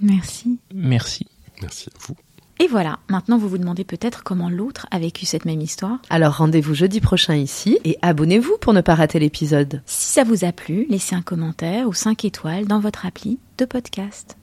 Merci. 0.00 0.58
Merci. 0.74 1.26
Merci 1.60 1.90
à 1.90 1.98
vous. 2.06 2.16
Et 2.58 2.68
voilà, 2.68 3.00
maintenant 3.08 3.38
vous 3.38 3.48
vous 3.48 3.58
demandez 3.58 3.82
peut-être 3.82 4.22
comment 4.22 4.48
l'autre 4.48 4.86
a 4.90 4.98
vécu 4.98 5.26
cette 5.26 5.44
même 5.44 5.60
histoire. 5.60 5.98
Alors 6.10 6.36
rendez-vous 6.36 6.74
jeudi 6.74 7.00
prochain 7.00 7.34
ici 7.34 7.78
et 7.84 7.98
abonnez-vous 8.02 8.56
pour 8.60 8.72
ne 8.72 8.80
pas 8.80 8.94
rater 8.94 9.18
l'épisode. 9.18 9.82
Si 9.86 10.12
ça 10.12 10.22
vous 10.22 10.44
a 10.44 10.52
plu, 10.52 10.86
laissez 10.88 11.14
un 11.16 11.22
commentaire 11.22 11.88
ou 11.88 11.92
5 11.92 12.24
étoiles 12.24 12.66
dans 12.66 12.78
votre 12.78 13.04
appli 13.04 13.38
de 13.58 13.64
podcast. 13.64 14.36